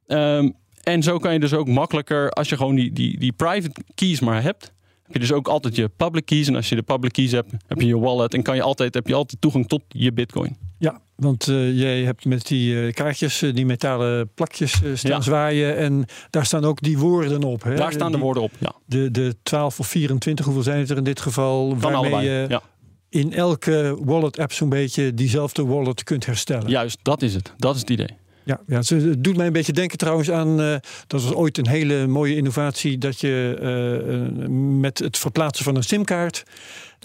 Ehm, 0.07 0.51
en 0.83 1.03
zo 1.03 1.19
kan 1.19 1.33
je 1.33 1.41
dus 1.41 1.55
ook 1.55 1.69
makkelijker, 1.69 2.31
als 2.31 2.49
je 2.49 2.57
gewoon 2.57 2.75
die, 2.75 2.93
die, 2.93 3.19
die 3.19 3.33
private 3.33 3.81
keys 3.95 4.21
maar 4.21 4.43
hebt, 4.43 4.73
heb 5.03 5.13
je 5.13 5.19
dus 5.19 5.33
ook 5.33 5.49
altijd 5.49 5.77
je 5.77 5.89
public 5.89 6.27
keys. 6.27 6.49
En 6.49 6.57
als 6.57 6.69
je 6.69 6.75
de 6.75 6.83
public 6.83 7.13
keys 7.13 7.33
hebt, 7.33 7.53
heb 7.67 7.81
je 7.81 7.87
je 7.87 7.99
wallet. 7.99 8.35
En 8.35 8.43
kan 8.43 8.55
je 8.55 8.63
altijd, 8.63 8.95
heb 8.95 9.07
je 9.07 9.15
altijd 9.15 9.41
toegang 9.41 9.69
tot 9.69 9.83
je 9.89 10.13
bitcoin. 10.13 10.57
Ja, 10.79 11.01
want 11.17 11.47
uh, 11.47 11.79
jij 11.79 12.03
hebt 12.03 12.25
met 12.25 12.47
die 12.47 12.75
uh, 12.75 12.93
kaartjes, 12.93 13.43
uh, 13.43 13.55
die 13.55 13.67
metalen 13.67 14.31
plakjes 14.35 14.73
staan 14.95 15.11
ja. 15.11 15.21
zwaaien. 15.21 15.77
En 15.77 16.05
daar 16.31 16.47
staan 16.47 16.65
ook 16.65 16.81
die 16.81 16.99
woorden 16.99 17.43
op. 17.43 17.63
Hè? 17.63 17.75
Daar 17.75 17.93
staan 17.93 18.09
die, 18.09 18.17
de 18.17 18.23
woorden 18.23 18.43
op, 18.43 18.53
ja. 18.59 18.73
De, 18.87 19.11
de 19.11 19.37
12 19.43 19.81
of 19.81 19.87
24, 19.87 20.45
hoeveel 20.45 20.63
zijn 20.63 20.79
het 20.79 20.91
er 20.91 20.97
in 20.97 21.05
dit 21.05 21.21
geval? 21.21 21.77
Waarmee 21.79 21.99
allebei, 21.99 22.29
ja. 22.49 22.63
In 23.11 23.33
elke 23.33 23.97
wallet-app 24.05 24.53
zo'n 24.53 24.69
beetje 24.69 25.15
diezelfde 25.15 25.67
wallet 25.67 26.05
kunt 26.05 26.27
herstellen. 26.27 26.69
Juist, 26.69 26.99
dat 27.03 27.23
is 27.23 27.35
het. 27.35 27.53
Dat 27.57 27.75
is 27.75 27.81
het 27.81 27.91
idee. 27.91 28.19
Ja, 28.45 28.61
ja, 28.67 28.79
het 28.79 29.25
doet 29.25 29.37
mij 29.37 29.47
een 29.47 29.53
beetje 29.53 29.73
denken 29.73 29.99
trouwens 29.99 30.31
aan. 30.31 30.61
Uh, 30.61 30.71
dat 31.07 31.23
was 31.23 31.33
ooit 31.33 31.59
een 31.59 31.69
hele 31.69 32.07
mooie 32.07 32.37
innovatie. 32.37 32.99
Dat 32.99 33.21
je 33.21 33.59
uh, 33.63 34.49
met 34.81 34.99
het 34.99 35.19
verplaatsen 35.19 35.65
van 35.65 35.77
een 35.77 35.83
simkaart. 35.83 36.43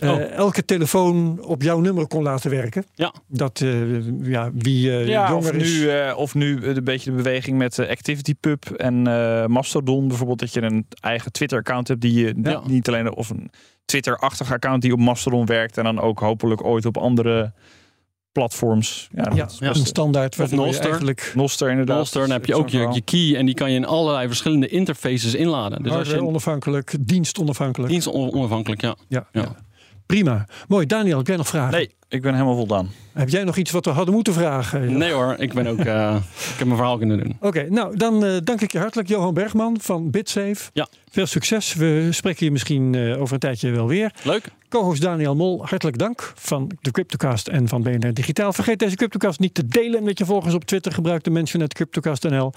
Uh, 0.03 0.11
oh. 0.11 0.21
elke 0.21 0.65
telefoon 0.65 1.43
op 1.43 1.61
jouw 1.61 1.79
nummer 1.79 2.07
kon 2.07 2.23
laten 2.23 2.49
werken. 2.49 2.85
Ja. 2.93 3.13
Dat 3.27 3.59
ja, 4.21 4.51
wie 4.53 4.91
ja, 4.91 5.29
jonger 5.29 5.35
of 5.35 5.51
is. 5.51 5.79
Nu, 5.81 6.11
of 6.15 6.33
nu 6.35 6.65
een 6.65 6.83
beetje 6.83 7.09
de 7.09 7.15
beweging 7.15 7.57
met 7.57 7.79
ActivityPub 7.79 8.65
en 8.69 9.01
Mastodon 9.51 10.07
bijvoorbeeld. 10.07 10.39
Dat 10.39 10.53
je 10.53 10.61
een 10.61 10.85
eigen 11.01 11.31
Twitter-account 11.31 11.87
hebt 11.87 12.01
die 12.01 12.13
je 12.25 12.33
Ja. 12.43 12.61
niet 12.67 12.87
alleen. 12.87 13.15
of 13.15 13.29
een 13.29 13.49
Twitter-achtige 13.85 14.53
account 14.53 14.81
die 14.81 14.93
op 14.93 14.99
Mastodon 14.99 15.45
werkt. 15.45 15.77
En 15.77 15.83
dan 15.83 15.99
ook 15.99 16.19
hopelijk 16.19 16.63
ooit 16.63 16.85
op 16.85 16.97
andere 16.97 17.53
platforms. 18.31 19.07
Ja, 19.11 19.31
ja, 19.35 19.43
dat 19.59 19.75
is 19.75 19.79
een 19.79 19.85
standaard 19.85 20.35
je 20.35 20.55
Nostr. 20.55 20.83
eigenlijk 20.83 21.31
Noster 21.35 21.69
inderdaad. 21.69 21.97
Bolster, 21.97 22.21
dan 22.21 22.29
heb 22.31 22.45
je 22.45 22.55
ook 22.55 22.69
je, 22.69 23.01
key. 23.01 23.35
En 23.35 23.45
die 23.45 23.55
kan 23.55 23.71
je 23.71 23.77
in 23.77 23.85
allerlei 23.85 24.27
verschillende 24.27 24.67
interfaces 24.67 25.35
inladen. 25.35 25.83
Dus 25.83 25.91
als 25.91 26.09
je 26.09 26.23
onafhankelijk, 26.23 26.95
dienst 26.99 27.39
onafhankelijk. 27.39 27.91
dienst 27.91 28.07
on- 28.07 28.33
onafhankelijk, 28.33 28.81
ja. 28.81 28.95
Ja, 29.07 29.27
Ja. 29.31 29.55
Prima. 30.05 30.45
Mooi. 30.67 30.85
Daniel, 30.85 31.17
heb 31.17 31.27
jij 31.27 31.35
nog 31.35 31.47
vragen? 31.47 31.71
Nee, 31.71 31.95
ik 32.09 32.21
ben 32.21 32.33
helemaal 32.33 32.55
voldaan. 32.55 32.89
Heb 33.13 33.29
jij 33.29 33.43
nog 33.43 33.57
iets 33.57 33.71
wat 33.71 33.85
we 33.85 33.91
hadden 33.91 34.13
moeten 34.13 34.33
vragen? 34.33 34.97
Nee 34.97 35.11
hoor, 35.11 35.35
ik 35.37 35.53
ben 35.53 35.67
ook. 35.67 35.79
eh, 35.85 36.15
ik 36.15 36.57
heb 36.57 36.65
mijn 36.67 36.77
verhaal 36.77 36.97
kunnen 36.97 37.17
doen. 37.17 37.37
Oké, 37.39 37.69
nou 37.69 37.97
dan 37.97 38.25
eh, 38.25 38.37
dank 38.43 38.61
ik 38.61 38.71
je 38.71 38.79
hartelijk, 38.79 39.07
Johan 39.07 39.33
Bergman 39.33 39.77
van 39.81 40.11
BitSafe. 40.11 40.69
Ja. 40.73 40.87
Veel 41.09 41.25
succes. 41.25 41.73
We 41.73 42.07
spreken 42.11 42.45
je 42.45 42.51
misschien 42.51 42.95
eh, 42.95 43.21
over 43.21 43.33
een 43.33 43.39
tijdje 43.39 43.71
wel 43.71 43.87
weer. 43.87 44.13
Leuk. 44.23 44.51
Co-host 44.69 45.01
Daniel 45.01 45.35
Mol, 45.35 45.65
hartelijk 45.65 45.97
dank 45.97 46.33
van 46.35 46.71
de 46.81 46.91
Cryptocast 46.91 47.47
en 47.47 47.67
van 47.67 47.83
BNR 47.83 48.13
Digitaal. 48.13 48.53
Vergeet 48.53 48.79
deze 48.79 48.95
Cryptocast 48.95 49.39
niet 49.39 49.53
te 49.53 49.65
delen 49.65 50.03
met 50.03 50.17
je 50.17 50.25
volgers 50.25 50.53
op 50.53 50.65
Twitter. 50.65 50.91
Gebruik 50.91 51.23
de 51.23 51.29
mention 51.29 51.67
Cryptocast.nl. 51.67 52.51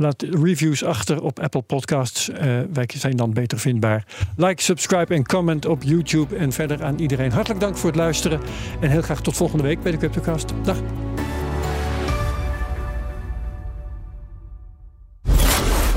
Laat 0.00 0.22
reviews 0.22 0.84
achter 0.84 1.22
op 1.22 1.40
Apple 1.40 1.62
Podcasts. 1.62 2.30
Eh, 2.30 2.40
wij 2.72 2.88
zijn 2.96 3.16
dan 3.16 3.32
beter 3.32 3.58
vindbaar. 3.58 4.06
Like, 4.36 4.62
subscribe 4.62 5.14
en 5.14 5.26
comment 5.26 5.66
op 5.66 5.82
YouTube. 5.82 6.36
En 6.36 6.52
verder 6.52 6.84
aan 6.84 6.98
iedereen 6.98 7.32
hartelijk 7.32 7.60
dank 7.60 7.76
voor 7.76 7.90
het 7.90 7.98
luisteren. 7.98 8.40
En 8.80 8.90
heel 8.90 9.02
graag 9.02 9.20
tot 9.20 9.36
volgende 9.36 9.62
week 9.64 9.82
bij 9.82 9.92
de 9.92 9.98
Cryptocast. 9.98 10.52
Dag. 10.62 10.76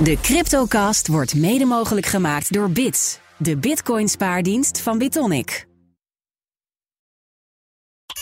De 0.04 0.18
Cryptocast 0.22 1.08
wordt 1.08 1.36
mede 1.36 1.66
mogelijk 1.66 2.06
gemaakt 2.06 2.54
door 2.54 2.70
Bits, 2.72 3.20
de 3.38 3.58
Bitcoin 3.58 4.10
spaardienst 4.10 4.82
van 4.82 4.98
Bitonic. 4.98 5.73